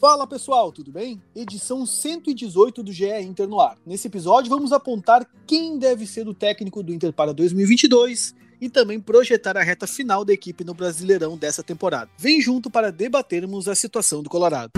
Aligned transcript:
Fala 0.00 0.26
pessoal, 0.26 0.72
tudo 0.72 0.90
bem? 0.90 1.22
Edição 1.36 1.84
118 1.84 2.82
do 2.82 2.90
GE 2.90 3.04
Inter 3.20 3.46
no 3.46 3.60
ar. 3.60 3.76
Nesse 3.84 4.08
episódio 4.08 4.48
vamos 4.48 4.72
apontar 4.72 5.26
quem 5.46 5.78
deve 5.78 6.06
ser 6.06 6.26
o 6.26 6.32
técnico 6.32 6.82
do 6.82 6.90
Inter 6.90 7.12
para 7.12 7.34
2022 7.34 8.34
e 8.58 8.70
também 8.70 8.98
projetar 8.98 9.58
a 9.58 9.62
reta 9.62 9.86
final 9.86 10.24
da 10.24 10.32
equipe 10.32 10.64
no 10.64 10.72
Brasileirão 10.72 11.36
dessa 11.36 11.62
temporada. 11.62 12.10
Vem 12.16 12.40
junto 12.40 12.70
para 12.70 12.90
debatermos 12.90 13.68
a 13.68 13.74
situação 13.74 14.22
do 14.22 14.30
Colorado. 14.30 14.70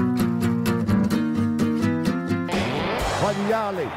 Olha 3.24 3.56
Allen, 3.56 3.88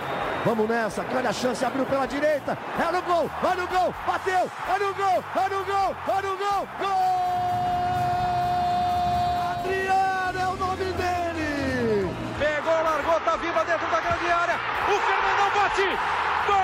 vamos 0.46 0.70
nessa, 0.70 1.04
grande 1.05 1.28
a 1.28 1.34
chance, 1.34 1.66
abriu 1.66 1.88
pela 1.88 2.05
direita, 2.05 2.55
é 2.78 2.92
no 2.92 3.02
gol, 3.02 3.28
vai 3.42 3.55
no 3.60 3.68
gol, 3.68 3.92
bateu, 4.05 4.52
é 4.70 4.80
no 4.80 4.94
gol, 4.94 5.23
é 5.44 5.50
no 5.50 5.66
gol, 5.66 5.96
é 6.07 6.21
no 6.21 6.38
gol, 6.38 6.68
gol! 6.80 7.95
Dentro 13.75 13.92
da 13.92 14.00
grande 14.00 14.25
área. 14.32 14.56
O 14.88 15.00
Fernandão 15.00 15.50
bate. 15.54 15.83
Gol! 16.47 16.56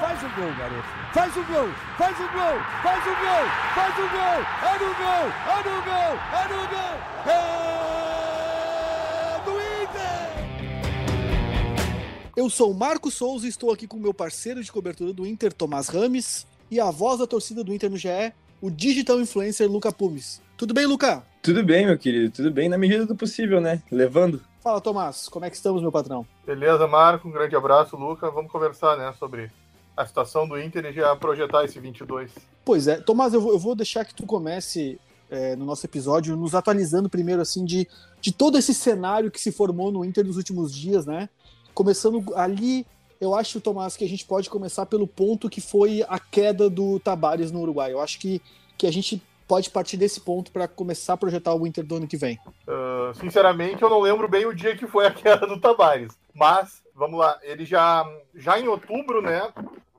Faz 0.00 0.22
o 0.22 0.28
gol, 0.34 0.54
garoto. 0.56 0.88
Faz 1.12 1.36
o 1.36 1.44
gol, 1.44 1.68
faz 1.98 2.18
o 2.18 2.28
gol, 2.32 2.58
faz 2.82 3.06
o 3.06 3.10
gol, 3.10 3.46
faz 3.74 3.94
o 3.98 4.08
gol. 4.08 4.40
É 4.62 4.78
no 4.78 4.94
gol, 4.94 5.28
é 5.52 5.62
no 5.68 5.82
gol, 5.82 6.12
é 6.32 6.48
no 6.48 6.60
gol. 6.72 6.96
É 7.26 7.36
do 9.44 9.52
Inter. 9.82 10.32
Eu 12.34 12.48
sou 12.48 12.70
o 12.70 12.74
Marco 12.74 13.10
Souza 13.10 13.44
e 13.44 13.50
estou 13.50 13.70
aqui 13.70 13.86
com 13.86 13.98
meu 13.98 14.14
parceiro 14.14 14.64
de 14.64 14.72
cobertura 14.72 15.12
do 15.12 15.26
Inter, 15.26 15.52
Tomás 15.52 15.88
Rames, 15.88 16.46
e 16.70 16.80
a 16.80 16.90
voz 16.90 17.18
da 17.18 17.26
torcida 17.26 17.62
do 17.62 17.74
Inter 17.74 17.90
no 17.90 17.98
GE, 17.98 18.32
o 18.62 18.70
digital 18.70 19.20
influencer 19.20 19.70
Luca 19.70 19.92
Pumes. 19.92 20.40
Tudo 20.56 20.72
bem, 20.72 20.86
Luca? 20.86 21.22
Tudo 21.42 21.64
bem, 21.64 21.84
meu 21.86 21.98
querido, 21.98 22.32
tudo 22.32 22.52
bem, 22.52 22.68
na 22.68 22.78
medida 22.78 23.04
do 23.04 23.16
possível, 23.16 23.60
né? 23.60 23.82
Levando. 23.90 24.40
Fala, 24.62 24.80
Tomás, 24.80 25.28
como 25.28 25.44
é 25.44 25.50
que 25.50 25.56
estamos, 25.56 25.82
meu 25.82 25.90
patrão? 25.90 26.24
Beleza, 26.46 26.86
Marco, 26.86 27.26
um 27.26 27.32
grande 27.32 27.56
abraço, 27.56 27.96
Luca. 27.96 28.30
Vamos 28.30 28.52
conversar, 28.52 28.96
né, 28.96 29.12
sobre 29.18 29.50
a 29.96 30.06
situação 30.06 30.46
do 30.46 30.56
Inter 30.56 30.86
e 30.86 30.92
já 30.92 31.16
projetar 31.16 31.64
esse 31.64 31.80
22. 31.80 32.30
Pois 32.64 32.86
é, 32.86 33.00
Tomás, 33.00 33.34
eu 33.34 33.40
vou, 33.40 33.50
eu 33.50 33.58
vou 33.58 33.74
deixar 33.74 34.04
que 34.04 34.14
tu 34.14 34.24
comece 34.24 35.00
é, 35.28 35.56
no 35.56 35.64
nosso 35.64 35.84
episódio 35.84 36.36
nos 36.36 36.54
atualizando 36.54 37.10
primeiro, 37.10 37.42
assim, 37.42 37.64
de, 37.64 37.88
de 38.20 38.32
todo 38.32 38.56
esse 38.56 38.72
cenário 38.72 39.28
que 39.28 39.40
se 39.40 39.50
formou 39.50 39.90
no 39.90 40.04
Inter 40.04 40.24
nos 40.24 40.36
últimos 40.36 40.72
dias, 40.72 41.06
né? 41.06 41.28
Começando 41.74 42.24
ali, 42.36 42.86
eu 43.20 43.34
acho, 43.34 43.60
Tomás, 43.60 43.96
que 43.96 44.04
a 44.04 44.08
gente 44.08 44.24
pode 44.24 44.48
começar 44.48 44.86
pelo 44.86 45.08
ponto 45.08 45.50
que 45.50 45.60
foi 45.60 46.04
a 46.08 46.20
queda 46.20 46.70
do 46.70 47.00
Tabares 47.00 47.50
no 47.50 47.62
Uruguai. 47.62 47.92
Eu 47.92 48.00
acho 48.00 48.20
que, 48.20 48.40
que 48.78 48.86
a 48.86 48.92
gente 48.92 49.20
pode 49.46 49.70
partir 49.70 49.96
desse 49.96 50.20
ponto 50.20 50.50
para 50.50 50.68
começar 50.68 51.14
a 51.14 51.16
projetar 51.16 51.54
o 51.54 51.66
Inter 51.66 51.84
do 51.84 51.96
ano 51.96 52.06
que 52.06 52.16
vem? 52.16 52.38
Uh, 52.66 53.14
sinceramente, 53.14 53.82
eu 53.82 53.90
não 53.90 54.00
lembro 54.00 54.28
bem 54.28 54.46
o 54.46 54.54
dia 54.54 54.76
que 54.76 54.86
foi 54.86 55.06
a 55.06 55.10
queda 55.12 55.46
do 55.46 55.60
Tabares. 55.60 56.16
Mas, 56.34 56.82
vamos 56.94 57.18
lá, 57.18 57.38
ele 57.42 57.64
já, 57.64 58.04
já 58.34 58.58
em 58.58 58.68
outubro, 58.68 59.20
né? 59.20 59.52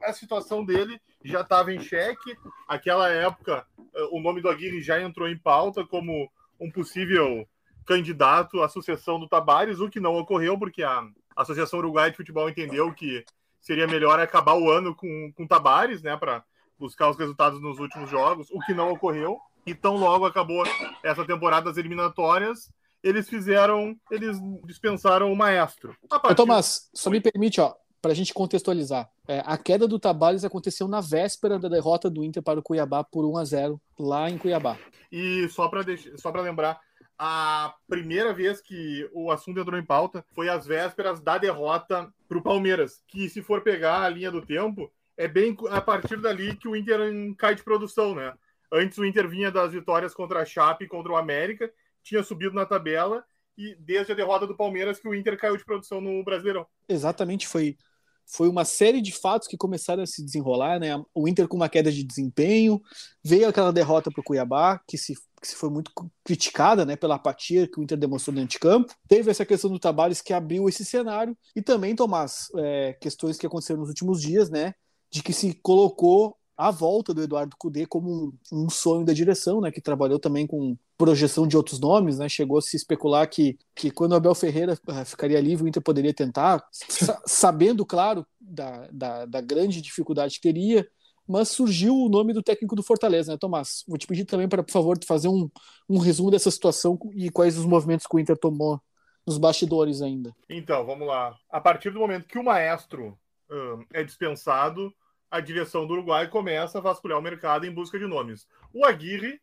A 0.04 0.14
situação 0.14 0.66
dele 0.66 1.00
já 1.24 1.42
estava 1.42 1.74
em 1.74 1.80
xeque. 1.80 2.38
Aquela 2.68 3.10
época, 3.10 3.66
uh, 3.78 4.18
o 4.18 4.22
nome 4.22 4.42
do 4.42 4.50
Aguirre 4.50 4.82
já 4.82 5.02
entrou 5.02 5.28
em 5.28 5.38
pauta 5.38 5.86
como 5.86 6.30
um 6.60 6.72
possível 6.72 7.48
candidato 7.86 8.62
à 8.62 8.70
sucessão 8.70 9.20
do 9.20 9.28
Tabares, 9.28 9.80
o 9.80 9.90
que 9.90 10.00
não 10.00 10.16
ocorreu, 10.16 10.58
porque 10.58 10.84
a 10.84 11.06
Associação 11.36 11.80
Uruguai 11.80 12.12
de 12.12 12.18
Futebol 12.18 12.50
entendeu 12.50 12.94
que 12.94 13.26
seria 13.60 13.88
melhor 13.88 14.20
acabar 14.20 14.56
o 14.56 14.70
ano 14.70 14.96
com, 14.96 15.32
com 15.36 15.48
Tabares, 15.48 16.02
né? 16.02 16.16
Para 16.18 16.44
buscar 16.80 17.10
os 17.10 17.18
resultados 17.18 17.62
nos 17.62 17.80
últimos 17.80 18.10
jogos, 18.10 18.48
o 18.52 18.60
que 18.60 18.74
não 18.74 18.92
ocorreu. 18.92 19.40
E 19.66 19.74
tão 19.74 19.96
logo 19.96 20.26
acabou 20.26 20.64
essa 21.02 21.26
temporada 21.26 21.68
das 21.68 21.78
eliminatórias, 21.78 22.70
eles 23.02 23.30
fizeram, 23.30 23.96
eles 24.12 24.38
dispensaram 24.66 25.32
o 25.32 25.36
maestro. 25.36 25.96
Partir... 26.10 26.32
Ô, 26.32 26.36
Tomás, 26.36 26.90
só 26.94 27.10
me 27.10 27.22
permite, 27.22 27.62
ó, 27.62 27.74
para 28.02 28.12
a 28.12 28.16
gente 28.16 28.34
contextualizar. 28.34 29.10
É, 29.28 29.42
a 29.46 29.58
queda 29.58 29.88
do 29.88 29.98
Tabales 29.98 30.44
aconteceu 30.44 30.88
na 30.88 31.00
véspera 31.00 31.58
da 31.58 31.70
derrota 31.70 32.10
do 32.10 32.24
Inter 32.24 32.44
para 32.44 32.60
o 32.60 32.64
Cuiabá 32.64 33.04
por 33.04 33.24
1 33.26 33.38
a 33.38 33.46
0 33.46 33.82
lá 33.98 34.30
em 34.30 34.38
Cuiabá. 34.38 34.78
E 35.12 35.48
só 35.48 35.70
para 35.70 35.84
só 36.18 36.30
para 36.30 36.42
lembrar, 36.42 36.80
a 37.18 37.74
primeira 37.88 38.34
vez 38.34 38.60
que 38.60 39.10
o 39.14 39.32
assunto 39.32 39.60
entrou 39.60 39.80
em 39.80 39.86
pauta 39.86 40.26
foi 40.34 40.50
às 40.50 40.66
vésperas 40.66 41.22
da 41.22 41.38
derrota 41.38 42.12
para 42.28 42.38
o 42.38 42.42
Palmeiras, 42.42 43.02
que 43.08 43.30
se 43.30 43.42
for 43.42 43.62
pegar 43.62 44.02
a 44.02 44.10
linha 44.10 44.32
do 44.32 44.46
tempo, 44.46 44.92
é 45.18 45.28
bem 45.28 45.56
a 45.70 45.82
partir 45.82 46.20
dali 46.20 46.56
que 46.56 46.68
o 46.68 46.76
Inter 46.76 47.00
cai 47.38 47.56
de 47.56 47.64
produção, 47.64 48.16
né? 48.16 48.34
Antes 48.72 48.98
o 48.98 49.06
Inter 49.06 49.28
vinha 49.30 49.52
das 49.52 49.72
vitórias 49.72 50.14
contra 50.14 50.42
a 50.42 50.46
Chape 50.46 50.86
e 50.86 50.88
contra 50.88 51.12
o 51.12 51.16
América, 51.16 51.72
tinha 52.02 52.24
subido 52.24 52.56
na 52.56 52.66
tabela 52.66 53.24
e 53.58 53.76
desde 53.76 54.12
a 54.12 54.16
derrota 54.16 54.48
do 54.48 54.58
Palmeiras 54.58 55.00
que 55.00 55.08
o 55.08 55.14
Inter 55.14 55.38
caiu 55.38 55.56
de 55.56 55.64
produção 55.64 56.02
no 56.02 56.24
Brasileirão. 56.24 56.66
Exatamente, 56.90 57.48
foi 57.48 57.78
foi 58.26 58.48
uma 58.48 58.66
série 58.66 59.02
de 59.02 59.12
fatos 59.12 59.48
que 59.48 59.58
começaram 59.58 60.04
a 60.04 60.08
se 60.08 60.24
desenrolar, 60.24 60.80
né? 60.80 60.90
O 61.14 61.28
Inter 61.28 61.48
com 61.48 61.58
uma 61.58 61.70
queda 61.70 61.92
de 61.92 62.04
desempenho, 62.04 62.82
veio 63.24 63.48
aquela 63.48 63.72
derrota 63.72 64.10
para 64.10 64.22
o 64.22 64.24
Cuiabá, 64.24 64.80
que 64.88 64.98
se, 64.98 65.14
que 65.42 65.48
se 65.48 65.56
foi 65.56 65.70
muito 65.70 65.92
criticada, 66.24 66.86
né, 66.86 66.96
pela 66.96 67.16
apatia 67.16 67.68
que 67.68 67.80
o 67.80 67.84
Inter 67.84 67.98
demonstrou 67.98 68.34
dentro 68.34 68.52
de 68.52 68.60
campo. 68.60 68.94
Teve 69.08 69.30
essa 69.30 69.46
questão 69.46 69.70
do 69.70 69.80
Tabares 69.80 70.22
que 70.22 70.34
abriu 70.34 70.68
esse 70.70 70.86
cenário 70.86 71.38
e 71.56 71.62
também, 71.62 71.96
Tomás, 71.96 72.48
é, 72.56 72.94
questões 72.94 73.38
que 73.38 73.46
aconteceram 73.46 73.82
nos 73.82 73.90
últimos 73.90 74.22
dias, 74.22 74.50
né? 74.50 74.74
De 75.14 75.22
que 75.22 75.32
se 75.32 75.54
colocou 75.54 76.36
a 76.58 76.72
volta 76.72 77.14
do 77.14 77.22
Eduardo 77.22 77.56
Cudê 77.56 77.86
como 77.86 78.10
um, 78.52 78.66
um, 78.66 78.70
sonho 78.70 79.06
da 79.06 79.14
direção, 79.14 79.62
né, 79.62 79.72
que 79.72 79.80
trabalhou 79.80 80.18
também 80.18 80.48
com 80.48 80.76
projeção 80.98 81.48
de 81.48 81.56
outros 81.56 81.80
nomes, 81.80 82.18
né, 82.18 82.28
chegou 82.28 82.58
a 82.58 82.62
se 82.62 82.76
especular 82.76 83.30
que, 83.30 83.58
que 83.76 83.92
quando 83.92 84.14
o 84.14 84.16
Abel 84.16 84.34
Ferreira 84.34 84.74
uh, 84.74 85.06
ficaria 85.06 85.40
livre, 85.40 85.66
o 85.66 85.68
Inter 85.68 85.84
poderia 85.84 86.14
tentar, 86.14 86.66
sa 86.72 87.22
sabendo, 87.28 87.86
claro, 87.86 88.26
da, 88.42 88.88
da, 88.92 89.26
da, 89.26 89.42
grande 89.42 89.82
dificuldade 89.82 90.36
que 90.36 90.42
teria, 90.42 90.88
mas 91.28 91.50
surgiu 91.50 91.96
o 91.96 92.10
nome 92.10 92.34
do 92.34 92.42
técnico 92.42 92.76
do 92.76 92.82
Fortaleza, 92.82 93.32
né, 93.32 93.38
Tomás? 93.38 93.84
Vou 93.88 93.98
te 93.98 94.08
pedir 94.08 94.26
também 94.26 94.50
para, 94.50 94.64
por 94.64 94.72
favor, 94.72 94.98
fazer 95.06 95.28
um, 95.28 95.50
um 95.88 96.00
resumo 96.00 96.32
dessa 96.32 96.50
situação 96.50 96.98
e 97.14 97.30
quais 97.30 97.56
os 97.56 97.66
movimentos 97.66 98.08
que 98.08 98.16
o 98.16 98.20
Inter 98.20 98.38
tomou 98.38 98.82
nos 99.26 99.38
bastidores 99.38 100.02
ainda. 100.02 100.36
Então, 100.50 100.84
vamos 100.86 101.08
lá. 101.08 101.38
A 101.50 101.62
partir 101.62 101.92
do 101.92 102.00
momento 102.00 102.28
que 102.28 102.38
o 102.40 102.44
maestro 102.44 103.18
uh, 103.50 103.86
é 103.94 104.04
dispensado, 104.04 104.94
a 105.34 105.40
direção 105.40 105.88
do 105.88 105.94
Uruguai 105.94 106.28
começa 106.28 106.78
a 106.78 106.82
vasculhar 106.82 107.18
o 107.18 107.22
mercado 107.22 107.66
em 107.66 107.72
busca 107.72 107.98
de 107.98 108.06
nomes. 108.06 108.48
O 108.72 108.86
Aguirre, 108.86 109.42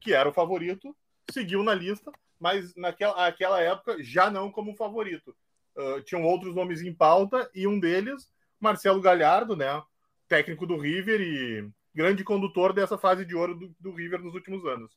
que 0.00 0.12
era 0.12 0.28
o 0.28 0.32
favorito, 0.32 0.94
seguiu 1.30 1.62
na 1.62 1.72
lista, 1.72 2.10
mas 2.36 2.74
naquela, 2.74 3.14
naquela 3.14 3.60
época 3.60 4.02
já 4.02 4.28
não 4.28 4.50
como 4.50 4.74
favorito. 4.74 5.32
Uh, 5.76 6.02
tinham 6.02 6.24
outros 6.24 6.52
nomes 6.52 6.82
em 6.82 6.92
pauta 6.92 7.48
e 7.54 7.64
um 7.64 7.78
deles, 7.78 8.28
Marcelo 8.58 9.00
Galhardo, 9.00 9.54
né, 9.54 9.80
técnico 10.26 10.66
do 10.66 10.76
River 10.76 11.20
e 11.20 11.70
grande 11.94 12.24
condutor 12.24 12.72
dessa 12.72 12.98
fase 12.98 13.24
de 13.24 13.36
ouro 13.36 13.54
do, 13.54 13.72
do 13.78 13.92
River 13.92 14.20
nos 14.20 14.34
últimos 14.34 14.66
anos. 14.66 14.92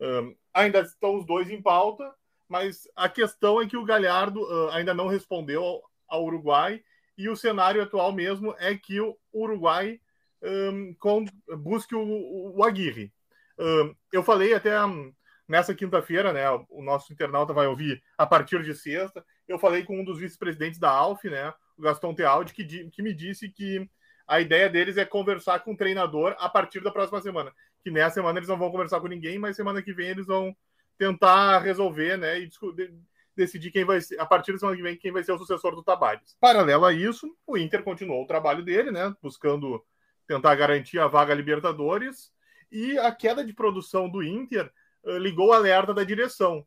Uh, 0.00 0.34
ainda 0.54 0.80
estão 0.80 1.18
os 1.18 1.26
dois 1.26 1.50
em 1.50 1.60
pauta, 1.60 2.14
mas 2.48 2.88
a 2.96 3.10
questão 3.10 3.60
é 3.60 3.66
que 3.66 3.76
o 3.76 3.84
Galhardo 3.84 4.40
uh, 4.40 4.70
ainda 4.70 4.94
não 4.94 5.06
respondeu 5.06 5.62
ao, 5.62 5.82
ao 6.08 6.24
Uruguai 6.24 6.82
e 7.16 7.28
o 7.28 7.36
cenário 7.36 7.82
atual 7.82 8.12
mesmo 8.12 8.54
é 8.58 8.74
que 8.74 9.00
o 9.00 9.16
Uruguai 9.32 10.00
um, 10.42 10.94
com, 10.98 11.24
busque 11.58 11.94
o, 11.94 12.56
o 12.56 12.64
Aguirre. 12.64 13.12
Um, 13.58 13.94
eu 14.12 14.22
falei 14.22 14.54
até 14.54 14.84
um, 14.84 15.12
nessa 15.48 15.74
quinta-feira, 15.74 16.32
né? 16.32 16.48
O 16.68 16.82
nosso 16.82 17.12
internauta 17.12 17.52
vai 17.52 17.66
ouvir 17.66 18.02
a 18.18 18.26
partir 18.26 18.62
de 18.62 18.74
sexta. 18.74 19.24
Eu 19.48 19.58
falei 19.58 19.84
com 19.84 20.00
um 20.00 20.04
dos 20.04 20.18
vice-presidentes 20.18 20.78
da 20.78 20.90
ALF, 20.90 21.28
né? 21.30 21.52
O 21.76 21.82
Gaston 21.82 22.14
Tealdi, 22.14 22.52
que, 22.52 22.90
que 22.90 23.02
me 23.02 23.14
disse 23.14 23.48
que 23.48 23.88
a 24.26 24.40
ideia 24.40 24.68
deles 24.68 24.96
é 24.96 25.04
conversar 25.04 25.60
com 25.60 25.72
o 25.72 25.76
treinador 25.76 26.34
a 26.38 26.48
partir 26.48 26.80
da 26.80 26.90
próxima 26.90 27.20
semana. 27.20 27.52
Que 27.82 27.90
nessa 27.90 28.14
semana 28.14 28.38
eles 28.38 28.48
não 28.48 28.58
vão 28.58 28.70
conversar 28.70 29.00
com 29.00 29.06
ninguém, 29.06 29.38
mas 29.38 29.56
semana 29.56 29.80
que 29.82 29.92
vem 29.92 30.08
eles 30.08 30.26
vão 30.26 30.54
tentar 30.98 31.60
resolver, 31.60 32.16
né? 32.16 32.40
E 32.40 32.48
decidir 33.36 33.70
quem 33.70 33.84
vai 33.84 34.00
ser, 34.00 34.18
a 34.18 34.26
partir 34.26 34.52
da 34.52 34.58
semana 34.58 34.76
que 34.76 34.82
vem, 34.82 34.96
quem 34.96 35.12
vai 35.12 35.22
ser 35.22 35.32
o 35.32 35.38
sucessor 35.38 35.74
do 35.74 35.82
Tabares. 35.82 36.36
Paralelo 36.40 36.84
a 36.84 36.92
isso, 36.92 37.36
o 37.46 37.58
Inter 37.58 37.82
continuou 37.82 38.24
o 38.24 38.26
trabalho 38.26 38.64
dele, 38.64 38.90
né? 38.90 39.14
Buscando 39.22 39.84
tentar 40.26 40.54
garantir 40.54 40.98
a 40.98 41.06
vaga 41.06 41.34
Libertadores. 41.34 42.32
E 42.72 42.98
a 42.98 43.12
queda 43.12 43.44
de 43.44 43.52
produção 43.52 44.08
do 44.08 44.22
Inter 44.22 44.72
uh, 45.04 45.18
ligou 45.18 45.48
o 45.48 45.52
alerta 45.52 45.92
da 45.92 46.02
direção. 46.02 46.66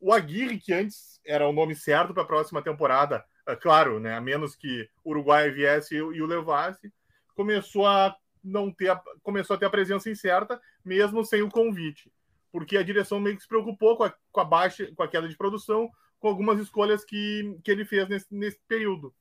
O 0.00 0.12
Aguirre, 0.12 0.58
que 0.58 0.72
antes 0.72 1.20
era 1.24 1.48
o 1.48 1.52
nome 1.52 1.74
certo 1.74 2.12
para 2.12 2.22
a 2.22 2.26
próxima 2.26 2.60
temporada, 2.62 3.24
uh, 3.48 3.56
claro, 3.56 4.00
né? 4.00 4.14
A 4.16 4.20
menos 4.20 4.54
que 4.54 4.88
o 5.04 5.10
Uruguai 5.10 5.50
viesse 5.50 5.94
e, 5.94 5.98
e 5.98 6.22
o 6.22 6.26
levasse, 6.26 6.92
começou 7.34 7.86
a 7.86 8.14
não 8.42 8.72
ter 8.72 8.90
a, 8.90 9.00
começou 9.22 9.54
a 9.54 9.58
ter 9.58 9.66
a 9.66 9.70
presença 9.70 10.10
incerta, 10.10 10.60
mesmo 10.84 11.24
sem 11.24 11.42
o 11.42 11.50
convite 11.50 12.10
porque 12.50 12.76
a 12.76 12.82
direção 12.82 13.20
meio 13.20 13.36
que 13.36 13.42
se 13.42 13.48
preocupou 13.48 13.96
com 13.96 14.04
a, 14.04 14.14
com 14.32 14.40
a 14.40 14.44
baixa, 14.44 14.90
com 14.94 15.02
a 15.02 15.08
queda 15.08 15.28
de 15.28 15.36
produção, 15.36 15.90
com 16.18 16.28
algumas 16.28 16.58
escolhas 16.58 17.04
que, 17.04 17.58
que 17.62 17.70
ele 17.70 17.84
fez 17.84 18.08
nesse, 18.08 18.26
nesse 18.30 18.58
período. 18.66 19.14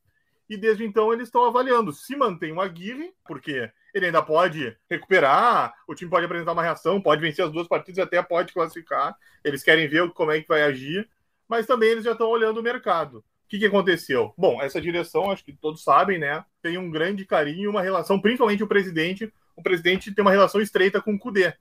E 0.50 0.56
desde 0.56 0.86
então 0.86 1.12
eles 1.12 1.28
estão 1.28 1.44
avaliando 1.44 1.92
se 1.92 2.16
mantém 2.16 2.54
o 2.54 2.62
Aguirre, 2.62 3.14
porque 3.26 3.70
ele 3.94 4.06
ainda 4.06 4.22
pode 4.22 4.76
recuperar, 4.90 5.74
o 5.88 5.94
time 5.94 6.10
pode 6.10 6.26
apresentar 6.26 6.54
uma 6.54 6.64
reação, 6.64 7.02
pode 7.02 7.22
vencer 7.22 7.44
as 7.44 7.52
duas 7.52 7.68
partidas, 7.68 8.00
até 8.00 8.22
pode 8.22 8.54
classificar. 8.54 9.16
Eles 9.44 9.64
querem 9.64 9.88
ver 9.88 10.10
como 10.12 10.32
é 10.32 10.42
que 10.42 10.48
vai 10.48 10.64
agir, 10.64 11.10
mas 11.48 11.66
também 11.66 11.90
eles 11.90 12.04
já 12.04 12.14
estão 12.14 12.30
olhando 12.30 12.60
o 12.60 12.64
mercado. 12.64 13.18
O 13.20 13.50
que, 13.50 13.60
que 13.60 13.66
aconteceu? 13.66 14.34
Bom, 14.38 14.62
essa 14.62 14.82
direção, 14.82 15.32
acho 15.32 15.44
que 15.44 15.54
todos 15.54 15.84
sabem, 15.84 16.20
né? 16.20 16.44
Tem 16.62 16.78
um 16.78 16.92
grande 16.92 17.26
carinho, 17.26 17.70
uma 17.70 17.82
relação, 17.82 18.20
principalmente 18.20 18.64
o 18.64 18.68
presidente. 18.68 19.34
O 19.56 19.64
presidente 19.64 20.14
tem 20.14 20.22
uma 20.22 20.32
relação 20.32 20.60
estreita 20.60 21.02
com 21.02 21.14
o 21.14 21.20
Cudê. 21.20 21.54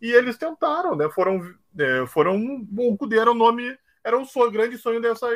E 0.00 0.10
eles 0.12 0.36
tentaram, 0.36 0.94
né? 0.96 1.08
Foram. 1.10 1.40
É, 1.78 2.06
foram 2.06 2.64
o 2.76 2.96
Cudê 2.96 3.18
era 3.18 3.30
o 3.30 3.34
nome, 3.34 3.76
era 4.04 4.18
um 4.18 4.24
sonho, 4.24 4.50
grande 4.50 4.78
sonho 4.78 5.00
dessa 5.00 5.28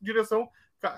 direção, 0.00 0.48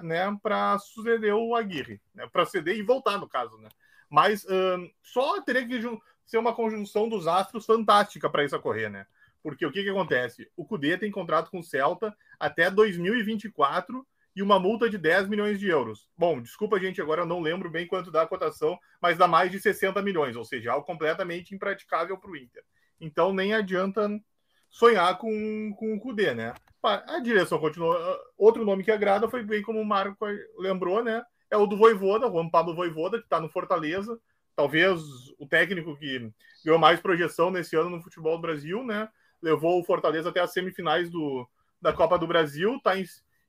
né? 0.03 0.37
Para 0.43 0.79
suceder 0.79 1.35
o 1.35 1.55
Aguirre, 1.55 2.01
né, 2.15 2.29
para 2.33 2.47
ceder 2.47 2.77
e 2.77 2.83
voltar, 2.83 3.19
no 3.19 3.29
caso, 3.29 3.57
né? 3.59 3.69
Mas 4.09 4.45
um, 4.45 4.91
só 5.03 5.41
teria 5.41 5.67
que 5.67 5.81
ser 6.25 6.39
uma 6.39 6.55
conjunção 6.55 7.09
dos 7.09 7.27
astros 7.27 7.67
fantástica 7.67 8.29
para 8.29 8.45
isso 8.45 8.57
ocorrer, 8.57 8.91
né? 8.91 9.07
Porque 9.43 9.65
o 9.65 9.73
que, 9.73 9.83
que 9.83 9.91
acontece? 9.91 10.51
O 10.57 10.65
Cudê 10.65 10.99
tem 10.99 11.11
contrato 11.11 11.51
com 11.51 11.61
o 11.61 11.65
Celta 11.65 12.15
até 12.39 12.71
2024 12.71 14.07
e 14.37 14.43
uma 14.43 14.61
multa 14.61 14.89
de 14.89 14.99
10 14.99 15.29
milhões 15.29 15.59
de 15.59 15.69
euros. 15.69 16.09
Bom, 16.17 16.41
desculpa, 16.41 16.79
gente, 16.79 17.01
agora 17.01 17.23
eu 17.23 17.27
não 17.27 17.41
lembro 17.41 17.71
bem 17.71 17.87
quanto 17.87 18.11
dá 18.11 18.23
a 18.23 18.27
cotação, 18.27 18.79
mas 19.01 19.19
dá 19.19 19.27
mais 19.27 19.51
de 19.51 19.59
60 19.61 20.01
milhões, 20.03 20.37
ou 20.37 20.45
seja, 20.45 20.73
algo 20.73 20.87
completamente 20.87 21.55
impraticável 21.55 22.17
para 22.19 22.31
o 22.31 22.37
Inter. 22.37 22.63
Então 23.01 23.33
nem 23.33 23.55
adianta 23.55 24.09
sonhar 24.71 25.19
com, 25.19 25.75
com 25.77 25.95
o 25.95 26.01
Cudê, 26.01 26.33
né? 26.33 26.55
A 26.83 27.21
direção 27.21 27.59
continua. 27.59 28.19
Outro 28.39 28.65
nome 28.65 28.83
que 28.83 28.91
agrada 28.91 29.29
foi 29.29 29.43
bem 29.43 29.63
como 29.63 29.81
o 29.81 29.85
Marco 29.85 30.17
lembrou, 30.59 31.05
né? 31.05 31.23
é 31.51 31.57
o 31.57 31.67
do 31.67 31.77
Voivoda, 31.77 32.31
Juan 32.31 32.49
Pablo 32.49 32.75
Voivoda, 32.75 33.19
que 33.19 33.25
está 33.25 33.41
no 33.41 33.49
Fortaleza. 33.49 34.19
Talvez 34.55 35.01
o 35.39 35.47
técnico 35.47 35.97
que 35.97 36.31
ganhou 36.65 36.79
mais 36.79 37.01
projeção 37.01 37.51
nesse 37.51 37.77
ano 37.77 37.91
no 37.91 38.03
futebol 38.03 38.37
do 38.37 38.43
Brasil, 38.43 38.85
né? 38.85 39.09
Levou 39.43 39.81
o 39.81 39.85
Fortaleza 39.85 40.29
até 40.29 40.41
as 40.41 40.53
semifinais 40.53 41.11
do, 41.11 41.49
da 41.83 41.93
Copa 41.93 42.19
do 42.19 42.27
Brasil 42.27 42.79
tá 42.83 42.97
em, 42.97 43.05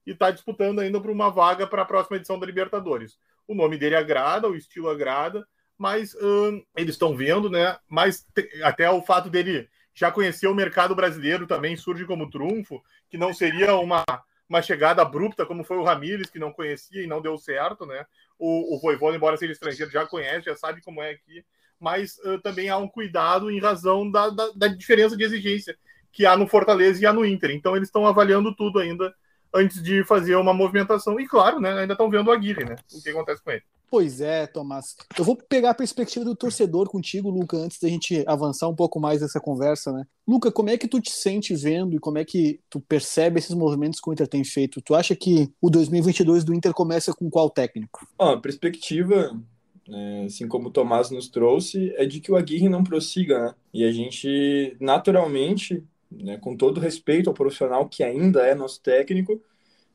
e 0.06 0.12
está 0.12 0.32
disputando 0.32 0.80
ainda 0.80 1.00
por 1.00 1.12
uma 1.12 1.30
vaga 1.30 1.68
para 1.68 1.84
a 1.84 1.86
próxima 1.86 2.18
edição 2.18 2.40
da 2.40 2.46
Libertadores. 2.46 3.20
O 3.48 3.54
nome 3.54 3.78
dele 3.78 3.96
agrada, 3.96 4.50
o 4.50 4.56
estilo 4.56 4.90
agrada, 4.90 5.46
mas 5.78 6.16
hum, 6.16 6.64
eles 6.76 6.96
estão 6.96 7.16
vendo, 7.16 7.50
né? 7.50 7.78
Mas 7.88 8.26
até 8.64 8.90
o 8.90 9.02
fato 9.02 9.30
dele 9.30 9.70
já 9.94 10.12
conhecer 10.12 10.48
o 10.48 10.56
mercado 10.56 10.96
brasileiro 10.96 11.48
também 11.48 11.76
surge 11.76 12.06
como 12.06 12.30
trunfo, 12.30 12.82
que 13.10 13.18
não 13.18 13.34
seria 13.34 13.76
uma 13.76 14.04
uma 14.52 14.62
chegada 14.62 15.02
abrupta, 15.02 15.46
como 15.46 15.64
foi 15.64 15.78
o 15.78 15.84
Ramires, 15.84 16.30
que 16.30 16.38
não 16.38 16.52
conhecia 16.52 17.02
e 17.02 17.08
não 17.08 17.22
deu 17.22 17.38
certo, 17.38 17.86
né? 17.86 18.06
O, 18.38 18.76
o 18.76 18.80
Voivoda, 18.82 19.16
embora 19.16 19.38
seja 19.38 19.54
estrangeiro, 19.54 19.90
já 19.90 20.06
conhece, 20.06 20.48
já 20.48 20.56
sabe 20.58 20.82
como 20.82 21.02
é 21.02 21.12
aqui, 21.12 21.46
mas 21.80 22.18
uh, 22.26 22.38
também 22.42 22.68
há 22.68 22.76
um 22.76 22.88
cuidado 22.88 23.50
em 23.50 23.62
razão 23.62 24.12
da, 24.12 24.30
da, 24.30 24.52
da, 24.54 24.68
diferença 24.68 25.16
de 25.16 25.24
exigência 25.24 25.78
que 26.12 26.26
há 26.26 26.36
no 26.36 26.48
Fortaleza 26.48 27.02
e 27.02 27.06
há 27.06 27.14
no 27.14 27.26
Inter. 27.26 27.52
Então 27.52 27.78
eles 27.78 27.88
estão 27.88 28.06
avaliando 28.06 28.54
tudo 28.54 28.80
ainda 28.80 29.16
antes 29.54 29.82
de 29.82 30.04
fazer 30.04 30.36
uma 30.36 30.54
movimentação. 30.54 31.18
E 31.18 31.26
claro, 31.26 31.62
né, 31.62 31.72
ainda 31.80 31.94
estão 31.94 32.10
vendo 32.10 32.28
o 32.28 32.32
Aguirre, 32.34 32.66
né? 32.66 32.76
O 32.94 33.02
que 33.02 33.10
acontece 33.10 33.42
com 33.42 33.52
ele. 33.52 33.64
Pois 33.92 34.22
é, 34.22 34.48
Tomás. 34.48 34.96
Eu 35.20 35.26
vou 35.26 35.36
pegar 35.36 35.72
a 35.72 35.74
perspectiva 35.74 36.24
do 36.24 36.34
torcedor 36.34 36.90
contigo, 36.90 37.30
Luca, 37.30 37.58
antes 37.58 37.78
da 37.78 37.90
gente 37.90 38.24
avançar 38.26 38.70
um 38.70 38.76
pouco 38.76 39.02
mais 39.02 39.20
nessa 39.20 39.38
conversa, 39.38 39.92
né? 39.92 40.06
Luca, 40.26 40.50
como 40.50 40.70
é 40.70 40.78
que 40.78 40.88
tu 40.88 41.02
te 41.02 41.12
sente 41.12 41.54
vendo 41.54 41.94
e 41.94 42.00
como 42.00 42.18
é 42.18 42.24
que 42.24 42.62
tu 42.70 42.80
percebe 42.80 43.38
esses 43.38 43.54
movimentos 43.54 44.00
que 44.00 44.10
o 44.10 44.14
Inter 44.14 44.30
tem 44.30 44.46
feito? 44.46 44.82
Tu 44.82 44.96
acha 44.96 45.14
que 45.14 45.52
o 45.60 45.70
2022 45.70 46.46
do 46.46 46.54
Inter 46.54 46.74
começa 46.74 47.14
com 47.14 47.30
qual 47.30 47.50
técnico? 47.50 48.08
a 48.18 48.38
perspectiva, 48.38 49.38
né, 49.86 50.24
assim 50.26 50.48
como 50.48 50.70
o 50.70 50.72
Tomás 50.72 51.12
nos 51.12 51.28
trouxe, 51.28 51.94
é 51.98 52.06
de 52.06 52.22
que 52.22 52.32
o 52.32 52.38
Aguirre 52.38 52.70
não 52.70 52.86
prossiga, 52.86 53.48
né? 53.48 53.56
E 53.74 53.84
a 53.84 53.92
gente, 53.92 54.74
naturalmente, 54.80 55.84
né, 56.10 56.38
com 56.38 56.56
todo 56.56 56.80
respeito 56.80 57.30
ao 57.30 57.34
profissional 57.34 57.90
que 57.90 58.04
ainda 58.04 58.48
é 58.48 58.56
nosso 58.56 58.82
técnico, 58.82 59.42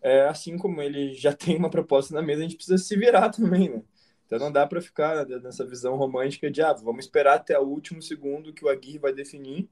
é, 0.07 0.29
assim 0.29 0.57
como 0.57 0.81
ele 0.81 1.15
já 1.15 1.33
tem 1.35 1.57
uma 1.57 1.69
proposta 1.69 2.15
na 2.15 2.23
mesa, 2.23 2.41
a 2.41 2.43
gente 2.45 2.57
precisa 2.57 2.79
se 2.79 2.97
virar 2.97 3.29
também, 3.31 3.69
né? 3.69 3.83
Então 4.25 4.39
não 4.39 4.53
dá 4.53 4.67
para 4.67 4.81
ficar 4.81 5.27
nessa 5.27 5.65
visão 5.65 5.97
romântica 5.97 6.51
de, 6.51 6.63
ah, 6.63 6.73
vamos 6.73 7.05
esperar 7.05 7.35
até 7.35 7.59
o 7.59 7.67
último 7.67 8.01
segundo 8.01 8.53
que 8.53 8.65
o 8.65 8.69
Aguirre 8.69 8.99
vai 8.99 9.13
definir, 9.13 9.69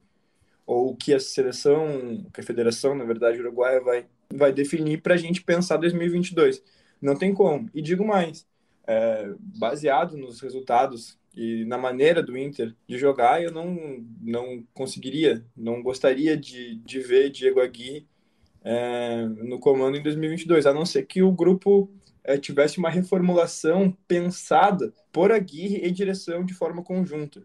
ou 0.65 0.95
que 0.95 1.13
a 1.13 1.19
seleção, 1.19 2.25
que 2.33 2.41
a 2.41 2.43
federação, 2.43 2.95
na 2.95 3.03
verdade, 3.03 3.39
uruguaia 3.39 3.81
vai, 3.81 4.07
vai 4.33 4.51
definir 4.51 5.01
para 5.01 5.13
a 5.13 5.17
gente 5.17 5.41
pensar 5.41 5.77
2022. 5.77 6.63
Não 7.01 7.15
tem 7.17 7.33
como. 7.33 7.69
E 7.73 7.81
digo 7.81 8.05
mais, 8.05 8.47
é, 8.87 9.33
baseado 9.39 10.17
nos 10.17 10.39
resultados 10.41 11.17
e 11.35 11.65
na 11.65 11.77
maneira 11.77 12.23
do 12.23 12.37
Inter 12.37 12.73
de 12.87 12.97
jogar, 12.97 13.43
eu 13.43 13.51
não, 13.51 14.05
não 14.21 14.65
conseguiria, 14.73 15.45
não 15.55 15.83
gostaria 15.83 16.37
de, 16.37 16.75
de 16.77 16.99
ver 16.99 17.29
Diego 17.29 17.59
Aguirre 17.59 18.07
é, 18.65 19.23
no 19.27 19.59
comando 19.59 19.95
em 19.95 20.01
2022, 20.01 20.65
a 20.65 20.73
não 20.73 20.85
ser 20.85 21.05
que 21.05 21.21
o 21.21 21.31
grupo 21.31 21.87
é, 22.23 22.35
tivesse 22.35 22.79
uma 22.79 22.89
reformulação 22.89 23.95
pensada 24.07 24.91
por 25.13 25.31
Aguirre 25.31 25.85
e 25.85 25.91
direção 25.91 26.43
de 26.43 26.55
forma 26.55 26.81
conjunta. 26.83 27.43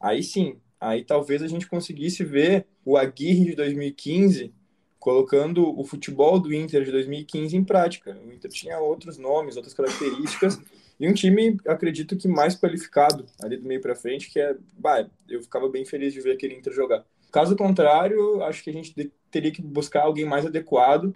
Aí 0.00 0.22
sim, 0.22 0.56
aí 0.80 1.04
talvez 1.04 1.42
a 1.42 1.46
gente 1.46 1.68
conseguisse 1.68 2.24
ver 2.24 2.66
o 2.86 2.96
Aguirre 2.96 3.44
de 3.44 3.54
2015 3.54 4.54
colocando 4.98 5.78
o 5.78 5.84
futebol 5.84 6.40
do 6.40 6.54
Inter 6.54 6.84
de 6.84 6.92
2015 6.92 7.54
em 7.54 7.64
prática. 7.64 8.16
O 8.24 8.32
Inter 8.32 8.50
tinha 8.50 8.78
outros 8.78 9.18
nomes, 9.18 9.56
outras 9.56 9.74
características 9.74 10.58
e 10.98 11.08
um 11.08 11.12
time, 11.12 11.58
acredito 11.66 12.16
que 12.16 12.28
mais 12.28 12.56
qualificado 12.56 13.26
ali 13.42 13.56
do 13.56 13.66
meio 13.66 13.80
para 13.80 13.94
frente, 13.94 14.30
que 14.30 14.40
é, 14.40 14.56
bah, 14.78 15.06
eu 15.28 15.42
ficava 15.42 15.68
bem 15.68 15.84
feliz 15.84 16.14
de 16.14 16.20
ver 16.20 16.32
aquele 16.32 16.54
Inter 16.54 16.72
jogar. 16.72 17.04
Caso 17.30 17.56
contrário, 17.56 18.42
acho 18.44 18.62
que 18.62 18.70
a 18.70 18.72
gente 18.72 18.94
teria 19.32 19.50
que 19.50 19.62
buscar 19.62 20.02
alguém 20.02 20.24
mais 20.24 20.46
adequado. 20.46 21.12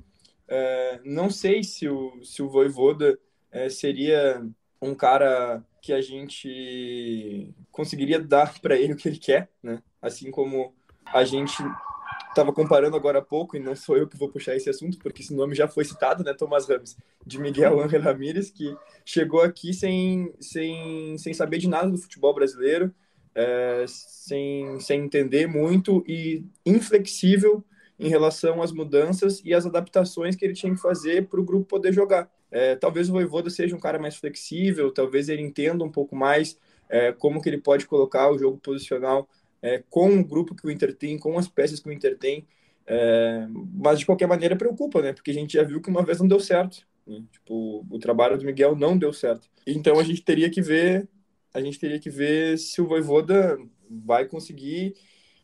É, 0.48 1.00
não 1.04 1.30
sei 1.30 1.62
se 1.62 1.88
o, 1.88 2.24
se 2.24 2.42
o 2.42 2.48
Voivoda 2.48 3.18
é, 3.52 3.68
seria 3.68 4.44
um 4.80 4.94
cara 4.94 5.62
que 5.82 5.92
a 5.92 6.00
gente 6.00 7.54
conseguiria 7.70 8.18
dar 8.18 8.58
para 8.60 8.76
ele 8.76 8.94
o 8.94 8.96
que 8.96 9.08
ele 9.08 9.18
quer, 9.18 9.48
né? 9.62 9.82
Assim 10.00 10.30
como 10.30 10.74
a 11.04 11.24
gente 11.24 11.56
estava 12.28 12.52
comparando 12.52 12.96
agora 12.96 13.20
há 13.20 13.22
pouco, 13.22 13.56
e 13.56 13.60
não 13.60 13.74
sou 13.74 13.96
eu 13.96 14.06
que 14.06 14.16
vou 14.16 14.28
puxar 14.28 14.54
esse 14.54 14.68
assunto, 14.68 14.98
porque 14.98 15.22
esse 15.22 15.34
nome 15.34 15.54
já 15.54 15.66
foi 15.66 15.84
citado, 15.84 16.22
né, 16.22 16.34
Tomás 16.34 16.68
Ramos, 16.68 16.96
de 17.24 17.38
Miguel 17.38 17.80
Ángel 17.80 18.02
Ramírez, 18.02 18.50
que 18.50 18.76
chegou 19.04 19.40
aqui 19.40 19.72
sem, 19.72 20.34
sem, 20.38 21.16
sem 21.16 21.32
saber 21.32 21.58
de 21.58 21.68
nada 21.68 21.88
do 21.88 21.96
futebol 21.96 22.34
brasileiro, 22.34 22.94
é, 23.34 23.84
sem, 23.86 24.80
sem 24.80 25.02
entender 25.02 25.46
muito 25.46 26.04
e 26.06 26.44
inflexível 26.64 27.64
em 27.98 28.08
relação 28.08 28.62
às 28.62 28.72
mudanças 28.72 29.40
e 29.44 29.54
às 29.54 29.64
adaptações 29.64 30.36
que 30.36 30.44
ele 30.44 30.54
tinha 30.54 30.74
que 30.74 30.80
fazer 30.80 31.26
para 31.26 31.40
o 31.40 31.44
grupo 31.44 31.64
poder 31.66 31.92
jogar. 31.92 32.30
É, 32.50 32.76
talvez 32.76 33.08
o 33.08 33.12
Voivoda 33.12 33.50
seja 33.50 33.74
um 33.74 33.80
cara 33.80 33.98
mais 33.98 34.16
flexível, 34.16 34.92
talvez 34.92 35.28
ele 35.28 35.42
entenda 35.42 35.82
um 35.82 35.90
pouco 35.90 36.14
mais 36.14 36.58
é, 36.88 37.12
como 37.12 37.40
que 37.40 37.48
ele 37.48 37.58
pode 37.58 37.86
colocar 37.86 38.30
o 38.30 38.38
jogo 38.38 38.58
posicional 38.58 39.28
é, 39.62 39.82
com 39.90 40.18
o 40.18 40.24
grupo 40.24 40.54
que 40.54 40.66
o 40.66 40.70
Inter 40.70 40.94
tem, 40.94 41.18
com 41.18 41.38
as 41.38 41.48
peças 41.48 41.80
que 41.80 41.88
o 41.88 41.92
Inter 41.92 42.16
tem, 42.16 42.46
é, 42.86 43.46
mas 43.74 43.98
de 43.98 44.06
qualquer 44.06 44.28
maneira 44.28 44.54
preocupa, 44.54 45.02
né? 45.02 45.12
Porque 45.12 45.30
a 45.30 45.34
gente 45.34 45.54
já 45.54 45.62
viu 45.62 45.80
que 45.80 45.90
uma 45.90 46.04
vez 46.04 46.20
não 46.20 46.28
deu 46.28 46.38
certo. 46.38 46.86
Né? 47.06 47.22
Tipo, 47.32 47.84
o 47.90 47.98
trabalho 47.98 48.38
do 48.38 48.44
Miguel 48.44 48.76
não 48.76 48.96
deu 48.96 49.12
certo. 49.12 49.48
Então 49.66 49.98
a 49.98 50.04
gente 50.04 50.22
teria 50.22 50.50
que 50.50 50.60
ver 50.60 51.08
a 51.56 51.60
gente 51.62 51.78
teria 51.78 51.98
que 51.98 52.10
ver 52.10 52.58
se 52.58 52.82
o 52.82 52.86
Voivoda 52.86 53.58
vai 53.88 54.26
conseguir 54.26 54.94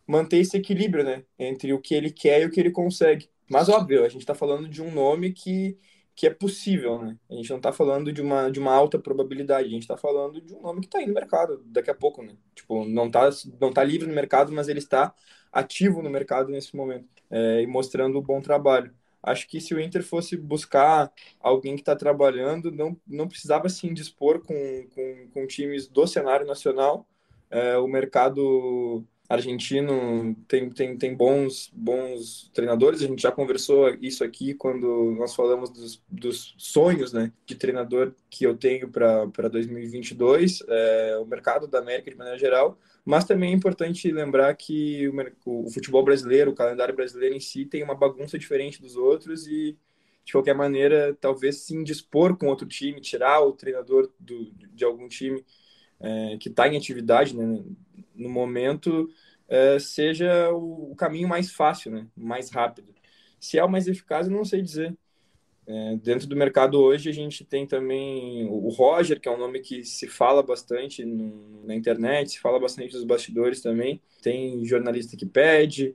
manter 0.06 0.38
esse 0.38 0.56
equilíbrio, 0.56 1.04
né, 1.04 1.24
entre 1.38 1.72
o 1.72 1.80
que 1.80 1.94
ele 1.94 2.10
quer 2.10 2.42
e 2.42 2.46
o 2.46 2.50
que 2.50 2.60
ele 2.60 2.70
consegue. 2.70 3.28
Mas 3.48 3.68
óbvio, 3.68 4.04
a 4.04 4.08
gente 4.08 4.22
está 4.22 4.34
falando 4.34 4.68
de 4.68 4.82
um 4.82 4.90
nome 4.90 5.32
que, 5.32 5.76
que 6.14 6.26
é 6.26 6.30
possível, 6.30 7.02
né? 7.02 7.18
A 7.30 7.34
gente 7.34 7.50
não 7.50 7.58
está 7.58 7.72
falando 7.72 8.12
de 8.12 8.22
uma, 8.22 8.50
de 8.50 8.58
uma 8.58 8.72
alta 8.72 8.98
probabilidade, 8.98 9.68
a 9.68 9.70
gente 9.70 9.82
está 9.82 9.96
falando 9.96 10.40
de 10.40 10.54
um 10.54 10.62
nome 10.62 10.80
que 10.80 10.86
está 10.86 10.98
aí 10.98 11.06
no 11.06 11.14
mercado 11.14 11.62
daqui 11.66 11.90
a 11.90 11.94
pouco, 11.94 12.22
né? 12.22 12.34
Tipo, 12.54 12.84
não 12.86 13.06
está 13.06 13.28
não 13.60 13.72
tá 13.72 13.84
livre 13.84 14.08
no 14.08 14.14
mercado, 14.14 14.52
mas 14.52 14.68
ele 14.68 14.78
está 14.78 15.14
ativo 15.52 16.02
no 16.02 16.08
mercado 16.10 16.50
nesse 16.50 16.74
momento 16.74 17.08
é, 17.30 17.62
e 17.62 17.66
mostrando 17.66 18.18
um 18.18 18.22
bom 18.22 18.40
trabalho. 18.40 18.94
Acho 19.22 19.46
que 19.46 19.60
se 19.60 19.72
o 19.74 19.80
Inter 19.80 20.02
fosse 20.02 20.36
buscar 20.36 21.12
alguém 21.40 21.76
que 21.76 21.82
está 21.82 21.94
trabalhando, 21.94 22.72
não, 22.72 22.96
não 23.06 23.28
precisava 23.28 23.68
se 23.68 23.86
indispor 23.86 24.40
com, 24.40 24.54
com, 24.94 25.28
com 25.32 25.46
times 25.46 25.86
do 25.86 26.06
cenário 26.06 26.46
nacional. 26.46 27.06
É, 27.48 27.76
o 27.76 27.86
mercado 27.86 29.04
argentino 29.32 30.36
tem, 30.46 30.68
tem, 30.68 30.96
tem 30.96 31.14
bons, 31.14 31.70
bons 31.72 32.50
treinadores. 32.52 33.02
A 33.02 33.06
gente 33.06 33.22
já 33.22 33.32
conversou 33.32 33.88
isso 34.00 34.22
aqui 34.22 34.52
quando 34.52 35.14
nós 35.18 35.34
falamos 35.34 35.70
dos, 35.70 36.02
dos 36.06 36.54
sonhos 36.58 37.12
né, 37.12 37.32
de 37.46 37.54
treinador 37.54 38.12
que 38.28 38.44
eu 38.44 38.54
tenho 38.54 38.90
para 38.90 39.48
2022. 39.50 40.62
É, 40.68 41.18
o 41.18 41.24
mercado 41.24 41.66
da 41.66 41.78
América, 41.78 42.10
de 42.10 42.16
maneira 42.16 42.38
geral, 42.38 42.78
mas 43.04 43.24
também 43.24 43.52
é 43.52 43.56
importante 43.56 44.12
lembrar 44.12 44.54
que 44.54 45.08
o, 45.08 45.64
o, 45.64 45.70
futebol 45.70 46.04
brasileiro, 46.04 46.50
o 46.50 46.54
calendário 46.54 46.94
brasileiro 46.94 47.34
em 47.34 47.40
si, 47.40 47.64
tem 47.64 47.82
uma 47.82 47.94
bagunça 47.94 48.38
diferente 48.38 48.82
dos 48.82 48.96
outros 48.96 49.46
e, 49.46 49.78
de 50.26 50.32
qualquer 50.32 50.54
maneira, 50.54 51.16
talvez 51.18 51.56
se 51.56 51.74
indispor 51.74 52.36
com 52.36 52.48
outro 52.48 52.68
time, 52.68 53.00
tirar 53.00 53.40
o 53.40 53.52
treinador 53.52 54.12
do, 54.20 54.52
de 54.74 54.84
algum 54.84 55.08
time 55.08 55.42
é, 55.98 56.36
que 56.38 56.50
está 56.50 56.68
em 56.68 56.76
atividade 56.76 57.34
né, 57.34 57.62
no 58.14 58.28
momento, 58.28 59.08
é, 59.48 59.78
seja 59.78 60.50
o, 60.52 60.92
o, 60.92 60.96
caminho 60.96 61.28
mais 61.28 61.50
fácil, 61.50 61.90
né, 61.90 62.06
mais 62.16 62.50
rápido. 62.50 62.94
Se 63.40 63.58
é 63.58 63.64
o 63.64 63.68
mais 63.68 63.88
eficaz, 63.88 64.26
eu 64.26 64.32
não 64.32 64.44
sei 64.44 64.62
dizer. 64.62 64.96
É, 65.66 65.96
dentro 65.96 66.26
do 66.26 66.34
mercado 66.36 66.80
hoje, 66.80 67.08
a 67.08 67.12
gente 67.12 67.44
tem 67.44 67.66
também 67.66 68.46
o 68.48 68.68
Roger, 68.68 69.20
que 69.20 69.28
é 69.28 69.32
um 69.32 69.38
nome 69.38 69.60
que 69.60 69.84
se 69.84 70.08
fala 70.08 70.42
bastante 70.42 71.04
no, 71.04 71.64
na 71.64 71.74
internet, 71.74 72.32
se 72.32 72.40
fala 72.40 72.58
bastante 72.58 72.94
nos 72.94 73.04
bastidores 73.04 73.60
também. 73.60 74.00
Tem 74.22 74.64
jornalista 74.64 75.16
que 75.16 75.26
pede, 75.26 75.94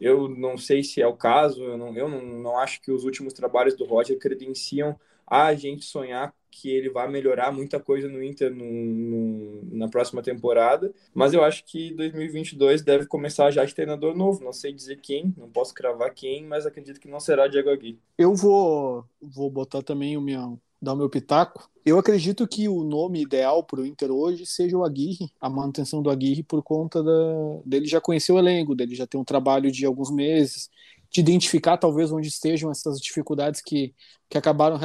eu 0.00 0.28
não 0.28 0.56
sei 0.56 0.82
se 0.82 1.02
é 1.02 1.06
o 1.06 1.16
caso, 1.16 1.62
eu 1.62 1.76
não, 1.76 1.96
eu 1.96 2.08
não, 2.08 2.22
não 2.22 2.58
acho 2.58 2.80
que 2.80 2.90
os 2.90 3.04
últimos 3.04 3.32
trabalhos 3.34 3.76
do 3.76 3.84
Roger 3.84 4.18
credenciam 4.18 4.98
a 5.30 5.54
gente 5.54 5.84
sonhar 5.84 6.34
que 6.50 6.68
ele 6.68 6.90
vai 6.90 7.08
melhorar 7.08 7.52
muita 7.52 7.78
coisa 7.78 8.08
no 8.08 8.22
Inter 8.22 8.52
no, 8.52 8.64
no, 8.64 9.76
na 9.76 9.88
próxima 9.88 10.20
temporada, 10.20 10.92
mas 11.14 11.32
eu 11.32 11.44
acho 11.44 11.64
que 11.64 11.94
2022 11.94 12.82
deve 12.82 13.06
começar 13.06 13.50
já 13.52 13.64
de 13.64 13.74
treinador 13.74 14.16
novo, 14.16 14.42
não 14.42 14.52
sei 14.52 14.72
dizer 14.72 15.00
quem, 15.00 15.32
não 15.38 15.48
posso 15.48 15.72
cravar 15.72 16.12
quem, 16.12 16.44
mas 16.44 16.66
acredito 16.66 17.00
que 17.00 17.08
não 17.08 17.20
será 17.20 17.46
Diego 17.46 17.70
Aguirre. 17.70 18.00
Eu 18.18 18.34
vou, 18.34 19.04
vou 19.22 19.48
botar 19.48 19.82
também 19.82 20.16
o 20.16 20.20
meu, 20.20 20.58
dar 20.82 20.94
o 20.94 20.96
meu 20.96 21.08
pitaco. 21.08 21.70
Eu 21.86 21.98
acredito 21.98 22.46
que 22.46 22.68
o 22.68 22.82
nome 22.82 23.22
ideal 23.22 23.62
para 23.62 23.80
o 23.80 23.86
Inter 23.86 24.10
hoje 24.10 24.44
seja 24.44 24.76
o 24.76 24.84
Aguirre, 24.84 25.30
a 25.40 25.48
manutenção 25.48 26.02
do 26.02 26.10
Aguirre 26.10 26.42
por 26.42 26.62
conta 26.62 27.02
da, 27.02 27.60
dele 27.64 27.86
já 27.86 28.00
conhecer 28.00 28.32
o 28.32 28.38
elenco, 28.38 28.74
dele 28.74 28.94
já 28.94 29.06
ter 29.06 29.16
um 29.16 29.24
trabalho 29.24 29.70
de 29.70 29.86
alguns 29.86 30.10
meses, 30.10 30.68
de 31.10 31.20
identificar 31.20 31.76
talvez 31.76 32.12
onde 32.12 32.28
estejam 32.28 32.70
essas 32.70 33.00
dificuldades 33.00 33.60
que, 33.60 33.94
que 34.28 34.38
acabaram 34.38 34.78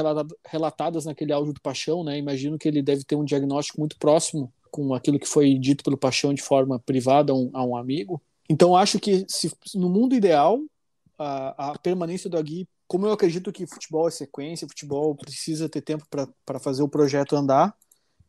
relatadas 0.44 1.04
naquele 1.04 1.32
áudio 1.32 1.52
do 1.52 1.60
Paixão, 1.60 2.02
né? 2.02 2.18
Imagino 2.18 2.58
que 2.58 2.66
ele 2.66 2.82
deve 2.82 3.04
ter 3.04 3.16
um 3.16 3.24
diagnóstico 3.24 3.78
muito 3.78 3.96
próximo 3.98 4.52
com 4.70 4.92
aquilo 4.92 5.18
que 5.18 5.28
foi 5.28 5.54
dito 5.58 5.84
pelo 5.84 5.96
Paixão 5.96 6.34
de 6.34 6.42
forma 6.42 6.78
privada 6.80 7.32
a 7.32 7.36
um, 7.36 7.50
a 7.54 7.64
um 7.64 7.76
amigo. 7.76 8.20
Então 8.48 8.76
acho 8.76 8.98
que 8.98 9.24
se 9.28 9.52
no 9.74 9.88
mundo 9.88 10.14
ideal 10.14 10.60
a, 11.18 11.72
a 11.72 11.78
permanência 11.78 12.28
do 12.28 12.36
Aguirre 12.36 12.68
como 12.86 13.06
eu 13.06 13.12
acredito 13.12 13.52
que 13.52 13.66
futebol 13.66 14.06
é 14.06 14.10
sequência, 14.10 14.68
futebol 14.68 15.14
precisa 15.14 15.68
ter 15.68 15.80
tempo 15.80 16.06
para 16.44 16.58
fazer 16.60 16.82
o 16.82 16.88
projeto 16.88 17.34
andar, 17.34 17.76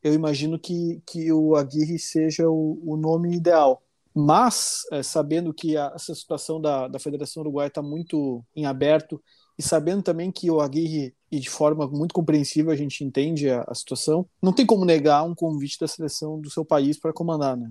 eu 0.03 0.13
imagino 0.13 0.59
que, 0.59 1.01
que 1.05 1.31
o 1.31 1.55
Aguirre 1.55 1.99
seja 1.99 2.49
o, 2.49 2.81
o 2.83 2.97
nome 2.97 3.35
ideal. 3.35 3.83
Mas, 4.19 4.81
é, 4.91 5.03
sabendo 5.03 5.53
que 5.53 5.77
a, 5.77 5.91
essa 5.93 6.15
situação 6.15 6.59
da, 6.59 6.87
da 6.87 6.97
Federação 6.97 7.41
Uruguaia 7.41 7.67
está 7.67 7.83
muito 7.83 8.43
em 8.55 8.65
aberto, 8.65 9.21
e 9.59 9.61
sabendo 9.61 10.01
também 10.01 10.31
que 10.31 10.49
o 10.49 10.59
Aguirre, 10.59 11.15
e 11.31 11.39
de 11.39 11.47
forma 11.47 11.87
muito 11.87 12.15
compreensível, 12.15 12.71
a 12.71 12.75
gente 12.75 13.03
entende 13.03 13.47
a, 13.47 13.63
a 13.67 13.75
situação, 13.75 14.27
não 14.41 14.51
tem 14.51 14.65
como 14.65 14.85
negar 14.85 15.23
um 15.23 15.35
convite 15.35 15.79
da 15.79 15.87
seleção 15.87 16.41
do 16.41 16.49
seu 16.49 16.65
país 16.65 16.99
para 16.99 17.13
comandar, 17.13 17.55
né? 17.55 17.69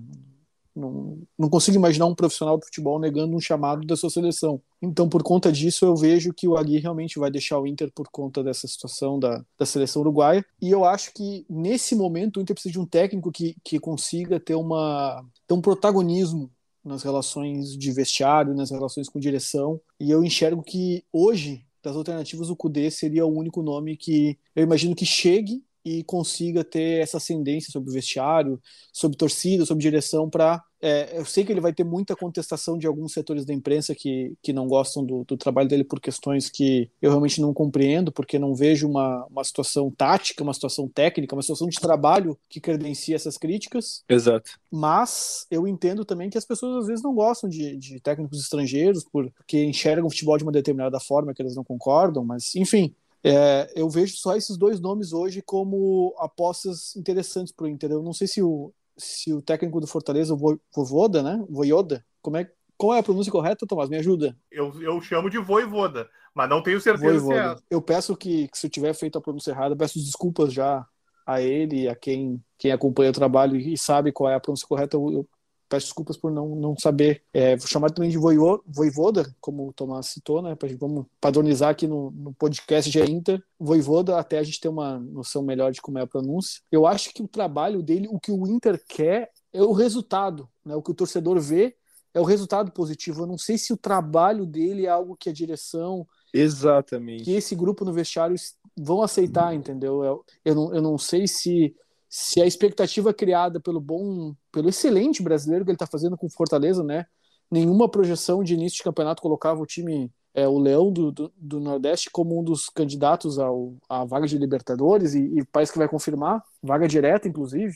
Não, 0.77 1.17
não 1.37 1.49
consigo 1.49 1.75
imaginar 1.75 2.05
um 2.05 2.13
profissional 2.13 2.57
de 2.59 2.65
futebol 2.65 2.99
negando 2.99 3.35
um 3.35 3.39
chamado 3.39 3.85
da 3.85 3.95
sua 3.95 4.11
seleção. 4.11 4.61
Então, 4.79 5.09
por 5.09 5.23
conta 5.23 5.51
disso, 5.51 5.85
eu 5.85 5.95
vejo 5.95 6.31
que 6.31 6.47
o 6.47 6.55
Agui 6.55 6.77
realmente 6.77 7.17
vai 7.17 7.31
deixar 7.31 7.59
o 7.59 7.65
Inter 7.65 7.91
por 7.93 8.07
conta 8.11 8.43
dessa 8.43 8.67
situação 8.67 9.17
da, 9.17 9.43
da 9.57 9.65
seleção 9.65 10.03
uruguaia. 10.03 10.45
E 10.61 10.69
eu 10.69 10.85
acho 10.85 11.11
que, 11.13 11.45
nesse 11.49 11.95
momento, 11.95 12.37
o 12.37 12.41
Inter 12.41 12.53
precisa 12.53 12.73
de 12.73 12.79
um 12.79 12.85
técnico 12.85 13.31
que, 13.31 13.55
que 13.63 13.79
consiga 13.79 14.39
ter, 14.39 14.53
uma, 14.53 15.25
ter 15.47 15.55
um 15.55 15.61
protagonismo 15.61 16.51
nas 16.85 17.01
relações 17.01 17.75
de 17.75 17.91
vestiário, 17.91 18.53
nas 18.53 18.69
relações 18.69 19.09
com 19.09 19.19
direção. 19.19 19.81
E 19.99 20.11
eu 20.11 20.23
enxergo 20.23 20.61
que, 20.61 21.03
hoje, 21.11 21.65
das 21.83 21.95
alternativas, 21.95 22.49
o 22.49 22.55
Cudê 22.55 22.91
seria 22.91 23.25
o 23.25 23.35
único 23.35 23.63
nome 23.63 23.97
que 23.97 24.37
eu 24.55 24.63
imagino 24.63 24.95
que 24.95 25.05
chegue 25.05 25.63
e 25.87 26.03
consiga 26.03 26.63
ter 26.63 27.01
essa 27.01 27.17
ascendência 27.17 27.71
sobre 27.71 27.89
o 27.89 27.93
vestiário, 27.93 28.61
sobre 28.91 29.17
torcida, 29.17 29.65
sobre 29.65 29.81
direção 29.81 30.29
para 30.29 30.61
é, 30.81 31.17
eu 31.17 31.25
sei 31.25 31.43
que 31.43 31.51
ele 31.51 31.61
vai 31.61 31.73
ter 31.73 31.83
muita 31.83 32.15
contestação 32.15 32.77
de 32.77 32.85
alguns 32.85 33.11
setores 33.11 33.45
da 33.45 33.53
imprensa 33.53 33.95
que, 33.95 34.35
que 34.41 34.53
não 34.53 34.67
gostam 34.67 35.03
do, 35.03 35.23
do, 35.23 35.35
trabalho 35.35 35.67
dele 35.67 35.83
por 35.83 35.99
questões 35.99 36.49
que 36.49 36.89
eu 37.01 37.09
realmente 37.09 37.41
não 37.41 37.53
compreendo, 37.53 38.11
porque 38.11 38.37
não 38.37 38.53
vejo 38.53 38.87
uma, 38.87 39.25
uma 39.25 39.43
situação 39.43 39.89
tática, 39.89 40.43
uma 40.43 40.53
situação 40.53 40.87
técnica, 40.87 41.35
uma 41.35 41.41
situação 41.41 41.67
de 41.67 41.79
trabalho 41.79 42.37
que 42.47 42.61
credencia 42.61 43.15
essas 43.15 43.37
críticas. 43.37 44.03
Exato. 44.07 44.51
Mas 44.71 45.47
eu 45.49 45.67
entendo 45.67 46.05
também 46.05 46.29
que 46.29 46.37
as 46.37 46.45
pessoas 46.45 46.83
às 46.83 46.87
vezes 46.87 47.03
não 47.03 47.13
gostam 47.13 47.49
de, 47.49 47.75
de 47.77 47.99
técnicos 47.99 48.39
estrangeiros 48.39 49.03
porque 49.11 49.63
enxergam 49.63 50.05
o 50.05 50.11
futebol 50.11 50.37
de 50.37 50.43
uma 50.43 50.51
determinada 50.51 50.99
forma 50.99 51.33
que 51.33 51.41
eles 51.41 51.55
não 51.55 51.63
concordam, 51.63 52.23
mas 52.23 52.55
enfim. 52.55 52.93
É, 53.23 53.71
eu 53.75 53.89
vejo 53.89 54.15
só 54.17 54.35
esses 54.35 54.57
dois 54.57 54.79
nomes 54.79 55.11
hoje 55.11 55.41
como 55.41 56.15
apostas 56.19 56.95
interessantes 56.95 57.51
para 57.51 57.65
o 57.65 57.67
Inter. 57.67 57.91
Eu 57.91 58.03
não 58.03 58.13
sei 58.13 58.27
se 58.27 58.41
o, 58.41 58.73
se 58.97 59.33
o 59.33 59.41
técnico 59.41 59.79
do 59.79 59.87
Fortaleza, 59.87 60.33
o 60.33 60.59
Voivoda, 60.73 61.21
né? 61.23 61.43
Voivoda, 61.49 62.05
como 62.21 62.37
é, 62.37 62.49
qual 62.77 62.93
é 62.93 62.99
a 62.99 63.03
pronúncia 63.03 63.31
correta, 63.31 63.65
Tomás? 63.67 63.89
Me 63.89 63.97
ajuda. 63.97 64.37
Eu, 64.51 64.81
eu 64.81 65.01
chamo 65.01 65.29
de 65.29 65.37
Voivoda, 65.37 66.09
mas 66.33 66.49
não 66.49 66.61
tenho 66.61 66.79
certeza 66.79 67.19
Voivoda. 67.19 67.57
se 67.57 67.63
é. 67.63 67.65
Eu 67.69 67.81
peço 67.81 68.15
que, 68.15 68.47
que, 68.47 68.57
se 68.57 68.67
eu 68.67 68.71
tiver 68.71 68.93
feito 68.93 69.17
a 69.17 69.21
pronúncia 69.21 69.51
errada, 69.51 69.75
peço 69.75 69.99
desculpas 69.99 70.53
já 70.53 70.85
a 71.25 71.41
ele 71.41 71.89
a 71.89 71.95
quem, 71.95 72.41
quem 72.57 72.71
acompanha 72.71 73.09
o 73.09 73.13
trabalho 73.13 73.57
e 73.57 73.77
sabe 73.77 74.11
qual 74.11 74.29
é 74.29 74.35
a 74.35 74.39
pronúncia 74.39 74.67
correta. 74.67 74.95
Eu, 74.95 75.11
eu 75.11 75.29
peço 75.67 75.87
desculpas 75.87 76.17
por 76.17 76.31
não, 76.31 76.55
não 76.55 76.75
saber. 76.77 77.23
É, 77.33 77.55
vou 77.55 77.67
chamar 77.67 77.91
também 77.91 78.09
de 78.09 78.17
Voivoda, 78.17 79.33
como 79.39 79.67
o 79.67 79.73
Tomás 79.73 80.07
citou, 80.07 80.41
né? 80.41 80.55
Pra, 80.55 80.69
vamos 80.79 81.05
padronizar 81.19 81.69
aqui 81.69 81.87
no, 81.87 82.11
no 82.11 82.33
podcast 82.33 82.89
de 82.89 82.99
Inter. 82.99 83.41
Voivoda, 83.59 84.17
até 84.17 84.39
a 84.39 84.43
gente 84.43 84.59
ter 84.59 84.69
uma 84.69 84.99
noção 84.99 85.41
melhor 85.41 85.71
de 85.71 85.81
como 85.81 85.99
é 85.99 86.01
a 86.01 86.07
pronúncia. 86.07 86.61
Eu 86.71 86.85
acho 86.85 87.13
que 87.13 87.21
o 87.21 87.27
trabalho 87.27 87.81
dele, 87.81 88.07
o 88.09 88.19
que 88.19 88.31
o 88.31 88.47
Inter 88.47 88.81
quer, 88.87 89.31
é 89.53 89.61
o 89.61 89.73
resultado. 89.73 90.47
Né? 90.65 90.75
O 90.75 90.81
que 90.81 90.91
o 90.91 90.95
torcedor 90.95 91.39
vê 91.39 91.75
é 92.13 92.19
o 92.19 92.23
resultado 92.25 92.71
positivo. 92.71 93.23
Eu 93.23 93.27
não 93.27 93.37
sei 93.37 93.57
se 93.57 93.71
o 93.73 93.77
trabalho 93.77 94.45
dele 94.45 94.85
é 94.85 94.89
algo 94.89 95.15
que 95.15 95.29
a 95.29 95.33
direção. 95.33 96.07
Exatamente. 96.33 97.23
Que 97.23 97.33
esse 97.33 97.55
grupo 97.55 97.85
no 97.85 97.93
vestiário 97.93 98.35
vão 98.77 99.01
aceitar, 99.01 99.53
entendeu? 99.53 100.03
Eu, 100.03 100.25
eu, 100.45 100.55
não, 100.55 100.75
eu 100.75 100.81
não 100.81 100.97
sei 100.97 101.27
se 101.27 101.75
se 102.09 102.41
a 102.41 102.45
expectativa 102.45 103.13
criada 103.13 103.59
pelo 103.59 103.81
bom, 103.81 104.33
pelo 104.51 104.69
excelente 104.69 105.21
brasileiro 105.21 105.65
que 105.65 105.71
ele 105.71 105.75
está 105.75 105.87
fazendo 105.87 106.17
com 106.17 106.29
Fortaleza, 106.29 106.83
né? 106.83 107.05
Nenhuma 107.51 107.89
projeção 107.89 108.43
de 108.43 108.53
início 108.53 108.77
de 108.77 108.83
campeonato 108.83 109.21
colocava 109.21 109.61
o 109.61 109.65
time, 109.65 110.11
é, 110.33 110.47
o 110.47 110.57
Leão 110.57 110.91
do, 110.91 111.11
do, 111.11 111.33
do, 111.35 111.59
Nordeste, 111.59 112.09
como 112.11 112.39
um 112.39 112.43
dos 112.43 112.69
candidatos 112.69 113.39
ao, 113.39 113.75
à 113.89 114.05
vaga 114.05 114.27
de 114.27 114.37
Libertadores, 114.37 115.13
e, 115.13 115.39
e 115.39 115.45
parece 115.45 115.71
que 115.71 115.77
vai 115.77 115.87
confirmar, 115.87 116.43
vaga 116.61 116.87
direta, 116.87 117.27
inclusive. 117.27 117.75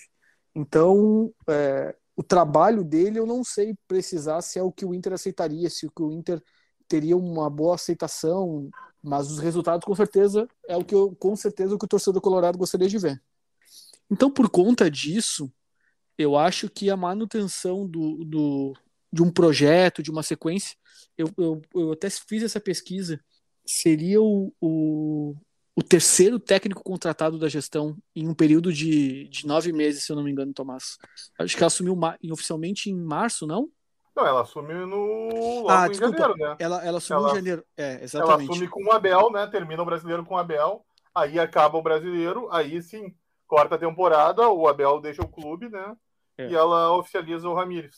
Então, 0.55 1.33
é, 1.50 1.95
o 2.15 2.23
trabalho 2.23 2.83
dele, 2.83 3.19
eu 3.19 3.25
não 3.25 3.43
sei 3.43 3.75
precisar 3.88 4.41
se 4.41 4.59
é 4.59 4.63
o 4.63 4.71
que 4.71 4.85
o 4.85 4.93
Inter 4.93 5.13
aceitaria, 5.13 5.69
se 5.69 5.85
o 5.85 5.91
que 5.91 6.03
o 6.03 6.11
Inter 6.11 6.41
teria 6.88 7.15
uma 7.15 7.50
boa 7.50 7.75
aceitação, 7.75 8.69
mas 9.01 9.31
os 9.31 9.39
resultados, 9.39 9.85
com 9.85 9.95
certeza, 9.95 10.47
é 10.67 10.75
o 10.75 10.83
que 10.83 10.93
eu, 10.93 11.15
com 11.15 11.35
certeza, 11.35 11.73
o 11.73 11.79
que 11.79 11.85
o 11.85 11.88
torcedor 11.88 12.21
colorado 12.21 12.57
gostaria 12.57 12.88
de 12.88 12.97
ver. 12.97 13.21
Então, 14.11 14.29
por 14.29 14.49
conta 14.49 14.91
disso, 14.91 15.49
eu 16.17 16.37
acho 16.37 16.69
que 16.69 16.89
a 16.89 16.97
manutenção 16.97 17.87
do, 17.87 18.25
do, 18.25 18.73
de 19.11 19.23
um 19.23 19.31
projeto, 19.31 20.03
de 20.03 20.11
uma 20.11 20.21
sequência, 20.21 20.75
eu, 21.17 21.29
eu, 21.37 21.61
eu 21.73 21.91
até 21.93 22.09
fiz 22.09 22.43
essa 22.43 22.59
pesquisa, 22.59 23.19
seria 23.65 24.21
o, 24.21 24.53
o, 24.59 25.33
o, 25.73 25.81
terceiro 25.81 26.39
técnico 26.39 26.83
contratado 26.83 27.39
da 27.39 27.47
gestão 27.47 27.95
em 28.13 28.27
um 28.27 28.33
período 28.33 28.73
de, 28.73 29.29
de 29.29 29.47
nove 29.47 29.71
meses, 29.71 30.03
se 30.03 30.11
eu 30.11 30.15
não 30.17 30.23
me 30.23 30.31
engano, 30.31 30.53
Tomás. 30.53 30.97
Acho 31.39 31.55
que 31.55 31.63
ela 31.63 31.67
assumiu 31.67 31.97
oficialmente 32.31 32.89
em 32.89 32.99
março, 32.99 33.47
não? 33.47 33.69
Não, 34.13 34.27
ela 34.27 34.41
assume 34.41 34.73
no 34.73 35.69
ah, 35.69 35.87
desculpa. 35.87 36.17
janeiro, 36.17 36.37
né? 36.37 36.55
Ela, 36.59 36.85
ela 36.85 36.97
assumiu 36.97 37.23
ela, 37.23 37.31
em 37.31 37.35
janeiro, 37.35 37.65
é, 37.77 38.03
exatamente. 38.03 38.43
Ela 38.43 38.51
assume 38.51 38.67
com 38.67 38.83
o 38.83 38.91
Abel, 38.91 39.31
né? 39.31 39.47
Termina 39.47 39.81
o 39.81 39.85
brasileiro 39.85 40.25
com 40.25 40.35
o 40.35 40.37
Abel, 40.37 40.85
aí 41.15 41.39
acaba 41.39 41.77
o 41.77 41.81
brasileiro, 41.81 42.49
aí 42.51 42.81
sim 42.81 43.15
quarta 43.51 43.77
temporada, 43.77 44.48
o 44.48 44.65
Abel 44.65 45.01
deixa 45.01 45.22
o 45.22 45.27
clube, 45.27 45.67
né? 45.67 45.93
É. 46.38 46.50
E 46.50 46.55
ela 46.55 46.96
oficializa 46.96 47.50
o 47.50 47.53
Ramires. 47.53 47.98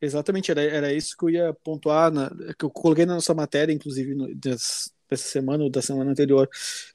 Exatamente, 0.00 0.50
era, 0.50 0.62
era 0.62 0.92
isso 0.92 1.14
que 1.18 1.24
eu 1.26 1.28
ia 1.28 1.54
pontuar, 1.62 2.10
na, 2.10 2.30
que 2.58 2.64
eu 2.64 2.70
coloquei 2.70 3.04
na 3.04 3.14
nossa 3.14 3.34
matéria, 3.34 3.74
inclusive, 3.74 4.14
no, 4.14 4.34
dessa, 4.34 4.90
dessa 5.06 5.28
semana 5.28 5.64
ou 5.64 5.70
da 5.70 5.82
semana 5.82 6.10
anterior, 6.10 6.48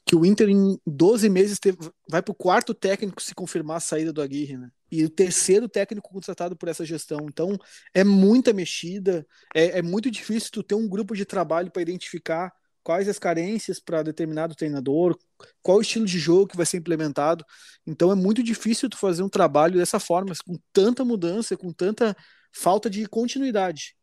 que 0.03 0.15
o 0.15 0.25
Inter 0.25 0.49
em 0.49 0.79
12 0.85 1.29
meses 1.29 1.59
teve, 1.59 1.77
vai 2.09 2.23
para 2.23 2.31
o 2.31 2.35
quarto 2.35 2.73
técnico 2.73 3.21
se 3.21 3.35
confirmar 3.35 3.77
a 3.77 3.81
saída 3.81 4.11
do 4.11 4.21
Aguirre, 4.21 4.57
né? 4.57 4.71
E 4.91 5.05
o 5.05 5.09
terceiro 5.09 5.69
técnico 5.69 6.09
contratado 6.11 6.55
por 6.55 6.69
essa 6.69 6.83
gestão. 6.83 7.27
Então, 7.29 7.55
é 7.93 8.03
muita 8.03 8.51
mexida, 8.51 9.27
é, 9.53 9.77
é 9.77 9.81
muito 9.83 10.09
difícil 10.09 10.49
tu 10.51 10.63
ter 10.63 10.73
um 10.73 10.89
grupo 10.89 11.15
de 11.15 11.23
trabalho 11.23 11.69
para 11.69 11.83
identificar 11.83 12.51
quais 12.85 13.09
as 13.09 13.19
carências 13.19 13.79
para 13.79 14.03
determinado 14.03 14.55
treinador, 14.55 15.17
qual 15.61 15.79
o 15.79 15.81
estilo 15.81 16.05
de 16.05 16.19
jogo 16.19 16.47
que 16.47 16.57
vai 16.57 16.65
ser 16.65 16.77
implementado. 16.77 17.43
Então 17.85 18.11
é 18.11 18.15
muito 18.15 18.41
difícil 18.41 18.89
tu 18.89 18.97
fazer 18.97 19.23
um 19.23 19.29
trabalho 19.29 19.77
dessa 19.79 19.99
forma, 19.99 20.33
com 20.47 20.57
tanta 20.71 21.03
mudança, 21.03 21.57
com 21.57 21.73
tanta 21.73 22.15
falta 22.53 22.89
de 22.89 23.05
continuidade. 23.07 23.95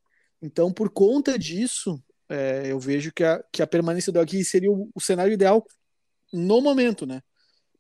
Então, 0.43 0.73
por 0.73 0.91
conta 0.91 1.39
disso, 1.39 2.03
É, 2.29 2.73
eu 2.73 2.79
vejo 2.79 3.12
que 3.12 3.25
a, 3.25 3.45
que 3.53 3.62
a 3.62 3.67
permanência 3.67 4.11
do 4.11 4.19
Aguirre 4.19 4.45
seria 4.45 4.71
o, 4.71 4.89
o 4.95 5.01
cenário 5.01 5.35
ideal 5.35 5.62
no 6.33 6.62
momento, 6.62 7.05
né? 7.05 7.21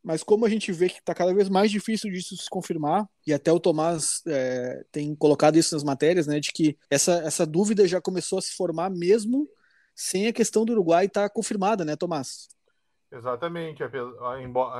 Mas 0.02 0.22
como 0.22 0.44
a 0.44 0.50
gente 0.50 0.70
vê 0.72 0.88
que 0.90 0.98
está 0.98 1.14
cada 1.14 1.32
vez 1.32 1.48
mais 1.48 1.70
difícil 1.70 2.10
disso 2.10 2.36
se 2.36 2.50
confirmar, 2.50 3.06
e 3.26 3.32
até 3.32 3.50
o 3.50 3.60
Tomás 3.60 4.20
é, 4.26 4.84
tem 4.90 5.16
colocado 5.16 5.56
isso 5.56 5.74
nas 5.74 5.84
matérias, 5.84 6.26
né, 6.26 6.38
de 6.38 6.50
que 6.52 6.76
essa, 6.90 7.14
essa 7.24 7.46
dúvida 7.46 7.88
já 7.88 7.98
começou 7.98 8.38
a 8.38 8.42
se 8.42 8.52
formar 8.54 8.90
mesmo 8.90 9.48
sem 9.94 10.28
a 10.28 10.32
questão 10.32 10.64
do 10.64 10.72
Uruguai 10.72 11.06
estar 11.06 11.28
tá 11.28 11.30
confirmada, 11.30 11.84
né, 11.84 11.96
Tomás? 11.96 12.48
Exatamente. 13.10 13.82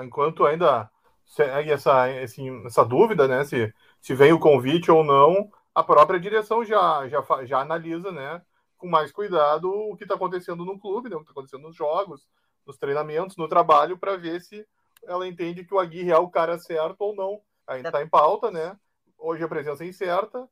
Enquanto 0.02 0.46
ainda 0.46 0.90
segue 1.26 1.70
essa, 1.70 2.08
essa 2.08 2.84
dúvida, 2.84 3.28
né, 3.28 3.44
se, 3.44 3.72
se 4.00 4.14
vem 4.14 4.32
o 4.32 4.38
convite 4.38 4.90
ou 4.90 5.04
não, 5.04 5.50
a 5.74 5.82
própria 5.82 6.20
direção 6.20 6.64
já, 6.64 7.08
já, 7.08 7.22
já 7.44 7.60
analisa, 7.60 8.10
né, 8.12 8.42
com 8.76 8.88
mais 8.88 9.12
cuidado 9.12 9.70
o 9.70 9.96
que 9.96 10.04
está 10.04 10.14
acontecendo 10.14 10.64
no 10.64 10.78
clube, 10.78 11.08
né, 11.08 11.16
o 11.16 11.20
que 11.20 11.24
está 11.24 11.32
acontecendo 11.32 11.62
nos 11.62 11.76
jogos, 11.76 12.26
nos 12.66 12.76
treinamentos, 12.76 13.36
no 13.36 13.48
trabalho, 13.48 13.98
para 13.98 14.16
ver 14.16 14.40
se 14.40 14.66
ela 15.04 15.26
entende 15.26 15.64
que 15.64 15.74
o 15.74 15.78
Aguirre 15.78 16.10
é 16.10 16.18
o 16.18 16.28
cara 16.28 16.58
certo 16.58 17.00
ou 17.00 17.14
não. 17.14 17.40
Ainda 17.66 17.88
está 17.88 18.02
em 18.02 18.08
pauta, 18.08 18.50
né? 18.50 18.76
Hoje 19.18 19.42
a 19.42 19.48
presença 19.48 19.84
é 19.84 19.88
incerta, 19.88 20.48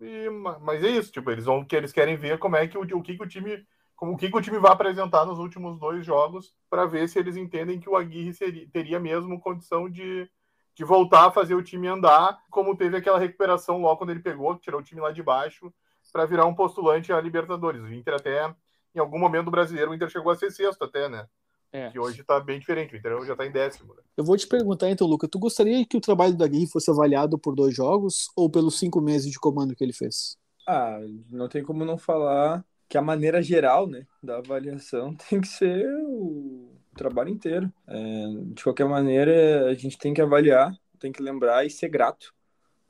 e, 0.00 0.28
mas 0.60 0.82
é 0.82 0.88
isso, 0.88 1.12
tipo, 1.12 1.30
eles 1.30 1.44
vão 1.44 1.64
que 1.64 1.76
eles 1.76 1.92
querem 1.92 2.16
ver 2.16 2.38
como 2.38 2.56
é 2.56 2.66
que 2.66 2.76
o, 2.76 2.82
o 2.82 3.02
que, 3.02 3.16
que 3.16 3.22
o 3.22 3.28
time 3.28 3.64
como 4.02 4.14
o 4.14 4.16
que, 4.16 4.28
que 4.28 4.36
o 4.36 4.42
time 4.42 4.58
vai 4.58 4.72
apresentar 4.72 5.24
nos 5.24 5.38
últimos 5.38 5.78
dois 5.78 6.04
jogos 6.04 6.52
para 6.68 6.86
ver 6.86 7.08
se 7.08 7.20
eles 7.20 7.36
entendem 7.36 7.78
que 7.78 7.88
o 7.88 7.94
Aguirre 7.94 8.34
seria, 8.34 8.68
teria 8.72 8.98
mesmo 8.98 9.40
condição 9.40 9.88
de, 9.88 10.28
de 10.74 10.82
voltar 10.82 11.28
a 11.28 11.30
fazer 11.30 11.54
o 11.54 11.62
time 11.62 11.86
andar, 11.86 12.36
como 12.50 12.76
teve 12.76 12.96
aquela 12.96 13.16
recuperação 13.16 13.80
logo 13.80 13.98
quando 13.98 14.10
ele 14.10 14.18
pegou, 14.18 14.58
tirou 14.58 14.80
o 14.80 14.82
time 14.82 15.00
lá 15.00 15.12
de 15.12 15.22
baixo 15.22 15.72
para 16.12 16.26
virar 16.26 16.46
um 16.46 16.54
postulante 16.54 17.12
a 17.12 17.20
Libertadores. 17.20 17.80
O 17.80 17.92
Inter 17.92 18.14
até 18.14 18.52
em 18.92 18.98
algum 18.98 19.20
momento 19.20 19.44
do 19.44 19.50
brasileiro 19.52 19.92
o 19.92 19.94
Inter 19.94 20.10
chegou 20.10 20.32
a 20.32 20.34
ser 20.34 20.50
sexto 20.50 20.82
até, 20.82 21.08
né? 21.08 21.28
É. 21.70 21.88
Que 21.90 22.00
hoje 22.00 22.22
está 22.22 22.40
bem 22.40 22.58
diferente, 22.58 22.92
o 22.92 22.98
Inter 22.98 23.24
já 23.24 23.34
está 23.34 23.46
em 23.46 23.52
décimo. 23.52 23.94
Né? 23.94 24.02
Eu 24.16 24.24
vou 24.24 24.36
te 24.36 24.48
perguntar 24.48 24.90
então, 24.90 25.06
Luca, 25.06 25.28
tu 25.28 25.38
gostaria 25.38 25.86
que 25.86 25.96
o 25.96 26.00
trabalho 26.00 26.34
do 26.34 26.42
Aguirre 26.42 26.66
fosse 26.66 26.90
avaliado 26.90 27.38
por 27.38 27.54
dois 27.54 27.72
jogos 27.72 28.32
ou 28.34 28.50
pelos 28.50 28.80
cinco 28.80 29.00
meses 29.00 29.30
de 29.30 29.38
comando 29.38 29.76
que 29.76 29.84
ele 29.84 29.92
fez? 29.92 30.36
Ah, 30.66 30.98
não 31.30 31.48
tem 31.48 31.62
como 31.62 31.84
não 31.84 31.96
falar 31.96 32.64
que 32.92 32.98
a 32.98 33.02
maneira 33.02 33.42
geral, 33.42 33.86
né, 33.88 34.06
da 34.22 34.36
avaliação 34.36 35.14
tem 35.30 35.40
que 35.40 35.48
ser 35.48 35.88
o 35.96 36.76
trabalho 36.94 37.30
inteiro. 37.30 37.72
É, 37.88 38.26
de 38.48 38.62
qualquer 38.62 38.86
maneira, 38.86 39.70
a 39.70 39.72
gente 39.72 39.96
tem 39.96 40.12
que 40.12 40.20
avaliar, 40.20 40.70
tem 41.00 41.10
que 41.10 41.22
lembrar 41.22 41.64
e 41.64 41.70
ser 41.70 41.88
grato 41.88 42.34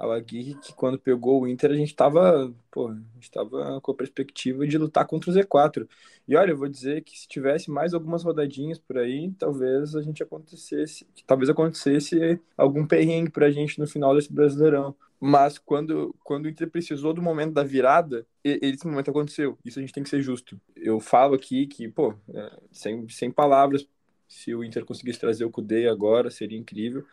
ao 0.02 0.10
Aguirre 0.10 0.56
que 0.56 0.74
quando 0.74 0.98
pegou 0.98 1.40
o 1.40 1.46
Inter 1.46 1.70
a 1.70 1.76
gente 1.76 1.90
estava, 1.90 2.52
pô, 2.72 2.88
a 2.88 3.80
com 3.80 3.92
a 3.92 3.94
perspectiva 3.94 4.66
de 4.66 4.76
lutar 4.76 5.06
contra 5.06 5.30
o 5.30 5.32
Z4. 5.32 5.88
E 6.26 6.34
olha, 6.34 6.50
eu 6.50 6.56
vou 6.56 6.68
dizer 6.68 7.04
que 7.04 7.16
se 7.16 7.28
tivesse 7.28 7.70
mais 7.70 7.94
algumas 7.94 8.24
rodadinhas 8.24 8.80
por 8.80 8.98
aí, 8.98 9.30
talvez 9.38 9.94
a 9.94 10.02
gente 10.02 10.20
acontecesse, 10.20 11.06
talvez 11.24 11.48
acontecesse 11.48 12.40
algum 12.56 12.84
perrengue 12.84 13.30
pra 13.30 13.52
gente 13.52 13.78
no 13.78 13.86
final 13.86 14.12
desse 14.16 14.32
Brasileirão. 14.32 14.92
Mas 15.20 15.56
quando, 15.56 16.12
quando 16.24 16.46
o 16.46 16.48
Inter 16.48 16.68
precisou 16.68 17.14
do 17.14 17.22
momento 17.22 17.52
da 17.52 17.62
virada, 17.62 18.26
esse 18.42 18.84
momento 18.84 19.12
aconteceu. 19.12 19.56
Isso 19.64 19.78
a 19.78 19.82
gente 19.82 19.92
tem 19.92 20.02
que 20.02 20.10
ser 20.10 20.20
justo. 20.20 20.60
Eu 20.74 20.98
falo 20.98 21.36
aqui 21.36 21.68
que, 21.68 21.86
pô, 21.88 22.12
é, 22.34 22.58
sem, 22.72 23.08
sem 23.08 23.30
palavras, 23.30 23.86
se 24.26 24.52
o 24.52 24.64
Inter 24.64 24.84
conseguisse 24.84 25.20
trazer 25.20 25.44
o 25.44 25.50
Kudê 25.50 25.86
agora, 25.86 26.28
seria 26.28 26.58
incrível. 26.58 27.06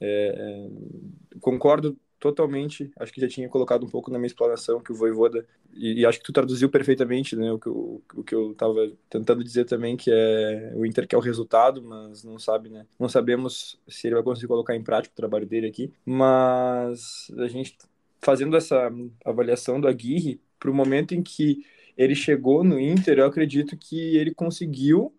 É, 0.00 0.34
é, 0.38 1.38
concordo 1.40 1.98
totalmente, 2.18 2.90
acho 2.98 3.12
que 3.12 3.20
já 3.20 3.28
tinha 3.28 3.48
colocado 3.48 3.84
um 3.84 3.88
pouco 3.88 4.10
na 4.10 4.18
minha 4.18 4.26
explanação 4.26 4.80
que 4.80 4.92
o 4.92 4.94
Voivoda, 4.94 5.46
e, 5.72 6.00
e 6.00 6.06
acho 6.06 6.18
que 6.18 6.24
tu 6.24 6.32
traduziu 6.32 6.68
perfeitamente, 6.68 7.36
né, 7.36 7.52
o 7.52 7.58
que, 7.58 7.68
eu, 7.68 8.02
o 8.14 8.24
que 8.24 8.34
eu 8.34 8.54
tava 8.54 8.90
tentando 9.08 9.44
dizer 9.44 9.64
também, 9.64 9.96
que 9.96 10.10
é 10.12 10.72
o 10.74 10.84
Inter 10.84 11.06
quer 11.06 11.16
o 11.16 11.20
resultado, 11.20 11.82
mas 11.82 12.24
não 12.24 12.38
sabe, 12.38 12.68
né, 12.68 12.86
não 12.98 13.08
sabemos 13.08 13.78
se 13.88 14.06
ele 14.06 14.14
vai 14.14 14.24
conseguir 14.24 14.48
colocar 14.48 14.74
em 14.74 14.82
prática 14.82 15.12
o 15.12 15.16
trabalho 15.16 15.46
dele 15.46 15.68
aqui, 15.68 15.92
mas 16.04 17.30
a 17.38 17.46
gente 17.46 17.76
fazendo 18.20 18.56
essa 18.56 18.90
avaliação 19.24 19.80
do 19.80 19.88
Aguirre, 19.88 20.40
para 20.58 20.70
o 20.70 20.74
momento 20.74 21.14
em 21.14 21.22
que 21.22 21.64
ele 21.96 22.14
chegou 22.14 22.64
no 22.64 22.78
Inter, 22.78 23.18
eu 23.18 23.26
acredito 23.26 23.76
que 23.76 24.16
ele 24.16 24.34
conseguiu 24.34 25.14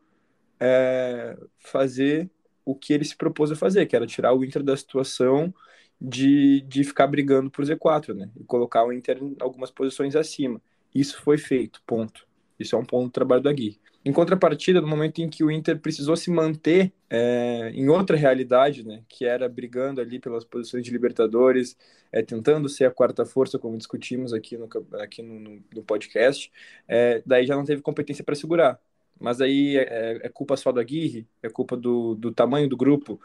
é, 0.59 1.37
fazer 1.57 2.29
o 2.65 2.75
que 2.75 2.93
ele 2.93 3.05
se 3.05 3.15
propôs 3.15 3.51
a 3.51 3.55
fazer, 3.55 3.85
que 3.85 3.95
era 3.95 4.05
tirar 4.05 4.33
o 4.33 4.43
Inter 4.43 4.61
da 4.61 4.75
situação 4.75 5.53
de, 5.99 6.61
de 6.61 6.83
ficar 6.83 7.07
brigando 7.07 7.49
por 7.49 7.65
Z4, 7.65 8.13
né? 8.13 8.29
E 8.39 8.43
colocar 8.43 8.85
o 8.85 8.93
Inter 8.93 9.17
em 9.21 9.35
algumas 9.39 9.71
posições 9.71 10.15
acima. 10.15 10.61
Isso 10.93 11.21
foi 11.21 11.37
feito, 11.37 11.81
ponto. 11.85 12.27
Isso 12.59 12.75
é 12.75 12.79
um 12.79 12.85
ponto 12.85 13.05
do 13.05 13.11
trabalho 13.11 13.41
do 13.41 13.49
Aguirre. 13.49 13.79
Em 14.03 14.13
contrapartida, 14.13 14.79
no 14.79 14.87
momento 14.87 15.19
em 15.19 15.29
que 15.29 15.43
o 15.43 15.51
Inter 15.51 15.79
precisou 15.79 16.15
se 16.15 16.31
manter 16.31 16.93
é, 17.09 17.71
em 17.73 17.89
outra 17.89 18.15
realidade, 18.15 18.85
né, 18.85 19.03
que 19.09 19.25
era 19.25 19.47
brigando 19.49 19.99
ali 19.99 20.19
pelas 20.19 20.45
posições 20.45 20.83
de 20.83 20.91
Libertadores, 20.91 21.77
é, 22.11 22.21
tentando 22.21 22.69
ser 22.69 22.85
a 22.85 22.91
quarta 22.91 23.25
força, 23.25 23.59
como 23.59 23.77
discutimos 23.77 24.33
aqui 24.33 24.57
no, 24.57 24.69
aqui 25.01 25.21
no, 25.21 25.61
no 25.73 25.83
podcast, 25.83 26.51
é, 26.87 27.21
daí 27.25 27.45
já 27.45 27.55
não 27.55 27.65
teve 27.65 27.81
competência 27.81 28.23
para 28.23 28.35
segurar. 28.35 28.79
Mas 29.19 29.41
aí 29.41 29.77
é, 29.77 30.21
é, 30.23 30.29
culpa 30.29 30.55
só 30.55 30.71
do 30.71 30.79
Aguirre, 30.79 31.27
é 31.43 31.49
culpa 31.49 31.75
do, 31.75 32.15
do 32.15 32.31
tamanho 32.31 32.69
do 32.69 32.77
grupo, 32.77 33.19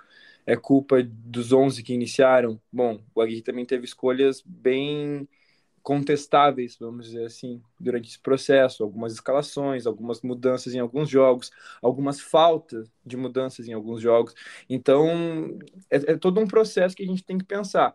é 0.47 0.57
culpa 0.57 1.03
dos 1.03 1.53
11 1.53 1.83
que 1.83 1.95
iniciaram. 1.95 2.61
Bom, 2.73 3.01
o 3.15 3.21
Aguirre 3.21 3.43
também 3.43 3.65
teve 3.65 3.85
escolhas 3.85 4.43
bem 4.45 5.29
contestáveis, 5.83 6.79
vamos 6.81 7.07
dizer 7.07 7.27
assim, 7.27 7.63
durante 7.79 8.09
esse 8.09 8.19
processo, 8.19 8.83
algumas 8.83 9.13
escalações, 9.13 9.87
algumas 9.87 10.23
mudanças 10.23 10.75
em 10.75 10.81
alguns 10.81 11.11
jogos, 11.11 11.51
algumas 11.83 12.21
faltas 12.21 12.91
de 13.05 13.19
mudanças 13.19 13.69
em 13.69 13.75
alguns 13.75 14.01
jogos. 14.01 14.35
Então, 14.69 15.59
é, 15.91 16.13
é 16.13 16.17
todo 16.17 16.41
um 16.41 16.47
processo 16.47 16.97
que 16.97 17.03
a 17.03 17.07
gente 17.07 17.23
tem 17.23 17.37
que 17.37 17.45
pensar. 17.45 17.95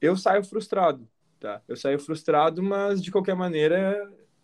Eu 0.00 0.16
saio 0.16 0.42
frustrado, 0.44 1.08
tá? 1.38 1.62
Eu 1.68 1.76
saio 1.76 1.98
frustrado, 2.00 2.60
mas 2.62 3.00
de 3.00 3.10
qualquer 3.12 3.36
maneira 3.36 3.96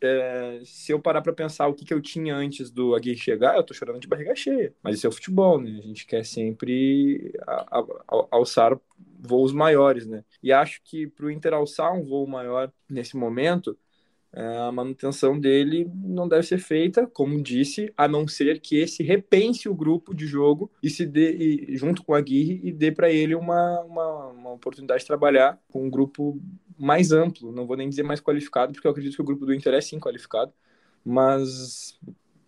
é, 0.04 0.60
se 0.64 0.92
eu 0.92 1.00
parar 1.00 1.22
para 1.22 1.32
pensar 1.32 1.66
o 1.66 1.74
que, 1.74 1.84
que 1.84 1.94
eu 1.94 2.00
tinha 2.00 2.36
antes 2.36 2.70
do 2.70 2.94
Aguirre 2.94 3.18
chegar, 3.18 3.56
eu 3.56 3.62
tô 3.62 3.74
chorando 3.74 4.00
de 4.00 4.08
barriga 4.08 4.34
cheia. 4.34 4.74
Mas 4.82 4.96
isso 4.96 5.06
é 5.06 5.08
o 5.08 5.12
futebol, 5.12 5.60
né? 5.60 5.78
A 5.78 5.82
gente 5.82 6.06
quer 6.06 6.24
sempre 6.24 7.32
a, 7.46 7.78
a, 7.78 7.80
a, 7.80 8.26
alçar 8.30 8.78
voos 9.18 9.52
maiores, 9.52 10.06
né? 10.06 10.24
E 10.42 10.52
acho 10.52 10.80
que 10.84 11.06
para 11.06 11.26
o 11.26 11.30
Inter 11.30 11.54
alçar 11.54 11.92
um 11.92 12.04
voo 12.04 12.26
maior 12.26 12.70
nesse 12.88 13.16
momento, 13.16 13.76
é, 14.36 14.58
a 14.58 14.72
manutenção 14.72 15.38
dele 15.38 15.88
não 15.94 16.26
deve 16.26 16.42
ser 16.42 16.58
feita, 16.58 17.06
como 17.06 17.40
disse, 17.40 17.92
a 17.96 18.08
não 18.08 18.26
ser 18.26 18.60
que 18.60 18.76
esse 18.76 19.02
repense 19.02 19.68
o 19.68 19.74
grupo 19.74 20.12
de 20.12 20.26
jogo 20.26 20.70
e 20.82 20.90
se 20.90 21.06
dê, 21.06 21.36
e, 21.36 21.76
junto 21.76 22.02
com 22.02 22.14
a 22.14 22.18
Aguirre, 22.18 22.60
e 22.64 22.72
dê 22.72 22.90
para 22.90 23.10
ele 23.10 23.36
uma, 23.36 23.80
uma, 23.82 24.26
uma 24.28 24.52
oportunidade 24.52 25.02
de 25.02 25.06
trabalhar 25.06 25.60
com 25.68 25.86
um 25.86 25.90
grupo 25.90 26.40
mais 26.78 27.12
amplo, 27.12 27.52
não 27.52 27.66
vou 27.66 27.76
nem 27.76 27.88
dizer 27.88 28.02
mais 28.02 28.20
qualificado, 28.20 28.72
porque 28.72 28.86
eu 28.86 28.90
acredito 28.90 29.16
que 29.16 29.22
o 29.22 29.24
grupo 29.24 29.46
do 29.46 29.54
Inter 29.54 29.74
é 29.74 29.80
sim 29.80 29.98
qualificado, 29.98 30.52
mas 31.04 31.98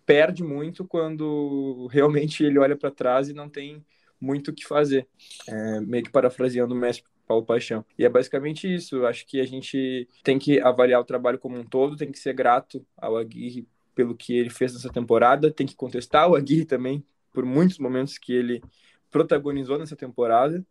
perde 0.04 0.42
muito 0.42 0.84
quando 0.86 1.88
realmente 1.90 2.44
ele 2.44 2.58
olha 2.58 2.76
para 2.76 2.90
trás 2.90 3.28
e 3.28 3.34
não 3.34 3.48
tem 3.48 3.84
muito 4.20 4.50
o 4.50 4.54
que 4.54 4.64
fazer. 4.64 5.06
É, 5.48 5.80
meio 5.80 6.04
que 6.04 6.10
parafraseando 6.10 6.74
o 6.74 6.78
Messi 6.78 7.02
Paulo 7.26 7.44
Paixão. 7.44 7.84
E 7.98 8.04
é 8.04 8.08
basicamente 8.08 8.72
isso. 8.72 8.96
Eu 8.96 9.06
acho 9.06 9.26
que 9.26 9.40
a 9.40 9.44
gente 9.44 10.08
tem 10.22 10.38
que 10.38 10.60
avaliar 10.60 11.00
o 11.00 11.04
trabalho 11.04 11.38
como 11.38 11.58
um 11.58 11.64
todo, 11.64 11.96
tem 11.96 12.10
que 12.10 12.18
ser 12.18 12.32
grato 12.32 12.84
ao 12.96 13.16
Aguirre 13.16 13.66
pelo 13.94 14.14
que 14.14 14.36
ele 14.36 14.50
fez 14.50 14.72
nessa 14.72 14.90
temporada, 14.90 15.50
tem 15.50 15.66
que 15.66 15.74
contestar 15.74 16.30
o 16.30 16.36
Aguirre 16.36 16.64
também 16.64 17.04
por 17.32 17.44
muitos 17.44 17.78
momentos 17.78 18.18
que 18.18 18.32
ele 18.32 18.62
protagonizou 19.10 19.78
nessa 19.78 19.96
temporada 19.96 20.64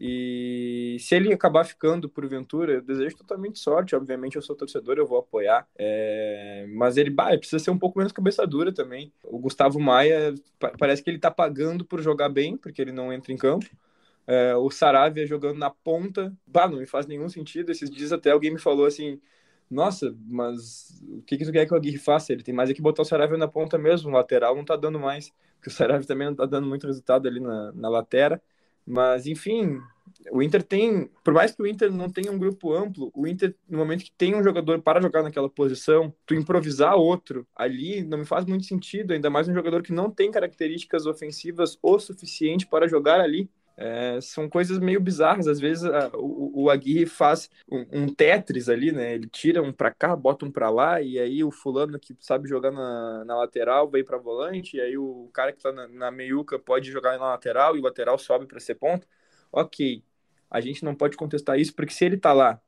e 0.00 0.96
se 0.98 1.14
ele 1.14 1.30
acabar 1.30 1.62
ficando 1.64 2.08
porventura, 2.08 2.72
eu 2.72 2.80
desejo 2.80 3.18
totalmente 3.18 3.58
sorte. 3.58 3.94
Obviamente, 3.94 4.36
eu 4.36 4.40
sou 4.42 4.56
torcedor, 4.56 4.96
eu 4.96 5.06
vou 5.06 5.18
apoiar. 5.18 5.68
É... 5.76 6.66
Mas 6.70 6.96
ele, 6.96 7.10
bah, 7.10 7.36
precisa 7.36 7.58
ser 7.58 7.70
um 7.70 7.78
pouco 7.78 7.98
menos 7.98 8.10
cabeça 8.10 8.46
dura 8.46 8.72
também. 8.72 9.12
O 9.22 9.38
Gustavo 9.38 9.78
Maia 9.78 10.34
parece 10.78 11.02
que 11.02 11.10
ele 11.10 11.18
tá 11.18 11.30
pagando 11.30 11.84
por 11.84 12.00
jogar 12.00 12.30
bem, 12.30 12.56
porque 12.56 12.80
ele 12.80 12.92
não 12.92 13.12
entra 13.12 13.30
em 13.30 13.36
campo. 13.36 13.66
É... 14.26 14.56
o 14.56 14.70
Saravia 14.70 15.26
jogando 15.26 15.58
na 15.58 15.68
ponta, 15.70 16.34
bah, 16.46 16.66
não 16.66 16.78
me 16.78 16.86
faz 16.86 17.06
nenhum 17.06 17.28
sentido. 17.28 17.70
Esses 17.70 17.90
dias 17.90 18.10
até 18.10 18.30
alguém 18.30 18.52
me 18.52 18.58
falou 18.58 18.86
assim: 18.86 19.20
nossa, 19.70 20.16
mas 20.26 20.98
o 21.08 21.22
que, 21.22 21.36
que 21.36 21.44
tu 21.44 21.52
quer 21.52 21.66
que 21.66 21.74
o 21.74 21.76
Aguirre 21.76 21.98
faça? 21.98 22.32
Ele 22.32 22.42
tem 22.42 22.54
mais 22.54 22.70
é 22.70 22.74
que 22.74 22.82
botar 22.82 23.02
o 23.02 23.04
Saravia 23.04 23.36
na 23.36 23.48
ponta 23.48 23.76
mesmo, 23.78 24.10
o 24.10 24.12
lateral 24.14 24.56
não 24.56 24.64
tá 24.64 24.76
dando 24.76 24.98
mais, 24.98 25.30
porque 25.56 25.68
o 25.68 25.72
Saravia 25.72 26.06
também 26.06 26.28
não 26.28 26.34
tá 26.34 26.46
dando 26.46 26.66
muito 26.66 26.86
resultado 26.86 27.28
ali 27.28 27.40
na, 27.40 27.72
na 27.72 27.88
lateral. 27.90 28.40
Mas, 28.90 29.26
enfim, 29.26 29.80
o 30.32 30.42
Inter 30.42 30.62
tem, 30.62 31.08
por 31.24 31.32
mais 31.32 31.52
que 31.52 31.62
o 31.62 31.66
Inter 31.66 31.90
não 31.92 32.10
tenha 32.10 32.32
um 32.32 32.38
grupo 32.38 32.72
amplo, 32.74 33.10
o 33.14 33.26
Inter, 33.26 33.54
no 33.68 33.78
momento 33.78 34.04
que 34.04 34.12
tem 34.12 34.34
um 34.34 34.42
jogador 34.42 34.82
para 34.82 35.00
jogar 35.00 35.22
naquela 35.22 35.48
posição, 35.48 36.12
tu 36.26 36.34
improvisar 36.34 36.96
outro 36.96 37.46
ali 37.54 38.02
não 38.02 38.18
me 38.18 38.24
faz 38.24 38.44
muito 38.44 38.64
sentido, 38.66 39.12
ainda 39.12 39.30
mais 39.30 39.48
um 39.48 39.54
jogador 39.54 39.82
que 39.82 39.92
não 39.92 40.10
tem 40.10 40.30
características 40.30 41.06
ofensivas 41.06 41.78
o 41.82 41.98
suficiente 41.98 42.66
para 42.66 42.88
jogar 42.88 43.20
ali. 43.20 43.48
É, 43.82 44.20
são 44.20 44.46
coisas 44.46 44.78
meio 44.78 45.00
bizarras. 45.00 45.48
Às 45.48 45.58
vezes 45.58 45.84
a, 45.84 46.10
o, 46.14 46.64
o 46.64 46.70
Aguirre 46.70 47.06
faz 47.06 47.50
um, 47.66 48.02
um, 48.02 48.14
Tetris 48.14 48.68
ali, 48.68 48.92
né? 48.92 49.14
Ele 49.14 49.26
tira 49.26 49.62
um 49.62 49.72
para 49.72 49.90
cá, 49.90 50.14
bota 50.14 50.44
um 50.44 50.50
para 50.50 50.68
lá, 50.68 51.00
e 51.00 51.18
aí 51.18 51.42
o 51.42 51.50
fulano 51.50 51.98
que 51.98 52.14
sabe 52.20 52.46
jogar 52.46 52.70
na, 52.70 53.24
na 53.24 53.38
lateral 53.38 53.88
vai 53.90 54.02
para 54.04 54.18
volante, 54.18 54.76
e 54.76 54.80
aí 54.82 54.98
o 54.98 55.30
cara 55.32 55.50
que 55.50 55.62
tá 55.62 55.72
na, 55.72 55.88
na 55.88 56.10
meiuca 56.10 56.58
pode 56.58 56.90
jogar 56.90 57.18
na 57.18 57.28
lateral 57.28 57.74
e 57.74 57.80
o 57.80 57.82
lateral 57.82 58.18
sobe 58.18 58.44
para 58.44 58.60
ser 58.60 58.74
ponto. 58.74 59.06
Ok, 59.50 60.04
a 60.50 60.60
gente 60.60 60.84
não 60.84 60.94
pode 60.94 61.16
contestar 61.16 61.58
isso, 61.58 61.74
porque 61.74 61.94
se 61.94 62.04
ele 62.04 62.18
tá 62.18 62.34
lá 62.34 62.60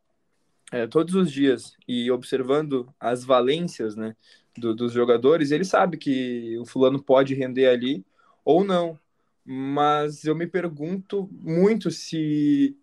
é, 0.73 0.87
todos 0.87 1.15
os 1.15 1.31
dias 1.31 1.77
e 1.87 2.11
observando 2.11 2.89
as 2.99 3.23
valências, 3.23 3.95
né, 3.95 4.17
do, 4.57 4.75
dos 4.75 4.93
jogadores, 4.93 5.51
ele 5.51 5.65
sabe 5.65 5.99
que 5.99 6.57
o 6.59 6.65
fulano 6.65 7.03
pode 7.03 7.35
render 7.35 7.69
ali 7.69 8.03
ou 8.45 8.65
não 8.65 8.99
mas 9.45 10.25
eu 10.25 10.35
me 10.35 10.47
pergunto 10.47 11.29
muito 11.33 11.91
se 11.91 12.77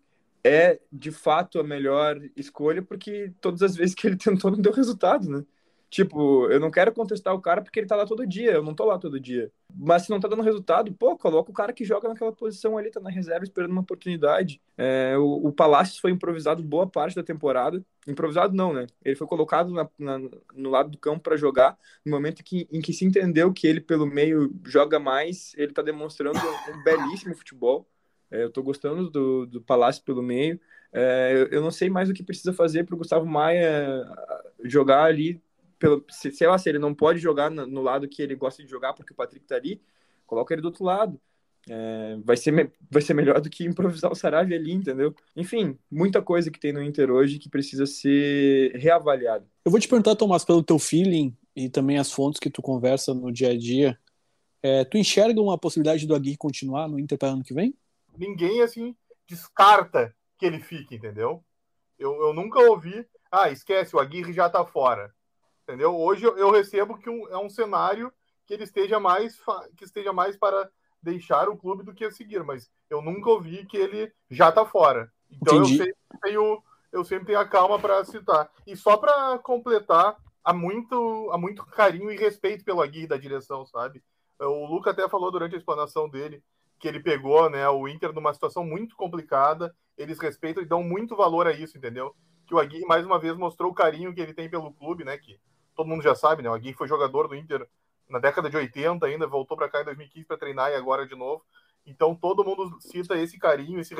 é 0.44 0.80
de 0.92 1.10
fato 1.12 1.58
a 1.60 1.64
melhor 1.64 2.20
escolha, 2.36 2.82
porque 2.82 3.32
todas 3.40 3.62
as 3.62 3.76
vezes 3.76 3.94
que 3.94 4.06
ele 4.06 4.16
tentou 4.18 4.50
não 4.50 4.60
deu 4.60 4.72
resultado, 4.72 5.28
né? 5.28 5.44
Tipo, 5.90 6.46
eu 6.48 6.60
não 6.60 6.70
quero 6.70 6.92
contestar 6.92 7.34
o 7.34 7.40
cara 7.40 7.60
porque 7.60 7.80
ele 7.80 7.86
tá 7.88 7.96
lá 7.96 8.06
todo 8.06 8.24
dia, 8.24 8.52
eu 8.52 8.62
não 8.62 8.72
tô 8.72 8.84
lá 8.84 8.96
todo 8.96 9.18
dia. 9.18 9.50
Mas 9.74 10.02
se 10.02 10.10
não 10.10 10.20
tá 10.20 10.28
dando 10.28 10.40
resultado, 10.40 10.92
pô, 10.92 11.18
coloca 11.18 11.50
o 11.50 11.54
cara 11.54 11.72
que 11.72 11.84
joga 11.84 12.08
naquela 12.08 12.30
posição 12.30 12.78
ali, 12.78 12.92
tá 12.92 13.00
na 13.00 13.10
reserva 13.10 13.42
esperando 13.42 13.72
uma 13.72 13.80
oportunidade. 13.80 14.60
É, 14.78 15.18
o, 15.18 15.48
o 15.48 15.54
foi 16.00 16.12
improvisado 16.12 16.62
boa 16.62 16.86
parte 16.86 17.16
da 17.16 17.24
temporada. 17.24 17.84
Improvisado 18.06 18.54
não, 18.54 18.72
né? 18.72 18.86
Ele 19.04 19.16
foi 19.16 19.26
colocado 19.26 19.72
na, 19.72 19.88
na, 19.98 20.18
no 20.54 20.70
lado 20.70 20.90
do 20.90 20.98
campo 20.98 21.24
para 21.24 21.36
jogar. 21.36 21.76
No 22.06 22.12
momento 22.12 22.44
que, 22.44 22.68
em 22.70 22.80
que 22.80 22.92
se 22.92 23.04
entendeu 23.04 23.52
que 23.52 23.66
ele 23.66 23.80
pelo 23.80 24.06
meio 24.06 24.54
joga 24.64 25.00
mais, 25.00 25.52
ele 25.56 25.72
tá 25.72 25.82
demonstrando 25.82 26.38
um 26.72 26.84
belíssimo 26.84 27.34
futebol. 27.34 27.84
É, 28.30 28.44
eu 28.44 28.50
tô 28.50 28.62
gostando 28.62 29.10
do, 29.10 29.44
do 29.44 29.60
Palácio 29.60 30.04
pelo 30.04 30.22
meio. 30.22 30.60
É, 30.92 31.32
eu, 31.34 31.46
eu 31.48 31.60
não 31.60 31.72
sei 31.72 31.90
mais 31.90 32.08
o 32.08 32.14
que 32.14 32.22
precisa 32.22 32.52
fazer 32.52 32.84
para 32.84 32.94
o 32.94 32.98
Gustavo 32.98 33.26
Maia 33.26 34.06
jogar 34.64 35.02
ali 35.04 35.42
pelo, 35.80 36.04
se, 36.10 36.30
sei 36.30 36.46
lá, 36.46 36.58
se 36.58 36.68
ele 36.68 36.78
não 36.78 36.94
pode 36.94 37.18
jogar 37.18 37.50
no, 37.50 37.66
no, 37.66 37.82
lado 37.82 38.06
que 38.06 38.22
ele 38.22 38.36
gosta 38.36 38.62
de 38.62 38.68
jogar 38.68 38.92
porque 38.92 39.12
o 39.12 39.16
Patrick 39.16 39.46
tá 39.46 39.56
ali, 39.56 39.82
coloca 40.26 40.54
ele 40.54 40.60
do 40.60 40.66
outro 40.66 40.84
lado. 40.84 41.18
É, 41.68 42.16
vai, 42.24 42.36
ser, 42.36 42.72
vai 42.90 43.02
ser 43.02 43.14
melhor 43.14 43.40
do 43.40 43.50
que 43.50 43.64
improvisar 43.64 44.10
o 44.10 44.14
Saravia 44.14 44.56
ali, 44.56 44.72
entendeu? 44.72 45.14
Enfim, 45.34 45.78
muita 45.90 46.22
coisa 46.22 46.50
que 46.50 46.60
tem 46.60 46.72
no 46.72 46.82
Inter 46.82 47.10
hoje 47.10 47.38
que 47.38 47.48
precisa 47.48 47.86
ser 47.86 48.72
reavaliada. 48.76 49.46
Eu 49.64 49.70
vou 49.70 49.80
te 49.80 49.88
perguntar, 49.88 50.16
Tomás, 50.16 50.44
pelo 50.44 50.62
teu 50.62 50.78
feeling 50.78 51.36
e 51.56 51.68
também 51.68 51.98
as 51.98 52.12
fontes 52.12 52.40
que 52.40 52.50
tu 52.50 52.62
conversa 52.62 53.12
no 53.12 53.32
dia 53.32 53.50
a 53.50 53.58
dia, 53.58 53.98
é, 54.62 54.84
tu 54.84 54.98
enxerga 54.98 55.40
uma 55.40 55.58
possibilidade 55.58 56.06
do 56.06 56.14
Aguirre 56.14 56.36
continuar 56.36 56.88
no 56.88 56.98
Inter 56.98 57.18
para 57.18 57.28
ano 57.28 57.42
que 57.42 57.54
vem? 57.54 57.74
Ninguém, 58.16 58.62
assim, 58.62 58.94
descarta 59.26 60.14
que 60.38 60.46
ele 60.46 60.60
fique, 60.60 60.94
entendeu? 60.94 61.42
Eu, 61.98 62.14
eu 62.22 62.32
nunca 62.32 62.58
ouvi, 62.60 63.06
ah, 63.30 63.50
esquece, 63.50 63.94
o 63.94 63.98
Aguirre 63.98 64.32
já 64.32 64.48
tá 64.48 64.64
fora. 64.64 65.12
Entendeu? 65.70 65.96
Hoje 65.96 66.24
eu 66.24 66.50
recebo 66.50 66.98
que 66.98 67.08
um, 67.08 67.28
é 67.28 67.38
um 67.38 67.48
cenário 67.48 68.12
que 68.44 68.52
ele 68.52 68.64
esteja 68.64 68.98
mais 68.98 69.40
que 69.76 69.84
esteja 69.84 70.12
mais 70.12 70.36
para 70.36 70.68
deixar 71.00 71.48
o 71.48 71.56
clube 71.56 71.84
do 71.84 71.94
que 71.94 72.04
a 72.04 72.10
seguir, 72.10 72.42
mas 72.42 72.68
eu 72.90 73.00
nunca 73.00 73.30
ouvi 73.30 73.64
que 73.66 73.76
ele 73.76 74.12
já 74.28 74.48
está 74.48 74.66
fora. 74.66 75.12
Então 75.30 75.58
eu 75.58 75.64
sempre, 75.64 75.94
tenho, 76.20 76.60
eu 76.90 77.04
sempre 77.04 77.26
tenho 77.26 77.38
a 77.38 77.46
calma 77.46 77.78
para 77.78 78.04
citar. 78.04 78.50
E 78.66 78.76
só 78.76 78.96
para 78.96 79.38
completar, 79.38 80.16
há 80.42 80.52
muito, 80.52 81.30
há 81.32 81.38
muito 81.38 81.64
carinho 81.66 82.10
e 82.10 82.16
respeito 82.16 82.64
pelo 82.64 82.82
Aguirre 82.82 83.06
da 83.06 83.16
direção, 83.16 83.64
sabe? 83.64 84.02
O 84.40 84.66
Luca 84.66 84.90
até 84.90 85.08
falou 85.08 85.30
durante 85.30 85.54
a 85.54 85.58
explanação 85.58 86.08
dele 86.08 86.42
que 86.80 86.88
ele 86.88 86.98
pegou 86.98 87.48
né, 87.48 87.68
o 87.68 87.86
Inter 87.86 88.12
numa 88.12 88.34
situação 88.34 88.64
muito 88.64 88.96
complicada. 88.96 89.72
Eles 89.96 90.18
respeitam 90.18 90.64
e 90.64 90.66
dão 90.66 90.82
muito 90.82 91.14
valor 91.14 91.46
a 91.46 91.52
isso, 91.52 91.78
entendeu? 91.78 92.12
Que 92.48 92.54
o 92.56 92.58
Aguirre 92.58 92.86
mais 92.86 93.06
uma 93.06 93.20
vez 93.20 93.36
mostrou 93.36 93.70
o 93.70 93.74
carinho 93.74 94.12
que 94.12 94.20
ele 94.20 94.34
tem 94.34 94.50
pelo 94.50 94.72
clube, 94.72 95.04
né? 95.04 95.16
Que 95.16 95.38
todo 95.80 95.88
mundo 95.88 96.02
já 96.02 96.14
sabe, 96.14 96.42
né? 96.42 96.50
O 96.50 96.52
Aguirre 96.52 96.74
foi 96.74 96.86
jogador 96.86 97.26
do 97.26 97.34
Inter 97.34 97.66
na 98.06 98.18
década 98.18 98.50
de 98.50 98.56
80 98.56 99.06
ainda, 99.06 99.26
voltou 99.26 99.56
para 99.56 99.68
cá 99.68 99.80
em 99.80 99.84
2015 99.86 100.26
para 100.26 100.36
treinar 100.36 100.70
e 100.70 100.74
agora 100.74 101.06
de 101.06 101.14
novo. 101.14 101.42
Então 101.86 102.14
todo 102.14 102.44
mundo 102.44 102.76
cita 102.80 103.16
esse 103.16 103.38
carinho, 103.38 103.80
esse, 103.80 103.94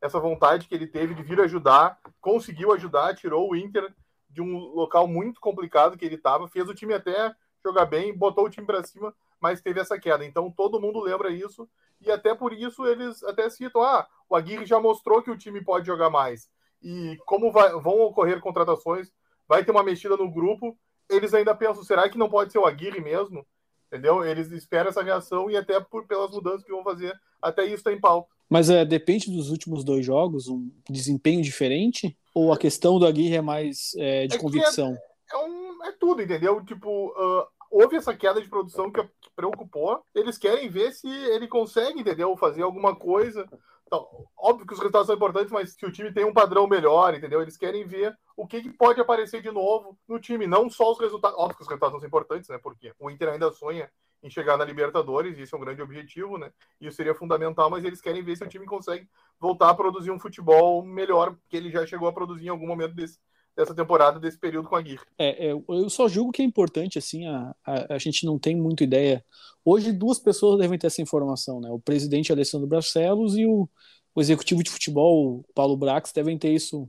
essa 0.00 0.18
vontade 0.18 0.66
que 0.66 0.74
ele 0.74 0.88
teve 0.88 1.14
de 1.14 1.22
vir 1.22 1.40
ajudar, 1.40 2.00
conseguiu 2.20 2.72
ajudar, 2.72 3.14
tirou 3.14 3.48
o 3.48 3.54
Inter 3.54 3.94
de 4.28 4.42
um 4.42 4.74
local 4.74 5.06
muito 5.06 5.40
complicado 5.40 5.96
que 5.96 6.04
ele 6.04 6.16
estava, 6.16 6.48
fez 6.48 6.68
o 6.68 6.74
time 6.74 6.94
até 6.94 7.32
jogar 7.64 7.84
bem, 7.84 8.16
botou 8.16 8.46
o 8.46 8.50
time 8.50 8.66
para 8.66 8.82
cima, 8.82 9.14
mas 9.40 9.60
teve 9.60 9.78
essa 9.78 10.00
queda. 10.00 10.24
Então 10.24 10.50
todo 10.50 10.80
mundo 10.80 10.98
lembra 10.98 11.30
isso 11.30 11.68
e 12.00 12.10
até 12.10 12.34
por 12.34 12.52
isso 12.52 12.84
eles 12.86 13.22
até 13.22 13.48
citam: 13.48 13.82
ah, 13.82 14.04
o 14.28 14.34
Aguirre 14.34 14.66
já 14.66 14.80
mostrou 14.80 15.22
que 15.22 15.30
o 15.30 15.38
time 15.38 15.62
pode 15.62 15.86
jogar 15.86 16.10
mais. 16.10 16.50
E 16.82 17.16
como 17.24 17.52
vai, 17.52 17.70
vão 17.78 18.00
ocorrer 18.00 18.40
contratações, 18.40 19.12
vai 19.46 19.64
ter 19.64 19.70
uma 19.70 19.84
mexida 19.84 20.16
no 20.16 20.28
grupo 20.28 20.76
eles 21.10 21.34
ainda 21.34 21.54
pensam, 21.54 21.82
será 21.82 22.08
que 22.08 22.18
não 22.18 22.28
pode 22.28 22.52
ser 22.52 22.58
o 22.58 22.66
Aguirre 22.66 23.00
mesmo? 23.00 23.46
Entendeu? 23.88 24.24
Eles 24.24 24.50
esperam 24.52 24.90
essa 24.90 25.02
reação 25.02 25.50
e 25.50 25.56
até 25.56 25.80
por, 25.80 26.06
pelas 26.06 26.30
mudanças 26.30 26.64
que 26.64 26.70
vão 26.70 26.84
fazer, 26.84 27.18
até 27.42 27.64
isso 27.64 27.76
está 27.76 27.92
em 27.92 28.00
pauta. 28.00 28.28
Mas 28.48 28.70
é, 28.70 28.84
depende 28.84 29.30
dos 29.30 29.50
últimos 29.50 29.84
dois 29.84 30.04
jogos, 30.04 30.48
um 30.48 30.70
desempenho 30.88 31.42
diferente? 31.42 32.16
Ou 32.34 32.52
a 32.52 32.58
questão 32.58 32.98
do 32.98 33.06
Aguirre 33.06 33.36
é 33.36 33.40
mais 33.40 33.92
é, 33.96 34.26
de 34.26 34.36
é, 34.36 34.38
convicção? 34.38 34.96
É, 35.32 35.34
é, 35.34 35.38
um, 35.38 35.84
é, 35.84 35.92
tudo, 35.92 36.22
entendeu? 36.22 36.64
Tipo, 36.64 37.08
uh, 37.08 37.46
houve 37.70 37.96
essa 37.96 38.14
queda 38.14 38.40
de 38.40 38.48
produção 38.48 38.90
que, 38.90 39.02
que 39.02 39.30
preocupou. 39.34 40.00
Eles 40.14 40.38
querem 40.38 40.68
ver 40.68 40.92
se 40.92 41.08
ele 41.08 41.46
consegue, 41.46 42.00
entendeu? 42.00 42.36
Fazer 42.36 42.62
alguma 42.62 42.94
coisa 42.94 43.48
então, 43.90 44.06
óbvio 44.38 44.64
que 44.64 44.72
os 44.72 44.78
resultados 44.78 45.08
são 45.08 45.16
importantes, 45.16 45.50
mas 45.50 45.72
se 45.72 45.84
o 45.84 45.90
time 45.90 46.12
tem 46.12 46.24
um 46.24 46.32
padrão 46.32 46.64
melhor, 46.68 47.12
entendeu? 47.12 47.42
Eles 47.42 47.56
querem 47.56 47.84
ver 47.84 48.16
o 48.36 48.46
que, 48.46 48.62
que 48.62 48.72
pode 48.72 49.00
aparecer 49.00 49.42
de 49.42 49.50
novo 49.50 49.98
no 50.06 50.20
time, 50.20 50.46
não 50.46 50.70
só 50.70 50.92
os 50.92 51.00
resultados. 51.00 51.36
Óbvio 51.36 51.56
que 51.56 51.62
os 51.62 51.68
resultados 51.68 51.98
são 51.98 52.06
importantes, 52.06 52.48
né? 52.48 52.56
Porque 52.56 52.94
o 53.00 53.10
Inter 53.10 53.30
ainda 53.30 53.50
sonha 53.50 53.90
em 54.22 54.30
chegar 54.30 54.56
na 54.56 54.64
Libertadores, 54.64 55.36
e 55.36 55.42
isso 55.42 55.56
é 55.56 55.58
um 55.58 55.62
grande 55.62 55.82
objetivo, 55.82 56.38
né? 56.38 56.52
Isso 56.80 56.96
seria 56.96 57.16
fundamental, 57.16 57.68
mas 57.68 57.84
eles 57.84 58.00
querem 58.00 58.22
ver 58.22 58.36
se 58.36 58.44
o 58.44 58.48
time 58.48 58.64
consegue 58.64 59.08
voltar 59.40 59.70
a 59.70 59.74
produzir 59.74 60.12
um 60.12 60.20
futebol 60.20 60.84
melhor, 60.84 61.36
que 61.48 61.56
ele 61.56 61.68
já 61.68 61.84
chegou 61.84 62.06
a 62.06 62.12
produzir 62.12 62.46
em 62.46 62.50
algum 62.50 62.68
momento 62.68 62.94
desse, 62.94 63.18
dessa 63.56 63.74
temporada, 63.74 64.18
desse 64.18 64.38
período 64.38 64.68
com 64.68 64.76
a 64.76 64.78
Aguirre. 64.78 65.00
É, 65.18 65.48
é, 65.48 65.52
eu 65.52 65.90
só 65.90 66.08
julgo 66.08 66.32
que 66.32 66.42
é 66.42 66.44
importante, 66.44 66.98
assim, 66.98 67.26
a, 67.26 67.54
a, 67.64 67.94
a, 67.94 67.98
gente 67.98 68.24
não 68.24 68.38
tem 68.38 68.56
muita 68.56 68.84
ideia. 68.84 69.24
Hoje, 69.64 69.92
duas 69.92 70.18
pessoas 70.18 70.58
devem 70.58 70.78
ter 70.78 70.86
essa 70.86 71.02
informação, 71.02 71.60
né? 71.60 71.70
O 71.70 71.78
presidente 71.78 72.32
Alessandro 72.32 72.66
Barcelos 72.66 73.36
e 73.36 73.44
o, 73.44 73.68
o 74.14 74.20
executivo 74.20 74.62
de 74.62 74.70
futebol, 74.70 75.44
Paulo 75.54 75.76
Brax, 75.76 76.12
devem 76.12 76.38
ter 76.38 76.52
isso 76.52 76.88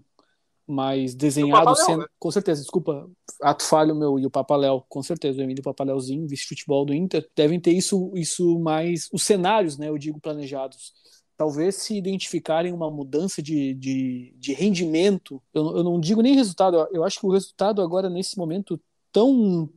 mais 0.68 1.14
desenhado. 1.14 1.76
Sendo, 1.76 2.02
né? 2.02 2.06
Com 2.18 2.32
certeza, 2.32 2.62
desculpa, 2.62 3.10
ato 3.42 3.64
falho 3.64 3.96
meu 3.96 4.18
e 4.18 4.26
o 4.26 4.32
Papaléu, 4.32 4.86
com 4.88 5.04
certeza, 5.04 5.40
o 5.40 5.44
Emílio 5.44 5.64
Papaléuzinho, 5.64 6.28
vice-futebol 6.28 6.86
do 6.86 6.94
Inter, 6.94 7.28
devem 7.36 7.60
ter 7.60 7.72
isso, 7.72 8.12
isso 8.16 8.58
mais, 8.60 9.10
os 9.12 9.24
cenários, 9.24 9.78
né, 9.78 9.90
eu 9.90 9.98
digo, 9.98 10.20
planejados 10.20 10.94
talvez 11.42 11.74
se 11.78 11.98
identificarem 11.98 12.72
uma 12.72 12.92
mudança 12.92 13.42
de, 13.42 13.74
de, 13.74 14.32
de 14.38 14.54
rendimento, 14.54 15.42
eu, 15.52 15.78
eu, 15.78 15.84
não 15.84 16.00
digo 16.00 16.22
nem 16.22 16.36
resultado, 16.36 16.88
eu 16.92 17.04
acho 17.04 17.20
que 17.20 17.26
o 17.26 17.32
resultado 17.32 17.82
agora, 17.82 18.12
nesse 18.12 18.38
momento 18.38 18.80
tão, 19.12 19.68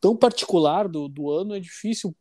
tão 0.00 0.14
particular 0.14 0.86
do, 0.86 1.08
do 1.08 1.28
ano, 1.28 1.56
é 1.56 1.58
difícil 1.58 2.14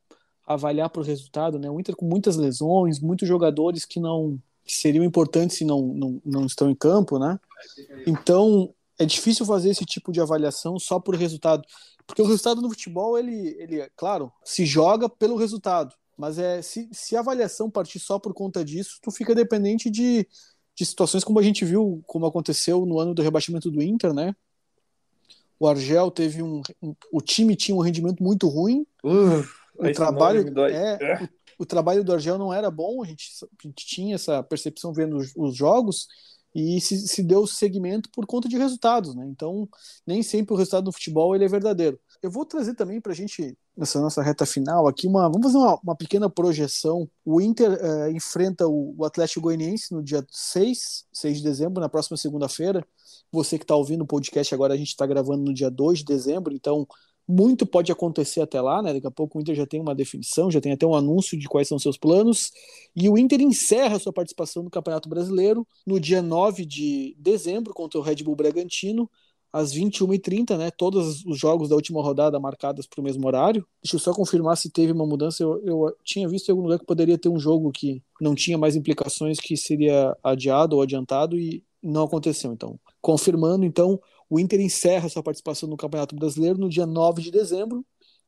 avaliar 0.47 0.89
por 0.89 1.05
resultado, 1.05 1.60
né? 1.60 1.69
O 1.69 1.79
Inter 1.79 1.95
com 1.95 2.07
muitas 2.07 2.38
lesões, 2.38 2.99
muitos 2.99 3.27
jogadores 3.27 3.86
que 3.86 3.99
não 3.99 4.39
que 4.65 4.73
seriam 4.73 5.05
importantes 5.05 5.57
se 5.57 5.63
não, 5.63 5.93
não, 5.93 6.21
não 6.25 6.45
estão 6.47 6.67
em 6.67 6.75
campo, 6.75 7.19
né? 7.19 7.39
Então 8.07 8.73
é 8.97 9.05
difícil 9.05 9.45
fazer 9.45 9.69
esse 9.69 9.86
tipo 9.86 10.12
de 10.12 10.19
avaliação 10.19 10.79
só 10.79 10.99
por 10.99 11.13
resultado, 11.13 11.62
porque 12.07 12.23
o 12.23 12.25
resultado 12.25 12.63
no 12.63 12.69
futebol 12.69 13.15
ele, 13.15 13.55
ele 13.60 13.79
é 13.79 13.91
claro 13.95 14.31
se 14.43 14.65
joga 14.65 15.07
pelo 15.07 15.36
resultado, 15.36 15.93
mas 16.17 16.39
é 16.39 16.62
se, 16.62 16.89
se 16.91 17.15
a 17.15 17.19
avaliação 17.19 17.69
partir 17.69 17.99
só 17.99 18.17
por 18.17 18.34
conta 18.34 18.65
disso, 18.65 18.97
tu 19.01 19.12
fica 19.12 19.36
dependente 19.36 19.89
de, 19.89 20.27
de 20.75 20.86
situações 20.86 21.23
como 21.23 21.39
a 21.39 21.43
gente 21.43 21.63
viu, 21.63 22.03
como 22.08 22.25
aconteceu 22.25 22.86
no 22.86 22.99
ano 22.99 23.13
do 23.13 23.21
rebaixamento 23.21 23.69
do 23.69 23.82
Inter, 23.82 24.13
né? 24.13 24.36
O 25.60 25.67
Argel 25.67 26.10
teve 26.12 26.41
um, 26.41 26.62
um 26.82 26.95
o 27.12 27.21
time 27.21 27.56
tinha 27.56 27.75
um 27.75 27.82
rendimento 27.82 28.21
muito 28.21 28.47
ruim. 28.47 28.86
Uh, 29.03 29.43
o 29.77 29.91
trabalho 29.91 30.45
é, 30.65 30.97
é. 31.01 31.23
O, 31.58 31.63
o, 31.63 31.65
trabalho 31.65 32.03
do 32.03 32.13
Argel 32.13 32.38
não 32.38 32.53
era 32.53 32.69
bom, 32.69 33.03
a 33.03 33.06
gente, 33.06 33.30
a 33.43 33.67
gente 33.67 33.86
tinha 33.86 34.15
essa 34.15 34.43
percepção 34.43 34.93
vendo 34.93 35.17
os, 35.17 35.34
os 35.36 35.56
jogos 35.56 36.08
e 36.53 36.82
se, 36.82 37.08
se 37.08 37.21
deu 37.21 37.45
segmento 37.45 38.10
por 38.12 38.25
conta 38.25 38.49
de 38.49 38.58
resultados, 38.58 39.13
né? 39.13 39.27
Então, 39.30 39.69
nem 40.06 40.23
sempre 40.23 40.53
o 40.53 40.58
resultado 40.58 40.86
no 40.86 40.91
futebol 40.91 41.36
ele 41.36 41.45
é 41.45 41.47
verdadeiro. 41.47 41.99
Eu 42.21 42.32
vou 42.32 42.45
trazer 42.45 42.73
também 42.73 42.99
para 42.99 43.12
a 43.12 43.15
gente, 43.15 43.58
nessa 43.75 43.99
nossa 44.01 44.21
reta 44.21 44.45
final 44.45 44.88
aqui, 44.88 45.08
uma, 45.08 45.30
vamos 45.30 45.43
fazer 45.47 45.58
uma, 45.58 45.80
uma 45.84 45.95
pequena 45.95 46.30
projeção. 46.30 47.10
O 47.23 47.39
Inter 47.39 47.71
uh, 47.71 48.10
enfrenta 48.12 48.67
o, 48.67 48.95
o, 48.97 49.06
Atlético 49.06 49.41
Goianiense 49.41 49.93
no 49.93 50.03
dia 50.03 50.25
6, 50.30 51.06
6 51.12 51.38
de 51.38 51.43
dezembro, 51.43 51.82
na 51.82 51.89
próxima 51.89 52.17
segunda-feira. 52.17 52.86
Você 53.32 53.58
que 53.58 53.63
está 53.63 53.75
ouvindo 53.75 54.01
o 54.03 54.08
podcast 54.08 54.53
agora, 54.53 54.73
a 54.73 54.77
gente 54.77 54.89
está 54.89 55.06
gravando 55.06 55.43
no 55.43 55.53
dia 55.53 55.69
2 55.69 55.99
de 55.99 56.06
dezembro, 56.06 56.53
então 56.53 56.88
Muito 57.30 57.65
pode 57.65 57.91
acontecer 57.91 58.39
até 58.39 58.62
lá, 58.62 58.82
né? 58.82 58.93
Daqui 58.93 59.06
a 59.08 59.12
pouco 59.12 59.38
o 59.38 59.41
Inter 59.41 59.53
já 59.53 59.65
tem 59.65 59.82
uma 59.82 59.93
definição, 59.93 60.49
já 60.49 60.62
tem 60.62 60.71
até 60.71 60.86
um 60.88 60.95
anúncio 60.95 61.38
de 61.38 61.45
quais 61.49 61.67
são 61.67 61.77
seus 61.77 61.97
planos. 61.97 62.51
E 62.95 63.10
o 63.10 63.17
Inter 63.17 63.41
encerra 63.41 63.99
sua 63.99 64.13
participação 64.13 64.63
no 64.63 64.69
Campeonato 64.69 65.10
Brasileiro 65.10 65.67
no 65.86 65.99
dia 65.99 66.21
9 66.21 66.65
de 66.65 67.15
dezembro 67.19 67.73
contra 67.73 67.99
o 67.99 68.01
Red 68.01 68.23
Bull 68.23 68.36
Bragantino 68.36 69.10
às 69.58 69.74
21h30, 69.74 70.56
né? 70.56 70.70
Todos 70.70 71.26
os 71.26 71.38
jogos 71.38 71.70
da 71.70 71.76
última 71.76 72.02
rodada 72.02 72.39
marcadas 72.39 72.86
para 72.86 73.02
o 73.02 73.04
mesmo 73.04 73.26
horário. 73.26 73.65
Deixa 73.84 73.96
eu 73.96 74.00
só 74.00 74.13
confirmar 74.13 74.56
se 74.56 74.70
teve 74.70 74.91
uma 74.91 75.06
mudança. 75.06 75.41
Eu, 75.41 75.60
eu, 75.65 75.96
tinha 76.04 76.30
visto 76.30 76.48
em 76.48 76.52
algum 76.52 76.63
lugar 76.63 76.78
que 76.78 76.86
poderia 76.86 77.17
ter 77.17 77.28
um 77.28 77.39
jogo 77.39 77.72
que 77.72 78.04
não 78.22 78.36
tinha 78.36 78.58
mais 78.58 78.76
implicações, 78.76 79.39
que 79.39 79.58
seria 79.58 80.15
adiado 80.24 80.76
ou 80.76 80.82
adiantado, 80.84 81.39
e 81.39 81.63
não 81.82 82.04
aconteceu. 82.04 82.54
Então, 82.54 82.80
confirmando, 83.02 83.65
então, 83.65 84.00
o 84.30 84.39
Inter 84.39 84.60
encerra 84.60 85.10
sua 85.10 85.24
participação 85.24 85.67
no 85.67 85.78
Campeonato 85.78 86.15
Brasileiro 86.15 86.60
no 86.60 86.70
dia 86.70 86.86
9 86.86 87.24
de 87.24 87.32
dezembro, 87.32 87.84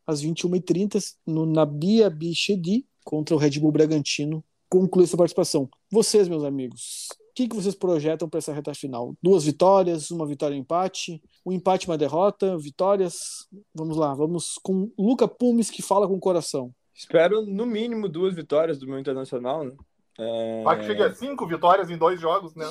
às 0.07 0.23
21h30, 0.23 1.13
no 1.27 1.45
Nabia 1.45 2.09
Bichedi, 2.09 2.85
contra 3.03 3.35
o 3.35 3.37
Red 3.37 3.59
Bull 3.59 3.71
Bragantino. 3.71 4.43
Conclui 4.67 5.05
sua 5.05 5.17
participação. 5.17 5.69
Vocês, 5.91 6.27
meus 6.27 6.43
amigos, 6.43 7.07
que, 7.39 7.47
que 7.47 7.55
vocês 7.55 7.75
projetam 7.75 8.27
para 8.27 8.39
essa 8.39 8.51
reta 8.51 8.73
final? 8.73 9.15
Duas 9.21 9.45
vitórias, 9.45 10.11
uma 10.11 10.25
vitória 10.25 10.55
e 10.55 10.57
um 10.57 10.61
empate, 10.61 11.21
um 11.45 11.53
empate 11.53 11.85
e 11.85 11.89
uma 11.89 11.97
derrota, 11.97 12.57
vitórias. 12.57 13.47
Vamos 13.73 13.95
lá, 13.95 14.13
vamos 14.13 14.59
com 14.61 14.91
Luca 14.97 15.25
Pumes 15.25 15.69
que 15.69 15.81
fala 15.81 16.05
com 16.05 16.15
o 16.15 16.19
coração. 16.19 16.73
Espero 16.93 17.45
no 17.45 17.65
mínimo 17.65 18.09
duas 18.09 18.35
vitórias 18.35 18.77
do 18.77 18.85
meu 18.85 18.99
internacional, 18.99 19.63
né? 19.63 19.71
É... 20.19 20.63
Vai 20.63 20.79
que 20.79 20.85
chegue 20.85 21.01
a 21.01 21.13
cinco 21.13 21.47
vitórias 21.47 21.89
em 21.89 21.97
dois 21.97 22.19
jogos, 22.19 22.53
né? 22.55 22.69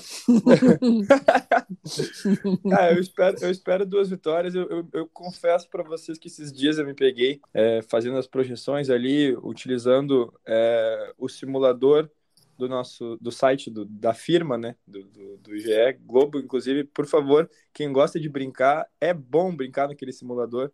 ah, 2.70 2.92
eu, 2.92 3.00
espero, 3.00 3.38
eu 3.40 3.50
espero 3.50 3.87
duas 3.87 4.11
vitórias. 4.11 4.54
Eu, 4.54 4.68
eu, 4.68 4.87
eu 4.92 5.09
confesso 5.11 5.66
para 5.70 5.83
vocês 5.83 6.18
que 6.18 6.28
esses 6.28 6.52
dias 6.52 6.76
eu 6.76 6.85
me 6.85 6.92
peguei 6.92 7.40
é, 7.54 7.81
fazendo 7.81 8.18
as 8.18 8.26
projeções 8.26 8.90
ali, 8.90 9.35
utilizando 9.42 10.31
é, 10.46 11.14
o 11.16 11.26
simulador 11.26 12.11
do 12.59 12.68
nosso 12.68 13.16
do 13.21 13.31
site 13.31 13.71
do, 13.71 13.85
da 13.85 14.12
firma, 14.12 14.59
né, 14.59 14.75
do, 14.87 15.05
do, 15.05 15.37
do 15.38 15.59
GE 15.59 15.99
Globo, 16.05 16.38
inclusive, 16.38 16.85
por 16.85 17.07
favor, 17.07 17.49
quem 17.73 17.92
gosta 17.92 18.18
de 18.18 18.29
brincar, 18.29 18.87
é 19.01 19.14
bom 19.14 19.55
brincar 19.55 19.88
naquele 19.88 20.12
simulador. 20.12 20.71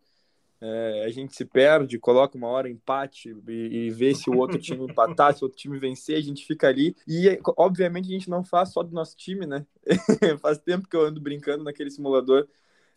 É, 0.59 1.03
a 1.05 1.09
gente 1.09 1.35
se 1.35 1.45
perde, 1.45 1.99
coloca 1.99 2.37
uma 2.37 2.47
hora 2.47 2.69
empate 2.69 3.35
e, 3.47 3.51
e 3.51 3.89
vê 3.91 4.15
se 4.15 4.29
o 4.29 4.37
outro 4.37 4.57
time 4.57 4.85
empatar, 4.85 5.35
se 5.35 5.43
o 5.43 5.45
outro 5.45 5.59
time 5.59 5.77
vencer, 5.77 6.17
a 6.17 6.21
gente 6.21 6.45
fica 6.45 6.67
ali. 6.67 6.95
E, 7.07 7.39
obviamente, 7.57 8.05
a 8.05 8.13
gente 8.13 8.29
não 8.29 8.43
faz 8.43 8.71
só 8.71 8.81
do 8.81 8.93
nosso 8.93 9.15
time, 9.15 9.45
né? 9.45 9.65
faz 10.41 10.57
tempo 10.57 10.87
que 10.87 10.95
eu 10.95 11.05
ando 11.05 11.21
brincando 11.21 11.63
naquele 11.63 11.91
simulador 11.91 12.47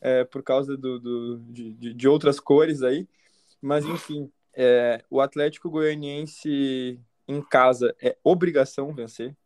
é, 0.01 0.25
por 0.25 0.43
causa 0.43 0.77
do, 0.77 0.99
do 0.99 1.39
de, 1.51 1.93
de, 1.93 2.09
outras 2.09 2.41
cores 2.41 2.83
aí. 2.83 3.07
Mas, 3.61 3.85
enfim, 3.85 4.31
é, 4.55 5.05
o 5.11 5.21
Atlético 5.21 5.69
Goianiense 5.69 6.99
em 7.29 7.43
casa 7.43 7.95
é 8.03 8.17
obrigação 8.25 8.93
vencer. 8.93 9.37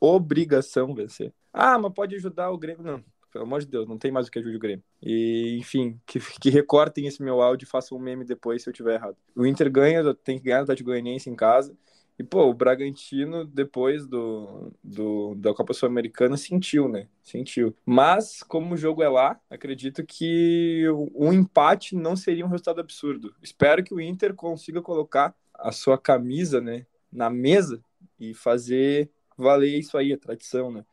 Obrigação 0.00 0.94
vencer. 0.94 1.32
Ah, 1.52 1.78
mas 1.78 1.92
pode 1.92 2.14
ajudar 2.14 2.50
o 2.50 2.58
Grêmio. 2.58 2.84
Não, 2.84 3.04
pelo 3.32 3.44
amor 3.44 3.60
de 3.60 3.66
Deus, 3.66 3.88
não 3.88 3.98
tem 3.98 4.12
mais 4.12 4.28
o 4.28 4.30
que 4.30 4.38
ajude 4.38 4.56
o 4.56 4.60
Grêmio. 4.60 4.84
E, 5.02 5.56
enfim, 5.58 5.98
que, 6.06 6.20
que 6.40 6.50
recortem 6.50 7.06
esse 7.06 7.22
meu 7.22 7.40
áudio 7.40 7.64
e 7.64 7.68
façam 7.68 7.96
um 7.96 8.00
meme 8.00 8.24
depois 8.24 8.62
se 8.62 8.68
eu 8.68 8.74
tiver 8.74 8.94
errado. 8.94 9.16
O 9.34 9.46
Inter 9.46 9.70
ganha, 9.70 10.14
tem 10.14 10.38
que 10.38 10.44
ganhar 10.44 10.60
o 10.60 10.62
Atlético 10.62 10.90
Goianiense 10.90 11.30
em 11.30 11.34
casa. 11.34 11.76
E, 12.18 12.22
pô, 12.22 12.44
o 12.50 12.54
Bragantino, 12.54 13.46
depois 13.46 14.06
do, 14.06 14.70
do 14.84 15.34
da 15.36 15.54
Copa 15.54 15.72
Sul-Americana, 15.72 16.36
sentiu, 16.36 16.86
né? 16.86 17.08
Sentiu. 17.22 17.74
Mas, 17.86 18.42
como 18.42 18.74
o 18.74 18.76
jogo 18.76 19.02
é 19.02 19.08
lá, 19.08 19.40
acredito 19.48 20.04
que 20.04 20.84
um 21.14 21.32
empate 21.32 21.96
não 21.96 22.14
seria 22.14 22.44
um 22.44 22.50
resultado 22.50 22.78
absurdo. 22.78 23.34
Espero 23.42 23.82
que 23.82 23.94
o 23.94 24.00
Inter 24.00 24.34
consiga 24.34 24.82
colocar 24.82 25.34
a 25.54 25.72
sua 25.72 25.96
camisa, 25.96 26.60
né? 26.60 26.84
Na 27.12 27.30
mesa 27.30 27.82
e 28.18 28.34
fazer 28.34 29.10
valer 29.36 29.78
isso 29.78 29.96
aí, 29.96 30.12
a 30.12 30.18
tradição, 30.18 30.70
né? 30.70 30.84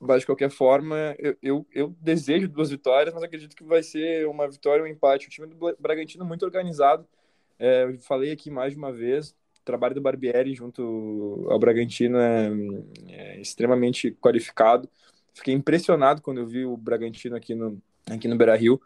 Mas, 0.00 0.20
de 0.20 0.26
qualquer 0.26 0.50
forma, 0.50 1.14
eu, 1.18 1.36
eu, 1.42 1.66
eu, 1.72 1.96
desejo 2.00 2.48
duas 2.48 2.70
vitórias, 2.70 3.14
mas 3.14 3.22
acredito 3.22 3.56
que 3.56 3.64
vai 3.64 3.82
ser 3.82 4.26
uma 4.28 4.48
vitória 4.48 4.84
um 4.84 4.86
empate. 4.86 5.26
O 5.26 5.30
time 5.30 5.46
do 5.46 5.76
Bragantino 5.78 6.24
muito 6.24 6.44
organizado. 6.44 7.06
É, 7.58 7.84
eu 7.84 7.98
falei 8.00 8.32
aqui 8.32 8.50
mais 8.50 8.72
de 8.72 8.78
uma 8.78 8.92
vez, 8.92 9.30
o 9.30 9.64
trabalho 9.64 9.94
do 9.94 10.00
Barbieri 10.00 10.54
junto 10.54 11.46
ao 11.48 11.58
Bragantino 11.58 12.18
é, 12.18 12.50
é 13.08 13.40
extremamente 13.40 14.10
qualificado. 14.20 14.88
Fiquei 15.32 15.54
impressionado 15.54 16.20
quando 16.20 16.38
eu 16.38 16.46
vi 16.46 16.64
o 16.64 16.76
Bragantino 16.76 17.36
aqui 17.36 17.54
no, 17.54 17.80
aqui 18.10 18.28
no 18.28 18.36
Beira-Rio, 18.36 18.80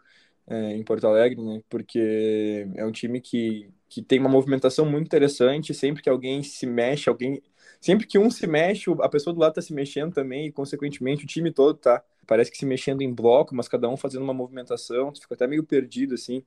é, 0.47 0.75
em 0.75 0.83
Porto 0.83 1.05
Alegre, 1.05 1.41
né? 1.41 1.61
Porque 1.69 2.67
é 2.75 2.85
um 2.85 2.91
time 2.91 3.19
que, 3.19 3.69
que 3.89 4.01
tem 4.01 4.19
uma 4.19 4.29
movimentação 4.29 4.85
muito 4.85 5.07
interessante. 5.07 5.73
Sempre 5.73 6.03
que 6.03 6.09
alguém 6.09 6.43
se 6.43 6.65
mexe, 6.65 7.09
alguém. 7.09 7.41
Sempre 7.81 8.05
que 8.07 8.19
um 8.19 8.29
se 8.29 8.45
mexe, 8.47 8.89
a 9.01 9.09
pessoa 9.09 9.33
do 9.33 9.39
lado 9.39 9.53
tá 9.53 9.61
se 9.61 9.73
mexendo 9.73 10.13
também, 10.13 10.47
e 10.47 10.51
consequentemente 10.51 11.23
o 11.23 11.27
time 11.27 11.51
todo 11.51 11.77
tá. 11.77 12.03
Parece 12.27 12.51
que 12.51 12.57
se 12.57 12.65
mexendo 12.65 13.01
em 13.01 13.13
bloco, 13.13 13.55
mas 13.55 13.67
cada 13.67 13.89
um 13.89 13.97
fazendo 13.97 14.23
uma 14.23 14.33
movimentação, 14.33 15.11
tu 15.11 15.21
fica 15.21 15.33
até 15.33 15.47
meio 15.47 15.63
perdido, 15.63 16.13
assim. 16.13 16.43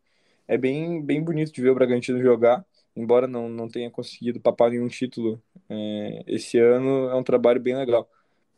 É 0.46 0.56
bem, 0.58 1.02
bem 1.02 1.22
bonito 1.22 1.52
de 1.52 1.62
ver 1.62 1.70
o 1.70 1.74
Bragantino 1.74 2.20
jogar, 2.22 2.64
embora 2.94 3.26
não, 3.26 3.48
não 3.48 3.68
tenha 3.68 3.90
conseguido 3.90 4.40
papar 4.40 4.70
nenhum 4.70 4.88
título 4.88 5.42
é, 5.68 6.22
esse 6.26 6.58
ano, 6.58 7.08
é 7.08 7.14
um 7.14 7.22
trabalho 7.22 7.60
bem 7.60 7.76
legal. 7.76 8.08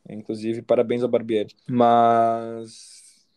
Inclusive, 0.09 0.61
parabéns 0.63 1.03
ao 1.03 1.09
Barbieri. 1.09 1.55
Mas 1.67 2.94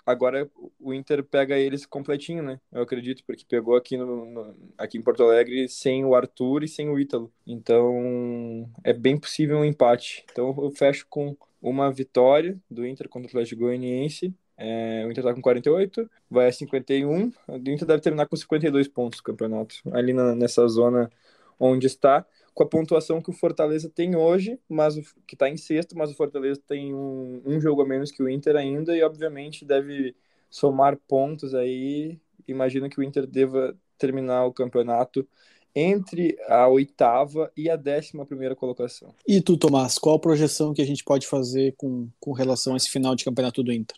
agora 0.07 0.49
o 0.79 0.93
Inter 0.93 1.23
pega 1.23 1.57
eles 1.57 1.85
completinho, 1.85 2.41
né? 2.41 2.59
Eu 2.71 2.81
acredito, 2.81 3.23
porque 3.25 3.45
pegou 3.47 3.75
aqui, 3.75 3.97
no, 3.97 4.25
no, 4.25 4.55
aqui 4.77 4.97
em 4.97 5.01
Porto 5.01 5.21
Alegre 5.23 5.67
sem 5.67 6.05
o 6.05 6.15
Arthur 6.15 6.63
e 6.63 6.67
sem 6.67 6.89
o 6.89 6.97
Ítalo. 6.97 7.31
Então 7.45 8.69
é 8.83 8.93
bem 8.93 9.17
possível 9.17 9.57
um 9.57 9.65
empate. 9.65 10.25
Então 10.31 10.55
eu 10.57 10.71
fecho 10.71 11.05
com 11.09 11.35
uma 11.61 11.91
vitória 11.91 12.57
do 12.71 12.87
Inter 12.87 13.09
contra 13.09 13.27
o 13.27 13.29
Atlético 13.29 13.61
Goianiense. 13.61 14.33
É, 14.55 15.05
o 15.05 15.11
Inter 15.11 15.23
tá 15.23 15.33
com 15.33 15.41
48, 15.41 16.09
vai 16.29 16.47
a 16.47 16.51
51. 16.51 17.31
O 17.47 17.55
Inter 17.55 17.85
deve 17.85 18.01
terminar 18.01 18.27
com 18.27 18.35
52 18.35 18.87
pontos 18.87 19.19
no 19.19 19.23
campeonato, 19.23 19.75
ali 19.91 20.13
na, 20.13 20.33
nessa 20.33 20.67
zona 20.67 21.11
onde 21.59 21.85
está 21.85 22.25
com 22.57 22.63
a 22.63 22.67
pontuação 22.67 23.21
que 23.21 23.29
o 23.29 23.33
Fortaleza 23.33 23.87
tem 23.87 24.15
hoje, 24.15 24.59
mas 24.67 24.97
o, 24.97 25.03
que 25.27 25.35
está 25.35 25.47
em 25.47 25.57
sexto, 25.57 25.95
mas 25.95 26.09
o 26.09 26.15
Fortaleza 26.15 26.59
tem 26.65 26.91
um, 26.91 27.39
um 27.45 27.61
jogo 27.61 27.83
a 27.83 27.85
menos 27.85 28.09
que 28.09 28.23
o 28.23 28.27
Inter 28.27 28.55
ainda 28.55 28.97
e 28.97 29.03
obviamente 29.03 29.63
deve 29.63 30.15
somar 30.49 30.97
pontos 31.07 31.53
aí. 31.53 32.19
Imagino 32.47 32.89
que 32.89 32.99
o 32.99 33.03
Inter 33.03 33.27
deva 33.27 33.77
terminar 33.95 34.43
o 34.45 34.51
campeonato 34.51 35.27
entre 35.75 36.35
a 36.47 36.67
oitava 36.67 37.51
e 37.55 37.69
a 37.69 37.75
décima 37.75 38.25
primeira 38.25 38.55
colocação. 38.55 39.13
E 39.27 39.39
tu, 39.39 39.55
Tomás, 39.55 39.99
qual 39.99 40.15
a 40.15 40.19
projeção 40.19 40.73
que 40.73 40.81
a 40.81 40.85
gente 40.85 41.03
pode 41.03 41.27
fazer 41.27 41.75
com, 41.77 42.09
com 42.19 42.31
relação 42.31 42.73
a 42.73 42.77
esse 42.77 42.89
final 42.89 43.13
de 43.15 43.23
campeonato 43.23 43.61
do 43.61 43.71
Inter? 43.71 43.97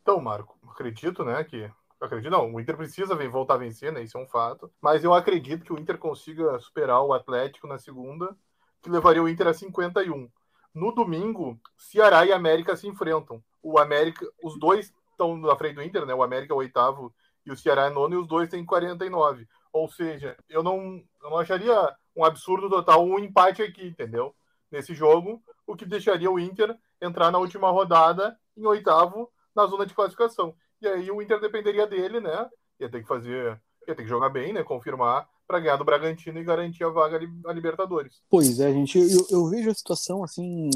Então, 0.00 0.18
Marco, 0.18 0.56
acredito, 0.66 1.26
né, 1.26 1.44
que 1.44 1.70
eu 2.02 2.06
acredito, 2.06 2.32
não, 2.32 2.52
o 2.52 2.60
Inter 2.60 2.76
precisa 2.76 3.14
voltar 3.28 3.54
a 3.54 3.58
vencer, 3.58 3.92
né? 3.92 4.02
Isso 4.02 4.18
é 4.18 4.20
um 4.20 4.26
fato. 4.26 4.68
Mas 4.80 5.04
eu 5.04 5.14
acredito 5.14 5.64
que 5.64 5.72
o 5.72 5.78
Inter 5.78 5.96
consiga 5.96 6.58
superar 6.58 7.00
o 7.00 7.12
Atlético 7.12 7.68
na 7.68 7.78
segunda, 7.78 8.36
que 8.82 8.90
levaria 8.90 9.22
o 9.22 9.28
Inter 9.28 9.46
a 9.46 9.54
51. 9.54 10.28
No 10.74 10.92
domingo, 10.92 11.60
Ceará 11.76 12.26
e 12.26 12.32
América 12.32 12.74
se 12.74 12.88
enfrentam. 12.88 13.40
O 13.62 13.78
América, 13.78 14.26
os 14.42 14.58
dois 14.58 14.92
estão 15.12 15.36
na 15.36 15.54
frente 15.54 15.76
do 15.76 15.82
Inter, 15.82 16.04
né? 16.04 16.12
O 16.12 16.24
América 16.24 16.52
é 16.52 16.56
o 16.56 16.58
oitavo 16.58 17.14
e 17.46 17.52
o 17.52 17.56
Ceará 17.56 17.86
é 17.86 17.90
nono, 17.90 18.16
e 18.16 18.18
os 18.18 18.26
dois 18.26 18.48
têm 18.48 18.66
49. 18.66 19.46
Ou 19.72 19.88
seja, 19.88 20.36
eu 20.48 20.60
não, 20.60 21.00
eu 21.22 21.30
não 21.30 21.38
acharia 21.38 21.72
um 22.16 22.24
absurdo 22.24 22.68
total 22.68 23.04
um 23.04 23.16
empate 23.16 23.62
aqui, 23.62 23.86
entendeu? 23.86 24.34
Nesse 24.72 24.92
jogo, 24.92 25.40
o 25.64 25.76
que 25.76 25.86
deixaria 25.86 26.30
o 26.30 26.40
Inter 26.40 26.76
entrar 27.00 27.30
na 27.30 27.38
última 27.38 27.70
rodada 27.70 28.36
em 28.56 28.66
oitavo 28.66 29.30
na 29.54 29.66
zona 29.66 29.86
de 29.86 29.94
classificação. 29.94 30.52
E 30.82 30.88
aí 30.88 31.10
o 31.12 31.22
Inter 31.22 31.40
dependeria 31.40 31.86
dele, 31.86 32.18
né? 32.18 32.48
Ia 32.80 32.90
ter 32.90 33.00
que 33.00 33.06
fazer, 33.06 33.60
ia 33.86 33.94
ter 33.94 34.02
que 34.02 34.08
jogar 34.08 34.30
bem, 34.30 34.52
né? 34.52 34.64
Confirmar 34.64 35.28
para 35.46 35.60
ganhar 35.60 35.76
do 35.76 35.84
Bragantino 35.84 36.40
e 36.40 36.44
garantir 36.44 36.82
a 36.82 36.88
vaga 36.88 37.20
a 37.46 37.52
Libertadores. 37.52 38.20
Pois 38.28 38.58
é, 38.58 38.72
gente, 38.72 38.98
eu, 38.98 39.26
eu 39.30 39.46
vejo 39.46 39.70
a 39.70 39.74
situação 39.74 40.24
assim 40.24 40.70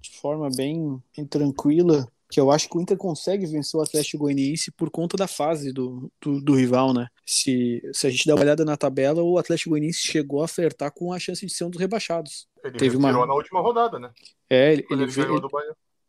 de 0.00 0.10
forma 0.20 0.50
bem, 0.54 1.02
bem, 1.16 1.24
tranquila, 1.24 2.06
que 2.30 2.38
eu 2.38 2.50
acho 2.50 2.68
que 2.68 2.76
o 2.76 2.80
Inter 2.82 2.98
consegue 2.98 3.46
vencer 3.46 3.80
o 3.80 3.82
Atlético 3.82 4.24
Goianiense 4.24 4.70
por 4.70 4.90
conta 4.90 5.16
da 5.16 5.26
fase 5.26 5.72
do, 5.72 6.12
do, 6.20 6.42
do, 6.42 6.54
rival, 6.54 6.92
né? 6.92 7.06
Se, 7.24 7.80
se 7.94 8.06
a 8.06 8.10
gente 8.10 8.26
der 8.26 8.34
uma 8.34 8.42
olhada 8.42 8.64
na 8.66 8.76
tabela, 8.76 9.22
o 9.22 9.38
Atlético 9.38 9.70
Goianiense 9.70 10.00
chegou 10.00 10.42
a 10.42 10.48
flertar 10.48 10.92
com 10.92 11.10
a 11.10 11.18
chance 11.18 11.46
de 11.46 11.52
ser 11.52 11.64
um 11.64 11.70
dos 11.70 11.80
rebaixados. 11.80 12.46
Ele 12.62 12.76
Teve 12.76 12.96
uma 12.98 13.10
na 13.10 13.32
última 13.32 13.62
rodada, 13.62 13.98
né? 13.98 14.10
É, 14.50 14.74
ele, 14.74 14.86
ele, 14.90 15.04
ele. 15.04 15.14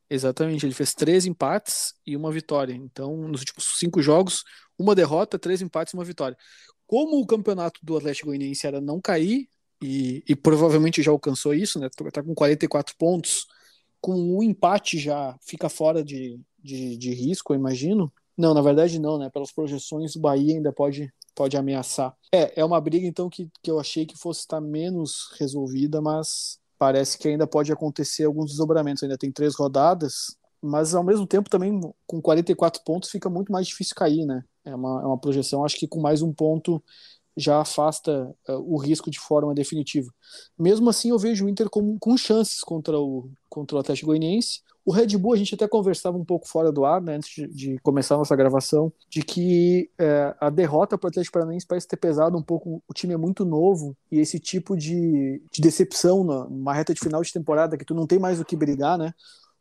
Exatamente, 0.09 0.65
ele 0.65 0.73
fez 0.73 0.93
três 0.93 1.25
empates 1.25 1.93
e 2.05 2.15
uma 2.15 2.31
vitória. 2.31 2.73
Então, 2.73 3.17
nos 3.27 3.41
últimos 3.41 3.77
cinco 3.79 4.01
jogos, 4.01 4.43
uma 4.77 4.93
derrota, 4.93 5.39
três 5.39 5.61
empates 5.61 5.93
e 5.93 5.97
uma 5.97 6.05
vitória. 6.05 6.37
Como 6.85 7.19
o 7.19 7.25
campeonato 7.25 7.79
do 7.83 7.97
Atlético 7.97 8.27
Goianiense 8.27 8.67
era 8.67 8.79
não 8.79 9.01
cair, 9.01 9.49
e, 9.81 10.23
e 10.27 10.35
provavelmente 10.35 11.01
já 11.01 11.11
alcançou 11.11 11.53
isso, 11.53 11.79
né? 11.79 11.89
Tá 12.11 12.23
com 12.23 12.33
44 12.33 12.95
pontos, 12.97 13.45
com 13.99 14.13
um 14.13 14.41
empate 14.41 14.97
já 14.97 15.37
fica 15.41 15.69
fora 15.69 16.03
de, 16.03 16.39
de, 16.59 16.97
de 16.97 17.13
risco, 17.13 17.53
eu 17.53 17.57
imagino. 17.57 18.11
Não, 18.37 18.53
na 18.53 18.61
verdade 18.61 18.99
não, 18.99 19.17
né? 19.17 19.29
Pelas 19.29 19.51
projeções, 19.51 20.15
o 20.15 20.19
Bahia 20.19 20.55
ainda 20.55 20.71
pode 20.71 21.11
pode 21.33 21.57
ameaçar. 21.57 22.15
É, 22.33 22.61
é 22.61 22.63
uma 22.63 22.79
briga 22.79 23.05
então 23.05 23.29
que, 23.29 23.49
que 23.61 23.69
eu 23.69 23.77
achei 23.77 24.05
que 24.05 24.17
fosse 24.17 24.39
estar 24.39 24.61
menos 24.61 25.29
resolvida, 25.37 26.01
mas 26.01 26.57
parece 26.77 27.17
que 27.17 27.27
ainda 27.27 27.47
pode 27.47 27.71
acontecer 27.71 28.25
alguns 28.25 28.51
desdobramentos. 28.51 29.03
Ainda 29.03 29.17
tem 29.17 29.31
três 29.31 29.55
rodadas, 29.55 30.35
mas 30.61 30.95
ao 30.95 31.03
mesmo 31.03 31.27
tempo 31.27 31.49
também 31.49 31.79
com 32.07 32.21
44 32.21 32.83
pontos 32.83 33.09
fica 33.09 33.29
muito 33.29 33.51
mais 33.51 33.67
difícil 33.67 33.95
cair, 33.95 34.25
né? 34.25 34.43
É 34.63 34.73
uma, 34.73 35.01
é 35.01 35.05
uma 35.05 35.17
projeção, 35.17 35.63
acho 35.63 35.77
que 35.77 35.87
com 35.87 36.01
mais 36.01 36.21
um 36.21 36.33
ponto 36.33 36.83
já 37.37 37.59
afasta 37.59 38.33
uh, 38.47 38.53
o 38.53 38.77
risco 38.77 39.11
de 39.11 39.19
forma 39.19 39.53
definitiva. 39.53 40.09
Mesmo 40.57 40.89
assim, 40.89 41.09
eu 41.09 41.19
vejo 41.19 41.45
o 41.45 41.49
Inter 41.49 41.69
com, 41.69 41.99
com 41.99 42.17
chances 42.17 42.61
contra 42.61 42.97
o, 42.97 43.29
contra 43.49 43.75
o 43.75 43.79
Atlético 43.79 44.07
Goianiense. 44.07 44.61
O 44.85 44.91
Red 44.91 45.17
Bull, 45.17 45.33
a 45.33 45.37
gente 45.37 45.55
até 45.55 45.67
conversava 45.67 46.15
um 46.15 46.23
pouco 46.23 46.47
fora 46.47 46.71
do 46.71 46.85
ar, 46.85 47.01
né, 47.01 47.15
antes 47.15 47.29
de, 47.33 47.47
de 47.47 47.79
começar 47.79 48.13
a 48.13 48.19
nossa 48.19 48.35
gravação, 48.35 48.93
de 49.09 49.23
que 49.23 49.89
é, 49.97 50.35
a 50.39 50.51
derrota 50.51 50.95
para 50.95 51.07
o 51.07 51.09
Atlético 51.09 51.33
Paranaense 51.33 51.65
parece 51.65 51.87
ter 51.87 51.97
pesado 51.97 52.37
um 52.37 52.41
pouco. 52.41 52.83
O 52.87 52.93
time 52.93 53.15
é 53.15 53.17
muito 53.17 53.43
novo 53.43 53.97
e 54.11 54.19
esse 54.19 54.39
tipo 54.39 54.77
de, 54.77 55.41
de 55.51 55.59
decepção 55.59 56.23
numa 56.23 56.73
reta 56.73 56.93
de 56.93 56.99
final 56.99 57.23
de 57.23 57.33
temporada, 57.33 57.77
que 57.77 57.85
tu 57.85 57.95
não 57.95 58.05
tem 58.05 58.19
mais 58.19 58.39
o 58.39 58.45
que 58.45 58.55
brigar, 58.55 58.95
né? 58.95 59.11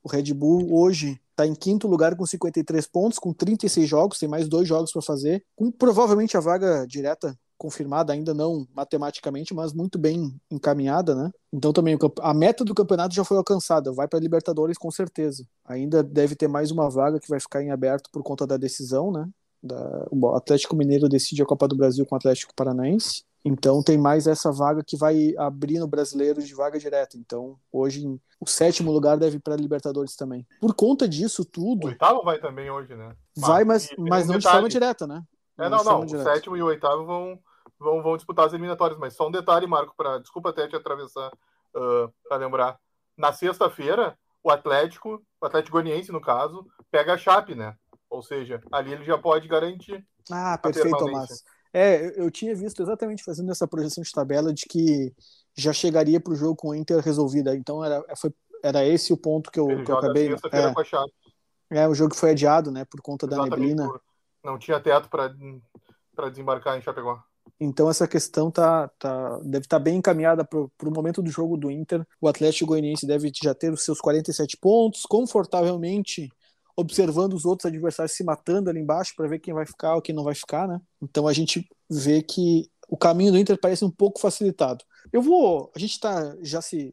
O 0.02 0.10
Red 0.10 0.34
Bull 0.34 0.68
hoje 0.70 1.18
está 1.30 1.46
em 1.46 1.54
quinto 1.54 1.88
lugar 1.88 2.14
com 2.14 2.26
53 2.26 2.86
pontos, 2.86 3.18
com 3.18 3.32
36 3.32 3.88
jogos, 3.88 4.18
tem 4.18 4.28
mais 4.28 4.46
dois 4.46 4.68
jogos 4.68 4.92
para 4.92 5.00
fazer, 5.00 5.42
com 5.56 5.70
provavelmente 5.70 6.36
a 6.36 6.40
vaga 6.40 6.86
direta 6.86 7.34
confirmada, 7.64 8.12
ainda 8.12 8.34
não 8.34 8.68
matematicamente, 8.74 9.54
mas 9.54 9.72
muito 9.72 9.98
bem 9.98 10.38
encaminhada, 10.50 11.14
né? 11.14 11.30
Então 11.50 11.72
também 11.72 11.96
a 12.20 12.34
meta 12.34 12.62
do 12.62 12.74
campeonato 12.74 13.14
já 13.14 13.24
foi 13.24 13.38
alcançada, 13.38 13.90
vai 13.90 14.06
para 14.06 14.18
a 14.18 14.22
Libertadores 14.22 14.76
com 14.76 14.90
certeza. 14.90 15.46
Ainda 15.64 16.02
deve 16.02 16.36
ter 16.36 16.46
mais 16.46 16.70
uma 16.70 16.90
vaga 16.90 17.18
que 17.18 17.30
vai 17.30 17.40
ficar 17.40 17.62
em 17.62 17.70
aberto 17.70 18.10
por 18.12 18.22
conta 18.22 18.46
da 18.46 18.58
decisão, 18.58 19.10
né? 19.10 19.26
Da, 19.62 20.06
o 20.10 20.36
Atlético 20.36 20.76
Mineiro 20.76 21.08
decide 21.08 21.42
a 21.42 21.46
Copa 21.46 21.66
do 21.66 21.74
Brasil 21.74 22.04
com 22.04 22.14
o 22.14 22.18
Atlético 22.18 22.52
Paranaense. 22.54 23.24
Então 23.42 23.82
tem 23.82 23.96
mais 23.96 24.26
essa 24.26 24.52
vaga 24.52 24.84
que 24.86 24.94
vai 24.94 25.34
abrir 25.38 25.78
no 25.78 25.88
brasileiro 25.88 26.42
de 26.42 26.54
vaga 26.54 26.78
direta. 26.78 27.16
Então 27.16 27.56
hoje 27.72 28.04
o 28.38 28.46
sétimo 28.46 28.92
lugar 28.92 29.16
deve 29.16 29.36
ir 29.38 29.40
para 29.40 29.54
a 29.54 29.56
Libertadores 29.56 30.16
também. 30.16 30.46
Por 30.60 30.74
conta 30.74 31.08
disso 31.08 31.46
tudo. 31.46 31.86
O 31.86 31.88
oitavo 31.88 32.22
vai 32.22 32.38
também 32.38 32.70
hoje, 32.70 32.94
né? 32.94 33.16
Vai, 33.34 33.64
mas, 33.64 33.88
mas 33.96 34.26
não 34.26 34.36
de 34.36 34.46
forma 34.46 34.68
direta, 34.68 35.06
né? 35.06 35.22
É, 35.58 35.68
não, 35.68 35.82
não. 35.82 36.04
O 36.04 36.08
sétimo 36.08 36.56
e 36.56 36.62
o 36.62 36.66
oitavo 36.66 37.06
vão, 37.06 37.38
vão, 37.84 38.02
vão 38.02 38.16
disputar 38.16 38.46
as 38.46 38.52
eliminatórias. 38.52 38.98
Mas 38.98 39.14
só 39.14 39.28
um 39.28 39.30
detalhe, 39.30 39.66
Marco, 39.66 39.94
para 39.96 40.18
desculpa 40.18 40.50
até 40.50 40.66
te 40.66 40.74
atravessar 40.74 41.30
uh, 41.76 42.12
para 42.28 42.38
lembrar. 42.38 42.78
Na 43.16 43.32
sexta-feira, 43.32 44.18
o 44.42 44.50
Atlético, 44.50 45.22
o 45.40 45.46
Atlético 45.46 45.72
Goianiense, 45.72 46.10
no 46.10 46.20
caso, 46.20 46.66
pega 46.90 47.14
a 47.14 47.18
Chape, 47.18 47.54
né? 47.54 47.76
Ou 48.10 48.22
seja, 48.22 48.60
ali 48.72 48.92
ele 48.92 49.04
já 49.04 49.18
pode 49.18 49.46
garantir. 49.46 50.04
Ah, 50.30 50.58
perfeito, 50.58 50.96
Tomás. 50.96 51.44
É, 51.72 52.20
eu 52.20 52.30
tinha 52.30 52.54
visto 52.54 52.82
exatamente 52.82 53.24
fazendo 53.24 53.50
essa 53.50 53.66
projeção 53.66 54.02
de 54.02 54.12
tabela 54.12 54.52
de 54.52 54.64
que 54.64 55.12
já 55.56 55.72
chegaria 55.72 56.20
para 56.20 56.32
o 56.32 56.36
jogo 56.36 56.56
com 56.56 56.68
o 56.68 56.74
Inter 56.74 57.00
resolvida. 57.00 57.54
Então 57.54 57.84
era, 57.84 58.04
foi, 58.16 58.32
era 58.62 58.84
esse 58.84 59.12
o 59.12 59.16
ponto 59.16 59.50
que 59.50 59.58
eu, 59.58 59.84
que 59.84 59.90
eu 59.90 59.98
acabei. 59.98 60.32
É, 60.32 60.72
com 60.72 60.80
a 60.80 60.84
Chape. 60.84 61.12
é, 61.70 61.88
o 61.88 61.94
jogo 61.94 62.14
foi 62.14 62.30
adiado, 62.30 62.70
né, 62.70 62.84
por 62.84 63.00
conta 63.00 63.26
exatamente, 63.26 63.50
da 63.50 63.56
neblina. 63.56 63.88
Por 63.88 64.00
não 64.44 64.58
tinha 64.58 64.78
teto 64.78 65.08
para 65.08 66.28
desembarcar 66.28 66.76
em 66.78 66.82
Chapecó. 66.82 67.20
Então 67.60 67.88
essa 67.88 68.06
questão 68.06 68.50
tá, 68.50 68.88
tá 68.98 69.38
deve 69.38 69.64
estar 69.64 69.78
tá 69.78 69.82
bem 69.82 69.96
encaminhada 69.96 70.44
para 70.44 70.58
o 70.58 70.90
momento 70.90 71.22
do 71.22 71.30
jogo 71.30 71.56
do 71.56 71.70
Inter. 71.70 72.04
O 72.20 72.28
Atlético 72.28 72.66
Goianiense 72.66 73.06
deve 73.06 73.30
já 73.42 73.54
ter 73.54 73.72
os 73.72 73.84
seus 73.84 74.00
47 74.00 74.56
pontos, 74.56 75.02
confortavelmente 75.02 76.28
observando 76.76 77.34
os 77.34 77.44
outros 77.44 77.66
adversários 77.66 78.16
se 78.16 78.24
matando 78.24 78.68
ali 78.68 78.80
embaixo 78.80 79.14
para 79.16 79.28
ver 79.28 79.38
quem 79.38 79.54
vai 79.54 79.64
ficar 79.64 79.94
ou 79.94 80.02
quem 80.02 80.14
não 80.14 80.24
vai 80.24 80.34
ficar, 80.34 80.66
né? 80.66 80.80
Então 81.00 81.28
a 81.28 81.32
gente 81.32 81.68
vê 81.88 82.20
que 82.20 82.68
o 82.88 82.96
caminho 82.96 83.32
do 83.32 83.38
Inter 83.38 83.58
parece 83.60 83.84
um 83.84 83.90
pouco 83.90 84.20
facilitado. 84.20 84.84
Eu 85.12 85.22
vou, 85.22 85.70
a 85.74 85.78
gente 85.78 85.92
está 85.92 86.36
já 86.42 86.60
se 86.60 86.92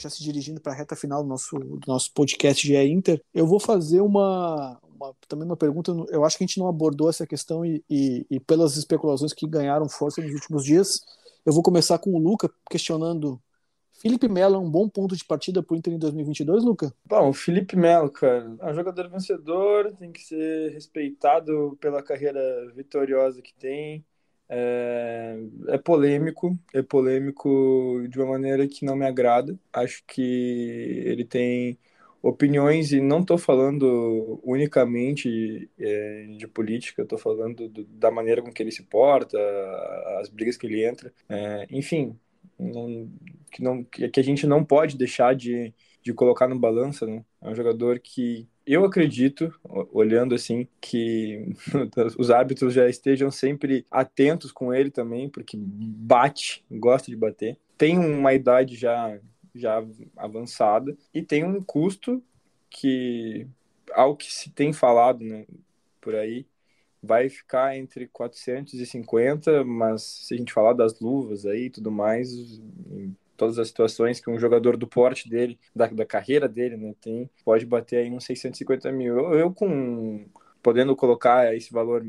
já 0.00 0.08
se 0.08 0.22
dirigindo 0.22 0.60
para 0.60 0.72
a 0.72 0.76
reta 0.76 0.94
final 0.94 1.24
do 1.24 1.28
nosso, 1.28 1.58
do 1.58 1.80
nosso 1.88 2.12
podcast 2.12 2.64
GE 2.64 2.76
Inter. 2.76 3.20
Eu 3.34 3.48
vou 3.48 3.58
fazer 3.58 4.00
uma, 4.00 4.78
uma, 4.98 5.14
também 5.28 5.46
uma 5.46 5.56
pergunta. 5.56 5.92
Eu 6.10 6.24
acho 6.24 6.36
que 6.36 6.44
a 6.44 6.46
gente 6.46 6.58
não 6.58 6.68
abordou 6.68 7.08
essa 7.08 7.26
questão 7.26 7.64
e, 7.64 7.82
e, 7.88 8.26
e, 8.30 8.40
pelas 8.40 8.76
especulações 8.76 9.32
que 9.32 9.46
ganharam 9.46 9.88
força 9.88 10.20
nos 10.20 10.34
últimos 10.34 10.64
dias, 10.64 11.00
eu 11.46 11.52
vou 11.52 11.62
começar 11.62 11.98
com 11.98 12.14
o 12.14 12.18
Luca 12.18 12.50
questionando. 12.68 13.40
Felipe 14.00 14.28
Melo 14.28 14.56
é 14.56 14.58
um 14.58 14.70
bom 14.70 14.88
ponto 14.88 15.16
de 15.16 15.24
partida 15.24 15.60
para 15.62 15.74
o 15.74 15.76
Inter 15.76 15.92
em 15.92 15.98
2022, 15.98 16.64
Luca? 16.64 16.92
Bom, 17.04 17.30
o 17.30 17.32
Felipe 17.32 17.74
Melo, 17.76 18.10
cara, 18.10 18.56
é 18.60 18.70
um 18.70 18.74
jogador 18.74 19.08
vencedor, 19.08 19.92
tem 19.98 20.12
que 20.12 20.20
ser 20.20 20.72
respeitado 20.72 21.76
pela 21.80 22.02
carreira 22.02 22.40
vitoriosa 22.74 23.42
que 23.42 23.52
tem. 23.54 24.04
É, 24.50 25.36
é, 25.66 25.76
polêmico, 25.76 26.58
é 26.72 26.80
polêmico 26.80 28.06
de 28.08 28.18
uma 28.18 28.30
maneira 28.32 28.66
que 28.66 28.84
não 28.84 28.96
me 28.96 29.04
agrada. 29.04 29.58
Acho 29.72 30.02
que 30.06 31.02
ele 31.04 31.24
tem 31.24 31.78
opiniões, 32.28 32.92
e 32.92 33.00
não 33.00 33.20
estou 33.20 33.38
falando 33.38 34.40
unicamente 34.42 35.70
é, 35.78 36.26
de 36.36 36.46
política, 36.46 37.02
estou 37.02 37.18
falando 37.18 37.68
do, 37.68 37.84
da 37.84 38.10
maneira 38.10 38.42
com 38.42 38.52
que 38.52 38.62
ele 38.62 38.72
se 38.72 38.82
porta, 38.82 39.38
as 40.20 40.28
brigas 40.28 40.56
que 40.56 40.66
ele 40.66 40.84
entra, 40.84 41.12
é, 41.28 41.66
enfim, 41.70 42.16
não, 42.58 43.08
que, 43.50 43.62
não, 43.62 43.84
que 43.84 44.18
a 44.18 44.22
gente 44.22 44.46
não 44.46 44.64
pode 44.64 44.96
deixar 44.96 45.34
de, 45.34 45.72
de 46.02 46.12
colocar 46.12 46.48
no 46.48 46.58
balança, 46.58 47.06
né? 47.06 47.24
É 47.40 47.48
um 47.48 47.54
jogador 47.54 47.98
que 48.00 48.48
eu 48.66 48.84
acredito, 48.84 49.54
olhando 49.92 50.34
assim, 50.34 50.68
que 50.80 51.54
os 52.18 52.30
árbitros 52.30 52.74
já 52.74 52.88
estejam 52.88 53.30
sempre 53.30 53.86
atentos 53.90 54.52
com 54.52 54.74
ele 54.74 54.90
também, 54.90 55.28
porque 55.28 55.56
bate, 55.56 56.62
gosta 56.70 57.10
de 57.10 57.16
bater. 57.16 57.56
Tem 57.78 57.98
uma 57.98 58.34
idade 58.34 58.76
já 58.76 59.18
já 59.54 59.84
avançada 60.16 60.96
e 61.12 61.22
tem 61.22 61.44
um 61.44 61.62
custo 61.62 62.22
que, 62.70 63.46
ao 63.92 64.16
que 64.16 64.32
se 64.32 64.50
tem 64.50 64.72
falado 64.72 65.24
né, 65.24 65.46
por 66.00 66.14
aí, 66.14 66.46
vai 67.02 67.28
ficar 67.28 67.76
entre 67.76 68.08
450, 68.08 69.64
mas 69.64 70.02
se 70.02 70.34
a 70.34 70.36
gente 70.36 70.52
falar 70.52 70.72
das 70.72 70.98
luvas 71.00 71.46
aí 71.46 71.66
e 71.66 71.70
tudo 71.70 71.90
mais, 71.90 72.32
em 72.32 73.16
todas 73.36 73.58
as 73.58 73.68
situações 73.68 74.20
que 74.20 74.28
um 74.28 74.38
jogador 74.38 74.76
do 74.76 74.86
porte 74.86 75.28
dele, 75.28 75.58
da, 75.74 75.86
da 75.86 76.04
carreira 76.04 76.48
dele, 76.48 76.76
né, 76.76 76.94
tem, 77.00 77.30
pode 77.44 77.64
bater 77.64 77.98
aí 77.98 78.10
uns 78.10 78.24
650 78.24 78.90
mil. 78.90 79.16
Eu, 79.16 79.34
eu 79.34 79.54
com 79.54 80.26
podendo 80.62 80.94
colocar 80.96 81.54
esse 81.54 81.72
valor 81.72 82.04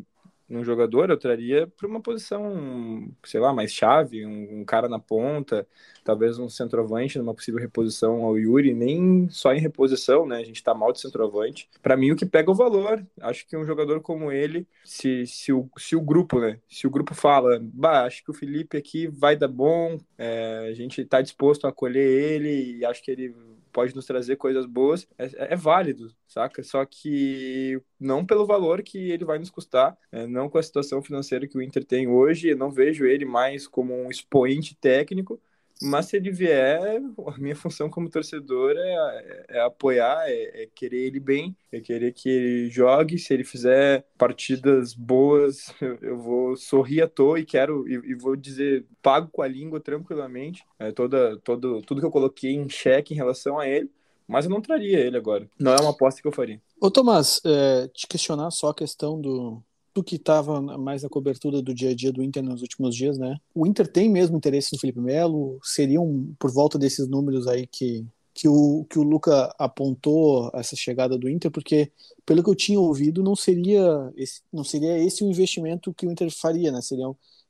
num 0.50 0.64
jogador, 0.64 1.10
eu 1.10 1.18
traria 1.18 1.68
para 1.68 1.88
uma 1.88 2.02
posição, 2.02 3.08
sei 3.24 3.40
lá, 3.40 3.54
mais 3.54 3.72
chave, 3.72 4.26
um, 4.26 4.60
um, 4.60 4.66
cara 4.66 4.90
na 4.90 4.98
ponta, 4.98 5.68
talvez 6.04 6.40
um 6.40 6.50
centroavante 6.50 7.20
numa 7.20 7.36
possível 7.36 7.60
reposição 7.60 8.24
ao 8.24 8.38
Yuri, 8.38 8.74
nem 8.74 9.30
só 9.30 9.54
em 9.54 9.60
reposição, 9.60 10.26
né? 10.26 10.38
A 10.38 10.44
gente 10.44 10.64
tá 10.64 10.74
mal 10.74 10.92
de 10.92 11.00
centroavante. 11.00 11.70
Para 11.82 11.96
mim, 11.96 12.12
o 12.12 12.16
que 12.16 12.26
pega 12.26 12.50
o 12.50 12.56
valor, 12.56 13.06
acho 13.22 13.48
que 13.48 13.56
um 13.56 13.66
jogador 13.66 14.02
como 14.02 14.32
ele, 14.32 14.68
se, 14.84 15.26
se, 15.28 15.54
o, 15.54 15.70
se 15.78 15.96
o 15.96 16.02
grupo, 16.02 16.40
né? 16.40 16.60
Se 16.68 16.88
o 16.88 16.90
grupo 16.90 17.14
fala, 17.14 17.60
bah, 17.62 18.06
acho 18.06 18.24
que 18.24 18.32
o 18.32 18.34
Felipe 18.34 18.76
aqui 18.76 19.08
vai 19.08 19.36
dar 19.36 19.48
bom, 19.48 20.00
é, 20.18 20.68
a 20.70 20.74
gente 20.74 21.06
tá 21.06 21.22
disposto 21.22 21.66
a 21.66 21.70
acolher 21.70 22.06
ele 22.06 22.78
e 22.80 22.86
acho 22.86 23.04
que 23.04 23.12
ele 23.12 23.36
pode 23.80 23.96
nos 23.96 24.06
trazer 24.06 24.36
coisas 24.36 24.66
boas, 24.66 25.08
é, 25.18 25.54
é, 25.54 25.56
válido, 25.56 26.14
saca? 26.28 26.62
Só 26.64 26.84
que 26.84 27.82
não 27.98 28.26
pelo 28.26 28.46
valor 28.46 28.84
que 28.84 28.98
ele 29.10 29.24
vai 29.24 29.40
nos 29.40 29.50
custar, 29.50 29.98
é, 30.12 30.28
não 30.28 30.50
com 30.50 30.58
a 30.58 30.64
situação 30.64 31.02
financeira 31.02 31.48
que 31.48 31.58
o 31.58 31.62
Inter 31.62 31.86
tem 31.86 32.06
hoje, 32.06 32.50
eu 32.50 32.58
não 32.58 32.70
vejo 32.70 33.06
ele 33.06 33.24
mais 33.24 33.70
como 33.70 33.96
um 33.96 34.10
expoente 34.10 34.76
técnico, 34.76 35.42
mas 35.82 36.08
se 36.08 36.18
ele 36.18 36.32
vier, 36.32 37.02
a 37.28 37.38
minha 37.38 37.56
função 37.56 37.90
como 37.90 38.10
torcedor 38.10 38.76
é, 38.76 38.94
é, 38.94 39.46
é 39.58 39.62
apoiar, 39.62 40.30
é, 40.30 40.64
é, 40.64 40.70
querer 40.74 41.08
ele 41.08 41.20
bem, 41.20 41.56
é 41.72 41.80
querer 41.80 42.12
que 42.12 42.30
ele 42.30 42.70
jogue. 42.70 43.18
Se 43.18 43.34
ele 43.34 43.44
fizer 43.44 44.06
partidas 44.18 44.94
boas, 44.94 45.74
eu, 45.82 45.98
eu 46.02 46.18
vou 46.18 46.56
sorrir 46.58 47.02
à 47.02 47.08
toa 47.08 47.40
e 47.40 47.46
quero 47.46 47.88
e, 47.88 48.12
e, 48.12 48.16
vou 48.16 48.36
dizer 48.36 48.86
pago 49.02 49.30
com 49.32 49.42
a 49.42 49.48
língua 49.48 49.80
tranquilamente. 49.80 50.66
É, 50.78 50.92
toda, 50.92 51.38
todo, 51.38 51.82
tudo 51.84 52.02
que 52.02 52.08
eu 52.08 52.12
coloquei 52.12 52.52
em 52.52 52.68
xeque 52.68 53.14
em 53.14 53.18
relação 53.18 53.58
a 53.58 53.68
ele. 53.68 53.90
Mas 54.28 54.46
eu 54.46 54.52
não 54.52 54.62
traria 54.62 55.00
ele 55.00 55.18
agora. 55.18 55.50
Não 55.60 55.74
é 55.74 55.82
uma 55.82 55.90
aposta 55.90 56.22
que 56.22 56.28
eu 56.28 56.32
faria. 56.32 56.62
Ô, 56.80 56.92
Tomás, 56.92 57.42
é, 57.44 57.88
te 57.88 58.06
questionar 58.06 58.52
só 58.52 58.70
a 58.70 58.76
questão 58.76 59.20
do, 59.20 59.64
do 59.94 60.04
que 60.04 60.16
estava 60.16 60.62
mais 60.78 61.04
na 61.04 61.10
cobertura 61.10 61.62
do 61.62 61.74
dia 61.74 61.92
a 61.92 61.96
dia 61.96 62.12
do 62.12 62.24
Inter 62.24 62.44
nos 62.44 62.62
últimos 62.62 62.96
dias, 62.96 63.18
né? 63.18 63.38
O 63.54 63.66
Inter 63.66 63.88
tem 63.88 64.10
mesmo 64.10 64.38
interesse 64.38 64.74
no 64.74 64.80
Felipe 64.80 65.00
Melo? 65.00 65.60
Seriam 65.64 66.34
por 66.38 66.52
volta 66.52 66.78
desses 66.78 67.08
números 67.08 67.48
aí 67.48 67.66
que, 67.68 68.06
que, 68.34 68.48
o, 68.48 68.86
que 68.90 69.00
o 69.00 69.04
Luca 69.04 69.54
apontou 69.58 70.52
essa 70.54 70.76
chegada 70.76 71.18
do 71.18 71.30
Inter? 71.30 71.52
Porque, 71.52 71.92
pelo 72.26 72.44
que 72.44 72.50
eu 72.50 72.56
tinha 72.56 72.80
ouvido, 72.80 73.24
não 73.24 73.36
seria 73.36 74.12
esse, 74.16 74.42
não 74.52 74.64
seria 74.64 74.98
esse 74.98 75.24
o 75.24 75.30
investimento 75.30 75.94
que 75.94 76.06
o 76.06 76.12
Inter 76.12 76.30
faria, 76.32 76.72
né? 76.72 76.82
Seria 76.82 77.06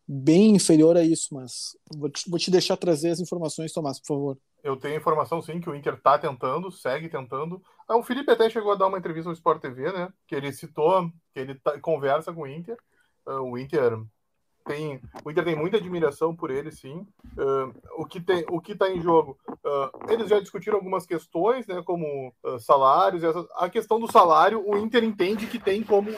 bem 0.08 0.56
inferior 0.56 0.98
a 0.98 1.04
isso, 1.04 1.36
mas 1.36 1.78
vou 1.96 2.10
te, 2.10 2.28
vou 2.28 2.40
te 2.40 2.50
deixar 2.50 2.76
trazer 2.78 3.12
as 3.12 3.20
informações, 3.20 3.72
Tomás, 3.72 4.00
por 4.00 4.08
favor. 4.08 4.38
Eu 4.64 4.76
tenho 4.76 4.98
informação, 4.98 5.42
sim, 5.42 5.62
que 5.62 5.70
o 5.70 5.76
Inter 5.76 5.94
está 5.94 6.18
tentando, 6.18 6.72
segue 6.72 7.08
tentando. 7.08 7.62
Ah, 7.90 7.98
o 7.98 8.04
Felipe 8.04 8.32
até 8.32 8.48
chegou 8.52 8.72
a 8.72 8.76
dar 8.76 8.86
uma 8.86 9.00
entrevista 9.00 9.28
ao 9.30 9.34
Sport 9.34 9.60
TV, 9.60 9.92
né? 9.92 10.14
Que 10.28 10.36
ele 10.36 10.54
citou, 10.54 11.12
que 11.34 11.40
ele 11.40 11.56
tá, 11.56 11.80
conversa 11.80 12.32
com 12.32 12.44
o 12.44 12.48
Inter. 12.48 12.78
Uh, 13.26 13.42
o 13.42 13.58
Inter 13.58 14.00
tem, 14.64 15.02
o 15.26 15.32
Inter 15.32 15.44
tem 15.44 15.56
muita 15.56 15.78
admiração 15.78 16.36
por 16.36 16.52
ele, 16.52 16.72
sim. 16.72 17.08
Uh, 17.36 17.74
o 17.98 18.06
que 18.06 18.22
tem, 18.22 18.46
o 18.48 18.62
que 18.62 18.74
está 18.74 18.88
em 18.92 19.02
jogo, 19.02 19.40
uh, 19.50 20.12
eles 20.12 20.30
já 20.30 20.40
discutiram 20.40 20.78
algumas 20.78 21.08
questões, 21.08 21.66
né, 21.66 21.82
como 21.84 22.32
uh, 22.44 22.60
salários. 22.60 23.24
Essa, 23.24 23.48
a 23.56 23.68
questão 23.68 24.00
do 24.00 24.12
salário, 24.12 24.64
o 24.64 24.78
Inter 24.78 25.04
entende 25.04 25.48
que 25.48 25.58
tem 25.58 25.82
como 25.82 26.12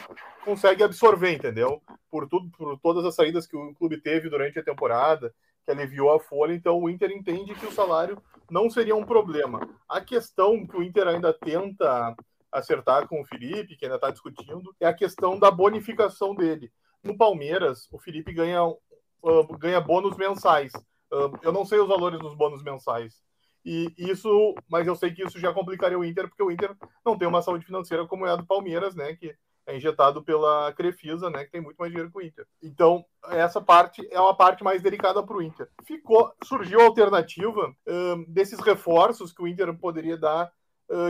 consegue 0.44 0.84
absorver, 0.84 1.32
entendeu? 1.32 1.82
Por 2.10 2.28
tudo, 2.28 2.50
por 2.52 2.78
todas 2.80 3.06
as 3.06 3.16
saídas 3.16 3.48
que 3.48 3.56
o 3.56 3.74
clube 3.76 4.02
teve 4.02 4.30
durante 4.30 4.60
a 4.60 4.64
temporada, 4.64 5.34
que 5.66 5.72
aliviou 5.72 6.14
a 6.14 6.20
folha. 6.20 6.54
Então 6.54 6.80
o 6.80 6.90
Inter 6.90 7.12
entende 7.12 7.56
que 7.56 7.66
o 7.66 7.72
salário 7.72 8.22
não 8.50 8.70
seria 8.70 8.96
um 8.96 9.06
problema. 9.06 9.68
A 9.88 10.02
questão 10.02 10.66
que 10.66 10.76
o 10.76 10.84
Inter 10.84 11.08
ainda 11.08 11.34
tenta 11.34 12.16
acertar 12.52 13.08
com 13.08 13.22
o 13.22 13.26
Felipe, 13.26 13.78
que 13.78 13.86
ainda 13.86 13.96
está 13.96 14.12
discutindo, 14.12 14.76
é 14.80 14.86
a 14.86 14.94
questão 14.94 15.40
da 15.40 15.50
bonificação 15.50 16.36
dele. 16.36 16.72
No 17.02 17.18
Palmeiras, 17.18 17.88
o 17.92 17.98
Felipe 17.98 18.34
ganha, 18.34 18.64
uh, 18.66 19.58
ganha 19.58 19.80
bônus 19.80 20.18
mensais. 20.18 20.74
Uh, 21.12 21.32
eu 21.42 21.52
não 21.52 21.66
sei 21.66 21.80
os 21.80 21.88
valores 21.88 22.20
dos 22.20 22.36
bônus 22.36 22.62
mensais. 22.62 23.24
E 23.64 23.94
isso, 23.98 24.56
mas 24.68 24.88
eu 24.88 24.96
sei 24.96 25.14
que 25.14 25.24
isso 25.24 25.40
já 25.40 25.54
complicaria 25.54 25.98
o 25.98 26.04
Inter, 26.04 26.28
porque 26.28 26.44
o 26.44 26.52
Inter 26.52 26.76
não 27.06 27.18
tem 27.18 27.28
uma 27.28 27.42
saúde 27.42 27.66
financeira 27.66 28.08
como 28.08 28.26
é 28.26 28.32
a 28.32 28.36
do 28.36 28.46
Palmeiras, 28.46 28.96
né? 28.96 29.16
Que 29.16 29.36
é 29.72 29.78
injetado 29.78 30.24
pela 30.24 30.72
Crefisa, 30.74 31.30
né? 31.30 31.46
Que 31.46 31.52
tem 31.52 31.62
muito 31.62 31.78
mais 31.78 31.92
dinheiro 31.92 32.12
que 32.12 32.18
o 32.18 32.22
Inter. 32.22 32.46
Então, 32.62 33.06
essa 33.30 33.62
parte 33.62 34.08
é 34.12 34.20
uma 34.20 34.36
parte 34.36 34.64
mais 34.64 34.82
delicada 34.82 35.22
para 35.24 35.38
o 35.38 35.42
Inter. 35.42 35.70
Ficou, 35.84 36.34
surgiu 36.44 36.82
a 36.82 36.86
alternativa 36.86 37.70
uh, 37.70 38.26
desses 38.28 38.60
reforços 38.60 39.34
que 39.34 39.42
o 39.42 39.48
Inter 39.48 39.74
poderia 39.78 40.18
dar 40.18 40.52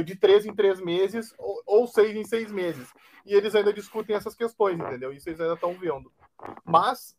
de 0.05 0.16
três 0.16 0.45
em 0.45 0.53
três 0.53 0.80
meses 0.80 1.34
ou, 1.38 1.64
ou, 1.66 1.88
seis 1.88 2.16
em 2.16 2.24
seis 2.24 2.51
meses. 2.51 2.88
E 3.26 3.34
eles 3.34 3.55
ainda 3.55 3.74
discutem 3.74 4.16
essas 4.16 4.36
questões, 4.36 4.80
entendeu? 4.80 5.12
Isso 5.12 5.30
eles 5.30 5.41
ainda 5.41 5.55
estão 5.55 5.74
vendo. 5.74 6.12
Mas, 6.64 7.16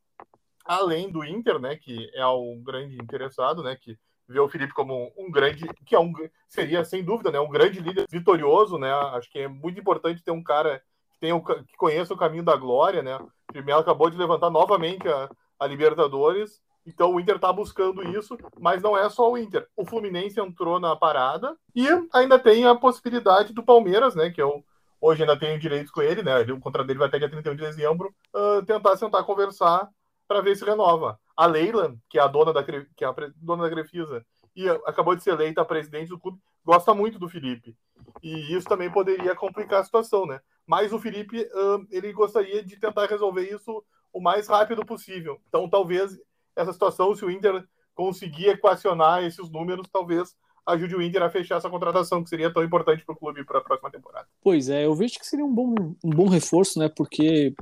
além 0.64 1.10
do 1.10 1.24
Inter, 1.24 1.58
né, 1.58 1.76
que 1.76 2.10
é 2.14 2.24
o 2.24 2.56
grande 2.62 2.96
interessado, 2.96 3.62
né, 3.62 3.76
que 3.76 3.98
vê 4.28 4.40
o 4.40 4.48
Felipe 4.48 4.72
como 4.72 5.12
um 5.16 5.30
grande, 5.30 5.66
que 5.84 5.94
é 5.94 6.00
um, 6.00 6.12
seria 6.48 6.84
sem 6.84 7.04
dúvida, 7.04 7.30
né, 7.30 7.40
um 7.40 7.50
grande 7.50 7.80
líder 7.80 8.06
vitorioso, 8.08 8.78
né? 8.78 8.92
Acho 8.92 9.30
que 9.30 9.40
é 9.40 9.48
muito 9.48 9.78
importante 9.78 10.22
ter 10.22 10.30
um 10.30 10.42
cara 10.42 10.82
que, 11.22 11.26
tenha, 11.26 11.40
que 11.40 11.76
conheça 11.76 12.12
o 12.12 12.16
caminho 12.16 12.42
da 12.42 12.56
glória, 12.56 13.02
né? 13.02 13.16
O 13.16 13.62
Melo 13.62 13.80
acabou 13.80 14.10
de 14.10 14.16
levantar 14.16 14.50
novamente 14.50 15.08
a, 15.08 15.30
a 15.58 15.66
Libertadores 15.66 16.60
então 16.86 17.14
o 17.14 17.20
Inter 17.20 17.36
está 17.36 17.52
buscando 17.52 18.02
isso, 18.02 18.36
mas 18.58 18.82
não 18.82 18.96
é 18.96 19.08
só 19.08 19.30
o 19.30 19.38
Inter. 19.38 19.66
O 19.76 19.84
Fluminense 19.84 20.40
entrou 20.40 20.80
na 20.80 20.96
parada 20.96 21.56
e 21.74 21.86
ainda 22.12 22.38
tem 22.38 22.66
a 22.66 22.74
possibilidade 22.74 23.52
do 23.52 23.62
Palmeiras, 23.62 24.14
né? 24.14 24.30
Que 24.30 24.42
eu 24.42 24.64
hoje 25.00 25.22
ainda 25.22 25.38
tenho 25.38 25.58
direitos 25.58 25.92
com 25.92 26.02
ele, 26.02 26.22
né? 26.22 26.40
O 26.42 26.60
contrato 26.60 26.86
dele 26.86 26.98
vai 26.98 27.08
até 27.08 27.18
dia 27.18 27.30
31 27.30 27.54
de 27.54 27.62
dezembro, 27.62 28.12
uh, 28.34 28.64
tentar 28.64 28.96
sentar 28.96 29.24
conversar 29.24 29.88
para 30.26 30.40
ver 30.40 30.56
se 30.56 30.64
renova. 30.64 31.18
A 31.36 31.46
Leila, 31.46 31.94
que 32.08 32.18
é 32.18 32.22
a 32.22 32.26
dona 32.26 32.52
da, 32.52 32.64
que 32.64 33.04
é 33.04 33.06
a 33.06 33.14
dona 33.36 33.62
da 33.62 33.68
Grefisa 33.68 34.24
e 34.54 34.68
acabou 34.68 35.14
de 35.14 35.22
ser 35.22 35.30
eleita 35.30 35.64
presidente 35.64 36.08
do 36.08 36.18
clube, 36.18 36.38
gosta 36.64 36.92
muito 36.94 37.18
do 37.18 37.28
Felipe. 37.28 37.76
E 38.22 38.54
isso 38.54 38.68
também 38.68 38.90
poderia 38.90 39.34
complicar 39.34 39.80
a 39.80 39.84
situação, 39.84 40.26
né? 40.26 40.40
Mas 40.66 40.92
o 40.92 40.98
Felipe, 40.98 41.40
uh, 41.40 41.86
ele 41.90 42.12
gostaria 42.12 42.62
de 42.62 42.78
tentar 42.78 43.06
resolver 43.06 43.42
isso 43.42 43.84
o 44.12 44.20
mais 44.20 44.46
rápido 44.46 44.84
possível. 44.84 45.40
Então, 45.48 45.68
talvez 45.68 46.18
essa 46.54 46.72
situação, 46.72 47.14
se 47.14 47.24
o 47.24 47.30
Inter 47.30 47.64
conseguir 47.94 48.48
equacionar 48.48 49.24
esses 49.24 49.50
números, 49.50 49.88
talvez 49.92 50.34
ajude 50.66 50.94
o 50.94 51.02
Inter 51.02 51.22
a 51.22 51.30
fechar 51.30 51.56
essa 51.56 51.68
contratação 51.68 52.22
que 52.22 52.28
seria 52.28 52.52
tão 52.52 52.62
importante 52.62 53.04
para 53.04 53.14
o 53.14 53.18
clube 53.18 53.44
para 53.44 53.58
a 53.58 53.62
próxima 53.62 53.90
temporada. 53.90 54.28
Pois 54.40 54.68
é, 54.68 54.86
eu 54.86 54.94
vejo 54.94 55.18
que 55.18 55.26
seria 55.26 55.44
um 55.44 55.52
bom, 55.52 55.74
um 56.04 56.10
bom 56.10 56.28
reforço, 56.28 56.78
né? 56.78 56.88
Porque 56.88 57.52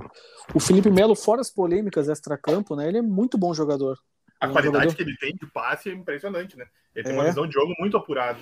o 0.54 0.60
Felipe 0.60 0.90
Melo, 0.90 1.14
fora 1.16 1.40
as 1.40 1.50
polêmicas 1.50 2.08
extra-campo, 2.08 2.76
né? 2.76 2.88
Ele 2.88 2.98
é 2.98 3.02
muito 3.02 3.38
bom 3.38 3.54
jogador. 3.54 3.96
A 4.40 4.48
um 4.48 4.52
qualidade 4.52 4.84
jogador... 4.84 4.96
que 4.96 5.02
ele 5.02 5.16
tem 5.18 5.34
de 5.34 5.46
passe 5.52 5.90
é 5.90 5.92
impressionante, 5.92 6.56
né? 6.56 6.66
Ele 6.94 7.04
tem 7.04 7.14
é. 7.14 7.16
uma 7.16 7.24
visão 7.26 7.46
de 7.46 7.52
jogo 7.52 7.72
muito 7.78 7.96
apurada. 7.96 8.38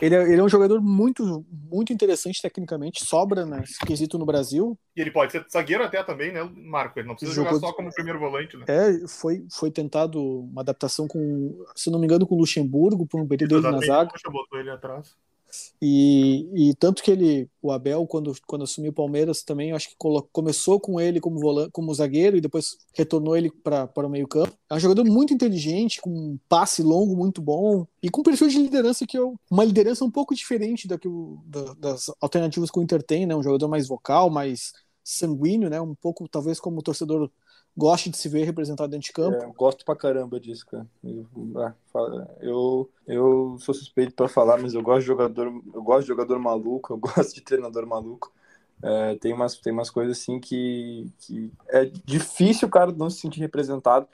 Ele 0.00 0.14
é, 0.14 0.22
ele 0.22 0.40
é 0.40 0.42
um 0.42 0.48
jogador 0.48 0.80
muito, 0.80 1.44
muito 1.50 1.92
interessante 1.92 2.40
tecnicamente, 2.40 3.04
sobra 3.04 3.44
né, 3.44 3.62
quesito 3.86 4.18
no 4.18 4.24
Brasil. 4.24 4.78
E 4.96 5.00
ele 5.00 5.10
pode 5.10 5.32
ser 5.32 5.44
zagueiro 5.52 5.84
até 5.84 6.02
também, 6.02 6.32
né, 6.32 6.48
Marco? 6.54 6.98
Ele 6.98 7.08
não 7.08 7.14
precisa 7.14 7.34
Jogou... 7.34 7.52
jogar 7.52 7.66
só 7.66 7.72
como 7.74 7.92
primeiro 7.92 8.18
volante, 8.18 8.56
né? 8.56 8.64
É, 8.68 9.06
foi, 9.08 9.44
foi 9.52 9.70
tentado 9.70 10.22
uma 10.22 10.62
adaptação 10.62 11.06
com, 11.06 11.66
se 11.74 11.90
não 11.90 11.98
me 11.98 12.06
engano, 12.06 12.26
com 12.26 12.34
o 12.34 12.38
Luxemburgo, 12.38 13.06
por 13.06 13.20
um 13.20 13.28
período 13.28 13.60
dele 13.60 13.74
na 13.74 13.80
zaga. 13.80 14.10
botou 14.30 14.58
ele 14.58 14.70
atrás. 14.70 15.14
E, 15.80 16.70
e, 16.70 16.74
tanto 16.74 17.02
que 17.02 17.10
ele, 17.10 17.48
o 17.60 17.70
Abel, 17.70 18.06
quando, 18.06 18.32
quando 18.46 18.64
assumiu 18.64 18.90
o 18.90 18.94
Palmeiras, 18.94 19.42
também 19.42 19.72
acho 19.72 19.90
que 19.90 19.96
começou 20.32 20.80
com 20.80 21.00
ele 21.00 21.20
como, 21.20 21.38
volante, 21.38 21.70
como 21.70 21.94
zagueiro 21.94 22.36
e 22.36 22.40
depois 22.40 22.78
retornou 22.94 23.36
ele 23.36 23.50
para 23.50 24.06
o 24.06 24.08
meio-campo. 24.08 24.56
É 24.70 24.74
um 24.74 24.80
jogador 24.80 25.04
muito 25.04 25.34
inteligente, 25.34 26.00
com 26.00 26.10
um 26.10 26.38
passe 26.48 26.82
longo 26.82 27.16
muito 27.16 27.40
bom 27.42 27.86
e 28.02 28.08
com 28.08 28.20
um 28.20 28.24
perfil 28.24 28.48
de 28.48 28.58
liderança 28.58 29.06
que 29.06 29.16
é 29.16 29.20
uma 29.50 29.64
liderança 29.64 30.04
um 30.04 30.10
pouco 30.10 30.34
diferente 30.34 30.88
da 30.88 30.98
que 30.98 31.08
o, 31.08 31.38
da, 31.46 31.74
das 31.74 32.10
alternativas 32.20 32.70
que 32.70 32.78
o 32.78 32.82
Inter 32.82 33.02
tem, 33.02 33.26
né? 33.26 33.36
Um 33.36 33.42
jogador 33.42 33.68
mais 33.68 33.86
vocal, 33.86 34.30
mais 34.30 34.72
sanguíneo, 35.04 35.70
né? 35.70 35.80
Um 35.80 35.94
pouco, 35.94 36.28
talvez, 36.28 36.58
como 36.58 36.78
o 36.78 36.82
torcedor 36.82 37.30
goste 37.76 38.08
de 38.08 38.16
se 38.16 38.28
ver 38.28 38.44
representado 38.44 38.90
dentro 38.90 39.06
de 39.06 39.12
campo. 39.12 39.42
É, 39.42 39.52
gosto 39.56 39.84
pra 39.84 39.94
caramba 39.94 40.40
disso, 40.40 40.66
cara. 40.66 40.86
Eu, 41.04 41.26
ah, 41.56 41.74
eu, 42.40 42.90
eu 43.06 43.56
sou 43.60 43.74
suspeito 43.74 44.14
para 44.14 44.28
falar, 44.28 44.58
mas 44.58 44.74
eu 44.74 44.82
gosto 44.82 45.00
de 45.00 45.06
jogador, 45.06 45.46
eu 45.74 45.82
gosto 45.82 46.02
de 46.02 46.08
jogador 46.08 46.38
maluco, 46.38 46.94
eu 46.94 46.96
gosto 46.98 47.34
de 47.34 47.42
treinador 47.42 47.86
maluco. 47.86 48.32
É, 48.82 49.14
tem, 49.16 49.32
umas, 49.32 49.56
tem 49.56 49.72
umas 49.72 49.90
coisas 49.90 50.18
assim 50.18 50.38
que, 50.38 51.10
que 51.18 51.50
é 51.68 51.86
difícil 52.04 52.68
o 52.68 52.70
cara 52.70 52.92
não 52.92 53.08
se 53.08 53.20
sentir 53.20 53.40
representado 53.40 54.06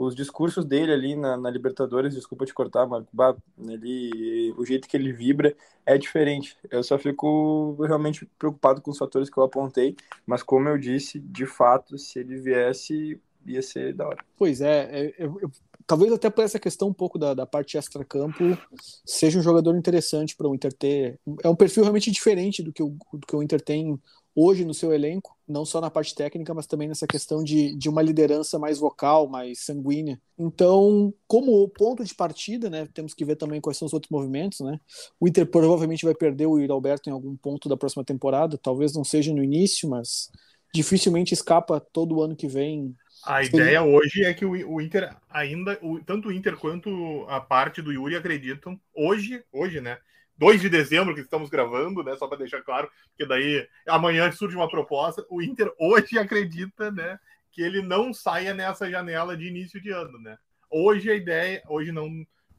os 0.00 0.14
discursos 0.14 0.64
dele 0.64 0.92
ali 0.92 1.14
na, 1.14 1.36
na, 1.36 1.50
Libertadores, 1.50 2.14
desculpa 2.14 2.46
te 2.46 2.54
cortar, 2.54 2.86
Marco, 2.86 3.08
bah, 3.12 3.36
ele, 3.68 4.54
o 4.56 4.64
jeito 4.64 4.88
que 4.88 4.96
ele 4.96 5.12
vibra 5.12 5.54
é 5.84 5.98
diferente. 5.98 6.56
Eu 6.70 6.82
só 6.82 6.98
fico 6.98 7.76
realmente 7.82 8.24
preocupado 8.38 8.80
com 8.80 8.90
os 8.90 8.96
fatores 8.96 9.28
que 9.28 9.36
eu 9.36 9.42
apontei, 9.42 9.94
mas 10.26 10.42
como 10.42 10.70
eu 10.70 10.78
disse, 10.78 11.20
de 11.20 11.44
fato, 11.44 11.98
se 11.98 12.18
ele 12.18 12.38
viesse, 12.38 13.20
ia 13.44 13.60
ser 13.60 13.92
da 13.92 14.08
hora. 14.08 14.24
Pois 14.38 14.62
é, 14.62 14.88
é 14.90 15.14
eu, 15.18 15.38
eu, 15.38 15.50
talvez 15.86 16.10
até 16.10 16.30
por 16.30 16.44
essa 16.44 16.58
questão 16.58 16.88
um 16.88 16.94
pouco 16.94 17.18
da, 17.18 17.34
da 17.34 17.44
parte 17.44 17.76
extra-campo, 17.76 18.56
seja 19.04 19.38
um 19.38 19.42
jogador 19.42 19.76
interessante 19.76 20.34
para 20.34 20.48
o 20.48 20.54
Inter 20.54 20.72
ter. 20.72 21.20
É 21.42 21.48
um 21.48 21.56
perfil 21.56 21.82
realmente 21.82 22.10
diferente 22.10 22.62
do 22.62 22.72
que 22.72 22.82
o, 22.82 22.96
do 23.12 23.26
que 23.26 23.36
o 23.36 23.42
Inter 23.42 23.60
tem 23.60 24.00
hoje 24.34 24.64
no 24.64 24.72
seu 24.72 24.92
elenco, 24.92 25.36
não 25.46 25.64
só 25.64 25.80
na 25.80 25.90
parte 25.90 26.14
técnica, 26.14 26.54
mas 26.54 26.66
também 26.66 26.88
nessa 26.88 27.06
questão 27.06 27.42
de, 27.42 27.74
de 27.76 27.88
uma 27.88 28.02
liderança 28.02 28.58
mais 28.58 28.78
vocal, 28.78 29.28
mais 29.28 29.60
sanguínea. 29.60 30.20
Então, 30.38 31.12
como 31.26 31.68
ponto 31.68 32.04
de 32.04 32.14
partida, 32.14 32.70
né, 32.70 32.88
temos 32.94 33.14
que 33.14 33.24
ver 33.24 33.36
também 33.36 33.60
quais 33.60 33.76
são 33.76 33.86
os 33.86 33.92
outros 33.92 34.10
movimentos, 34.10 34.60
né? 34.60 34.78
O 35.18 35.26
Inter 35.26 35.46
provavelmente 35.46 36.04
vai 36.04 36.14
perder 36.14 36.46
o 36.46 36.58
Yuri 36.58 36.70
Alberto 36.70 37.08
em 37.08 37.12
algum 37.12 37.36
ponto 37.36 37.68
da 37.68 37.76
próxima 37.76 38.04
temporada, 38.04 38.56
talvez 38.56 38.94
não 38.94 39.04
seja 39.04 39.34
no 39.34 39.42
início, 39.42 39.88
mas 39.88 40.30
dificilmente 40.72 41.34
escapa 41.34 41.80
todo 41.80 42.22
ano 42.22 42.36
que 42.36 42.46
vem. 42.46 42.94
A 43.24 43.42
ideia 43.42 43.82
hoje 43.82 44.24
é 44.24 44.32
que 44.32 44.44
o, 44.44 44.80
Inter 44.80 45.14
ainda, 45.28 45.78
tanto 46.06 46.28
o 46.28 46.32
Inter 46.32 46.56
quanto 46.56 47.26
a 47.28 47.40
parte 47.40 47.82
do 47.82 47.92
Yuri 47.92 48.16
acreditam 48.16 48.80
hoje, 48.94 49.42
hoje, 49.52 49.80
né, 49.80 49.98
2 50.40 50.58
de 50.58 50.70
dezembro 50.70 51.14
que 51.14 51.20
estamos 51.20 51.50
gravando, 51.50 52.02
né? 52.02 52.16
Só 52.16 52.26
para 52.26 52.38
deixar 52.38 52.62
claro, 52.62 52.90
que 53.14 53.26
daí 53.26 53.68
amanhã 53.86 54.32
surge 54.32 54.56
uma 54.56 54.70
proposta. 54.70 55.22
O 55.28 55.42
Inter 55.42 55.70
hoje 55.78 56.18
acredita, 56.18 56.90
né, 56.90 57.20
que 57.52 57.60
ele 57.60 57.82
não 57.82 58.14
saia 58.14 58.54
nessa 58.54 58.90
janela 58.90 59.36
de 59.36 59.46
início 59.46 59.78
de 59.82 59.90
ano, 59.90 60.18
né? 60.18 60.38
Hoje 60.70 61.10
a 61.10 61.14
ideia, 61.14 61.62
hoje 61.68 61.92
não, 61.92 62.08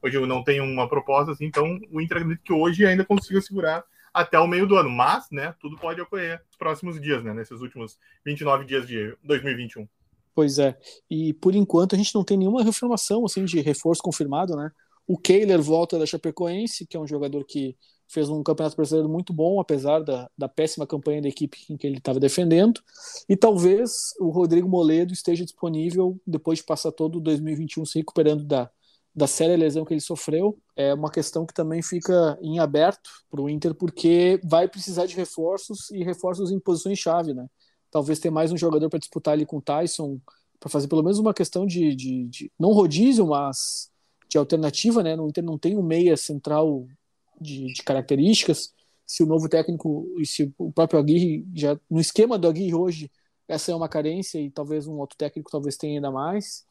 hoje 0.00 0.16
não 0.26 0.44
tenho 0.44 0.62
uma 0.62 0.88
proposta 0.88 1.32
assim, 1.32 1.46
então 1.46 1.80
o 1.90 2.00
Inter 2.00 2.18
acredita 2.18 2.42
que 2.44 2.52
hoje 2.52 2.86
ainda 2.86 3.04
consiga 3.04 3.40
segurar 3.40 3.82
até 4.14 4.38
o 4.38 4.46
meio 4.46 4.66
do 4.66 4.76
ano, 4.76 4.88
mas, 4.88 5.28
né, 5.32 5.52
tudo 5.58 5.76
pode 5.76 6.00
ocorrer 6.00 6.40
nos 6.46 6.56
próximos 6.56 7.00
dias, 7.00 7.24
né, 7.24 7.34
nesses 7.34 7.60
últimos 7.60 7.98
29 8.24 8.64
dias 8.64 8.86
de 8.86 9.16
2021. 9.24 9.88
Pois 10.32 10.60
é. 10.60 10.78
E 11.10 11.32
por 11.34 11.52
enquanto 11.52 11.96
a 11.96 11.98
gente 11.98 12.14
não 12.14 12.22
tem 12.22 12.36
nenhuma 12.36 12.62
reformação 12.62 13.24
assim 13.24 13.44
de 13.44 13.60
reforço 13.60 14.02
confirmado, 14.02 14.54
né? 14.54 14.70
O 15.12 15.18
Kehler 15.18 15.60
volta 15.60 15.98
da 15.98 16.06
Chapecoense, 16.06 16.86
que 16.86 16.96
é 16.96 17.00
um 17.00 17.06
jogador 17.06 17.44
que 17.44 17.76
fez 18.08 18.30
um 18.30 18.42
campeonato 18.42 18.74
brasileiro 18.74 19.10
muito 19.10 19.30
bom, 19.30 19.60
apesar 19.60 19.98
da, 20.02 20.26
da 20.38 20.48
péssima 20.48 20.86
campanha 20.86 21.20
da 21.20 21.28
equipe 21.28 21.58
em 21.68 21.76
que 21.76 21.86
ele 21.86 21.98
estava 21.98 22.18
defendendo. 22.18 22.80
E 23.28 23.36
talvez 23.36 24.14
o 24.18 24.30
Rodrigo 24.30 24.66
Moledo 24.66 25.12
esteja 25.12 25.44
disponível 25.44 26.18
depois 26.26 26.60
de 26.60 26.64
passar 26.64 26.92
todo 26.92 27.20
2021 27.20 27.84
se 27.84 27.98
recuperando 27.98 28.42
da, 28.42 28.70
da 29.14 29.26
séria 29.26 29.54
lesão 29.54 29.84
que 29.84 29.92
ele 29.92 30.00
sofreu. 30.00 30.58
É 30.74 30.94
uma 30.94 31.10
questão 31.10 31.44
que 31.44 31.52
também 31.52 31.82
fica 31.82 32.38
em 32.40 32.58
aberto 32.58 33.10
para 33.30 33.42
o 33.42 33.50
Inter, 33.50 33.74
porque 33.74 34.40
vai 34.42 34.66
precisar 34.66 35.04
de 35.04 35.14
reforços 35.14 35.90
e 35.90 36.02
reforços 36.02 36.50
em 36.50 36.58
posições-chave, 36.58 37.34
né? 37.34 37.46
Talvez 37.90 38.18
ter 38.18 38.30
mais 38.30 38.50
um 38.50 38.56
jogador 38.56 38.88
para 38.88 38.98
disputar 38.98 39.34
ali 39.34 39.44
com 39.44 39.58
o 39.58 39.62
Tyson, 39.62 40.18
para 40.58 40.70
fazer 40.70 40.88
pelo 40.88 41.02
menos 41.02 41.18
uma 41.18 41.34
questão 41.34 41.66
de, 41.66 41.94
de, 41.94 42.24
de 42.28 42.52
não 42.58 42.72
rodízio, 42.72 43.26
mas 43.26 43.91
de 44.32 44.38
alternativa, 44.38 45.02
né? 45.02 45.14
No 45.14 45.28
Inter 45.28 45.44
não 45.44 45.58
tem 45.58 45.76
um 45.76 45.82
meia 45.82 46.16
central 46.16 46.86
de, 47.38 47.66
de, 47.72 47.82
características. 47.82 48.72
Se 49.06 49.22
o 49.22 49.26
novo 49.26 49.48
técnico 49.48 50.06
e 50.18 50.26
se 50.26 50.52
o 50.56 50.72
próprio 50.72 50.98
Aguirre 50.98 51.46
já 51.54 51.78
no 51.90 52.00
esquema 52.00 52.38
do 52.38 52.48
Aguirre 52.48 52.74
hoje 52.74 53.10
essa 53.46 53.70
é 53.70 53.74
uma 53.74 53.88
carência 53.88 54.38
e 54.38 54.50
talvez 54.50 54.86
um 54.86 54.94
outro 54.94 55.18
técnico 55.18 55.50
talvez 55.50 55.76
tenha 55.76 55.98
ainda 55.98 56.10
mais. 56.10 56.64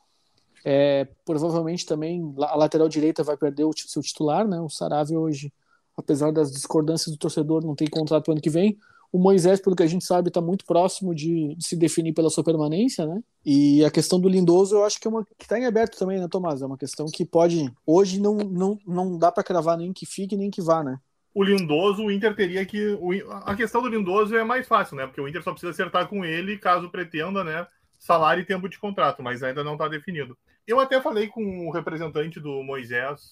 É, 0.66 1.06
provavelmente 1.24 1.86
também 1.86 2.34
a 2.40 2.56
lateral 2.56 2.90
direita 2.90 3.24
vai 3.24 3.38
perder 3.38 3.66
o 3.66 3.74
seu 3.76 4.02
titular, 4.02 4.48
né? 4.48 4.60
O 4.60 4.70
Saravia 4.70 5.20
hoje, 5.20 5.54
apesar 5.96 6.32
das 6.32 6.52
discordâncias 6.52 7.14
do 7.14 7.20
torcedor, 7.20 7.64
não 7.64 7.76
tem 7.76 7.88
contrato 7.88 8.24
para 8.24 8.32
o 8.32 8.34
ano 8.34 8.42
que 8.42 8.50
vem. 8.50 8.78
O 9.12 9.20
Moisés, 9.20 9.60
pelo 9.60 9.76
que 9.76 9.84
a 9.84 9.88
gente 9.88 10.06
sabe, 10.06 10.30
está 10.30 10.40
muito 10.40 10.66
próximo 10.66 11.14
de, 11.14 11.56
de, 11.56 11.66
se 11.66 11.76
definir 11.76 12.14
pela 12.14 12.30
sua 12.30 12.44
permanência, 12.44 13.06
né? 13.06 13.22
E 13.46 13.84
a 13.84 13.92
questão 13.92 14.20
do 14.20 14.30
Lindoso, 14.30 14.76
eu 14.76 14.86
acho 14.86 15.00
que 15.00 15.08
é 15.08 15.12
uma 15.12 15.26
que 15.26 15.44
está 15.44 15.60
em 15.60 15.66
aberto 15.66 15.98
também, 15.98 16.20
né, 16.20 16.28
Tomás? 16.30 16.62
É 16.62 16.66
uma 16.66 16.78
questão 16.78 17.06
que 17.08 17.26
pode. 17.26 17.70
Hoje 17.86 18.22
não, 18.22 18.36
não, 18.38 18.80
não 18.88 19.18
dá 19.18 19.32
para 19.32 19.44
cravar 19.44 19.78
nem 19.78 19.92
que 19.92 20.06
fique 20.06 20.38
nem 20.38 20.50
que 20.50 20.62
vá, 20.62 20.84
né? 20.84 20.98
O 21.34 21.44
Lindoso, 21.44 22.04
o 22.04 22.12
Inter 22.12 22.36
teria 22.36 22.66
que. 22.66 22.98
O, 23.00 23.12
a 23.32 23.56
questão 23.56 23.82
do 23.82 23.90
Lindoso 23.90 24.36
é 24.36 24.44
mais 24.44 24.68
fácil, 24.68 24.96
né? 24.96 25.06
Porque 25.06 25.22
o 25.22 25.28
Inter 25.28 25.44
só 25.44 25.52
precisa 25.52 25.72
acertar 25.72 26.08
com 26.08 26.24
ele 26.24 26.58
caso 26.58 26.90
pretenda, 26.90 27.44
né? 27.44 27.66
Salário 28.00 28.42
e 28.42 28.46
tempo 28.46 28.68
de 28.68 28.80
contrato, 28.80 29.22
mas 29.22 29.44
ainda 29.44 29.64
não 29.64 29.74
está 29.74 29.88
definido. 29.88 30.38
Eu 30.66 30.80
até 30.80 31.02
falei 31.02 31.28
com 31.28 31.68
o 31.68 31.72
representante 31.72 32.40
do 32.40 32.64
Moisés 32.64 33.32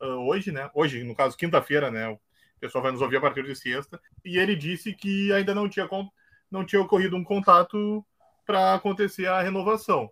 uh, 0.00 0.28
hoje, 0.28 0.52
né? 0.52 0.70
Hoje, 0.74 1.02
no 1.02 1.14
caso, 1.14 1.36
quinta-feira, 1.36 1.90
né? 1.90 2.18
Pessoal 2.64 2.82
vai 2.82 2.92
nos 2.92 3.02
ouvir 3.02 3.18
a 3.18 3.20
partir 3.20 3.44
de 3.44 3.54
sexta, 3.54 4.00
e 4.24 4.38
ele 4.38 4.56
disse 4.56 4.94
que 4.94 5.30
ainda 5.32 5.54
não 5.54 5.68
tinha, 5.68 5.86
não 6.50 6.64
tinha 6.64 6.80
ocorrido 6.80 7.14
um 7.14 7.22
contato 7.22 8.02
para 8.46 8.72
acontecer 8.74 9.26
a 9.26 9.42
renovação. 9.42 10.10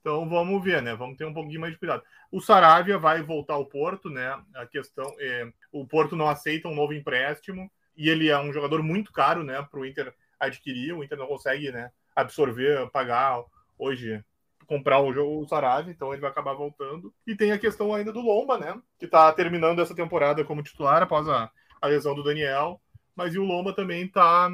Então 0.00 0.26
vamos 0.26 0.64
ver, 0.64 0.80
né? 0.80 0.94
Vamos 0.94 1.18
ter 1.18 1.26
um 1.26 1.34
pouquinho 1.34 1.60
mais 1.60 1.74
de 1.74 1.78
cuidado. 1.78 2.02
O 2.32 2.40
Saravia 2.40 2.96
vai 2.96 3.22
voltar 3.22 3.54
ao 3.54 3.66
Porto, 3.66 4.08
né? 4.08 4.34
A 4.54 4.66
questão 4.66 5.14
é 5.18 5.52
o 5.70 5.86
Porto 5.86 6.16
não 6.16 6.26
aceita 6.26 6.68
um 6.68 6.74
novo 6.74 6.94
empréstimo 6.94 7.70
e 7.94 8.08
ele 8.08 8.30
é 8.30 8.38
um 8.38 8.50
jogador 8.50 8.82
muito 8.82 9.12
caro, 9.12 9.44
né? 9.44 9.60
Para 9.70 9.80
o 9.80 9.84
Inter 9.84 10.14
adquirir, 10.38 10.94
o 10.94 11.04
Inter 11.04 11.18
não 11.18 11.26
consegue, 11.26 11.70
né? 11.70 11.90
Absorver, 12.16 12.88
pagar 12.90 13.44
hoje 13.78 14.24
comprar 14.66 15.00
o 15.00 15.12
jogo 15.12 15.42
o 15.42 15.48
Saravia, 15.48 15.92
então 15.92 16.12
ele 16.12 16.22
vai 16.22 16.30
acabar 16.30 16.54
voltando. 16.54 17.12
E 17.26 17.34
tem 17.34 17.52
a 17.52 17.58
questão 17.58 17.92
ainda 17.92 18.12
do 18.12 18.20
Lomba, 18.20 18.56
né? 18.56 18.80
Que 18.98 19.04
está 19.04 19.30
terminando 19.32 19.80
essa 19.80 19.94
temporada 19.94 20.44
como 20.44 20.62
titular 20.62 21.02
após 21.02 21.28
a 21.28 21.50
a 21.80 21.86
lesão 21.86 22.14
do 22.14 22.22
Daniel, 22.22 22.80
mas 23.14 23.34
o 23.36 23.42
Lomba 23.42 23.72
também 23.72 24.04
está 24.04 24.50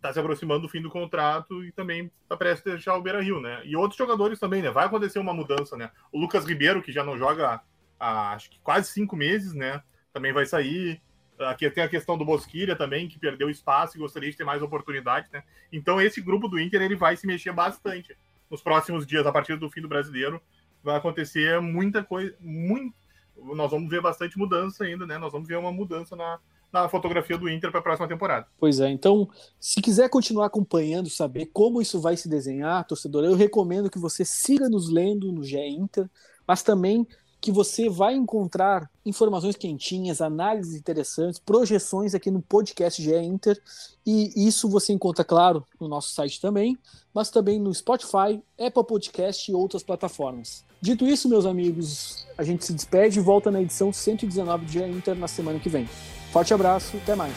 tá 0.00 0.12
se 0.12 0.18
aproximando 0.18 0.62
do 0.62 0.68
fim 0.68 0.80
do 0.80 0.90
contrato 0.90 1.64
e 1.64 1.72
também 1.72 2.10
está 2.22 2.36
prestes 2.36 2.66
a 2.66 2.74
deixar 2.74 2.96
o 2.96 3.02
Beira 3.02 3.20
Rio, 3.20 3.40
né? 3.40 3.62
E 3.64 3.76
outros 3.76 3.98
jogadores 3.98 4.38
também, 4.38 4.62
né? 4.62 4.70
Vai 4.70 4.86
acontecer 4.86 5.18
uma 5.18 5.34
mudança, 5.34 5.76
né? 5.76 5.90
O 6.12 6.18
Lucas 6.18 6.44
Ribeiro, 6.44 6.82
que 6.82 6.92
já 6.92 7.04
não 7.04 7.18
joga 7.18 7.60
há 7.98 8.32
acho 8.32 8.50
que 8.50 8.60
quase 8.60 8.90
cinco 8.92 9.16
meses, 9.16 9.52
né? 9.54 9.82
Também 10.12 10.32
vai 10.32 10.46
sair. 10.46 11.00
Aqui 11.40 11.68
tem 11.70 11.84
a 11.84 11.88
questão 11.88 12.18
do 12.18 12.24
Bosquilha 12.24 12.74
também, 12.74 13.08
que 13.08 13.18
perdeu 13.18 13.48
espaço 13.48 13.96
e 13.96 14.00
gostaria 14.00 14.30
de 14.30 14.36
ter 14.36 14.44
mais 14.44 14.62
oportunidade, 14.62 15.28
né? 15.32 15.42
Então 15.72 16.00
esse 16.00 16.20
grupo 16.20 16.48
do 16.48 16.58
Inter 16.58 16.82
ele 16.82 16.96
vai 16.96 17.16
se 17.16 17.26
mexer 17.26 17.52
bastante 17.52 18.16
nos 18.50 18.62
próximos 18.62 19.06
dias, 19.06 19.26
a 19.26 19.32
partir 19.32 19.56
do 19.56 19.70
fim 19.70 19.80
do 19.80 19.88
brasileiro. 19.88 20.40
Vai 20.82 20.96
acontecer 20.96 21.60
muita 21.60 22.02
coisa, 22.02 22.34
muito. 22.40 22.96
Nós 23.36 23.70
vamos 23.70 23.88
ver 23.88 24.00
bastante 24.00 24.38
mudança 24.38 24.84
ainda, 24.84 25.06
né? 25.06 25.18
Nós 25.18 25.32
vamos 25.32 25.46
ver 25.46 25.56
uma 25.56 25.70
mudança 25.70 26.16
na, 26.16 26.40
na 26.72 26.88
fotografia 26.88 27.38
do 27.38 27.48
Inter 27.48 27.70
para 27.70 27.80
a 27.80 27.82
próxima 27.82 28.08
temporada. 28.08 28.46
Pois 28.58 28.80
é, 28.80 28.90
então, 28.90 29.28
se 29.58 29.80
quiser 29.80 30.08
continuar 30.08 30.46
acompanhando, 30.46 31.08
saber 31.08 31.46
como 31.46 31.80
isso 31.80 32.00
vai 32.00 32.16
se 32.16 32.28
desenhar, 32.28 32.86
torcedor, 32.86 33.24
eu 33.24 33.34
recomendo 33.34 33.90
que 33.90 33.98
você 33.98 34.24
siga 34.24 34.68
nos 34.68 34.90
lendo 34.90 35.32
no 35.32 35.42
GE 35.42 35.58
Inter, 35.58 36.08
mas 36.46 36.62
também 36.62 37.06
que 37.40 37.52
você 37.52 37.88
vai 37.88 38.14
encontrar 38.14 38.90
informações 39.06 39.56
quentinhas, 39.56 40.20
análises 40.20 40.74
interessantes, 40.74 41.38
projeções 41.38 42.14
aqui 42.14 42.30
no 42.30 42.42
podcast 42.42 43.00
GE 43.00 43.14
Inter, 43.14 43.60
e 44.04 44.46
isso 44.46 44.68
você 44.68 44.92
encontra, 44.92 45.24
claro, 45.24 45.64
no 45.80 45.86
nosso 45.86 46.12
site 46.12 46.40
também, 46.40 46.76
mas 47.14 47.30
também 47.30 47.60
no 47.60 47.72
Spotify, 47.72 48.42
Apple 48.58 48.84
Podcast 48.84 49.50
e 49.50 49.54
outras 49.54 49.82
plataformas. 49.82 50.64
Dito 50.80 51.06
isso, 51.06 51.28
meus 51.28 51.46
amigos, 51.46 52.26
a 52.36 52.42
gente 52.42 52.64
se 52.64 52.72
despede 52.72 53.18
e 53.18 53.22
volta 53.22 53.50
na 53.50 53.62
edição 53.62 53.92
119 53.92 54.66
do 54.66 54.72
GE 54.72 54.82
Inter 54.82 55.14
na 55.14 55.28
semana 55.28 55.58
que 55.60 55.68
vem. 55.68 55.88
Forte 56.32 56.52
abraço, 56.52 56.96
até 56.96 57.14
mais. 57.14 57.32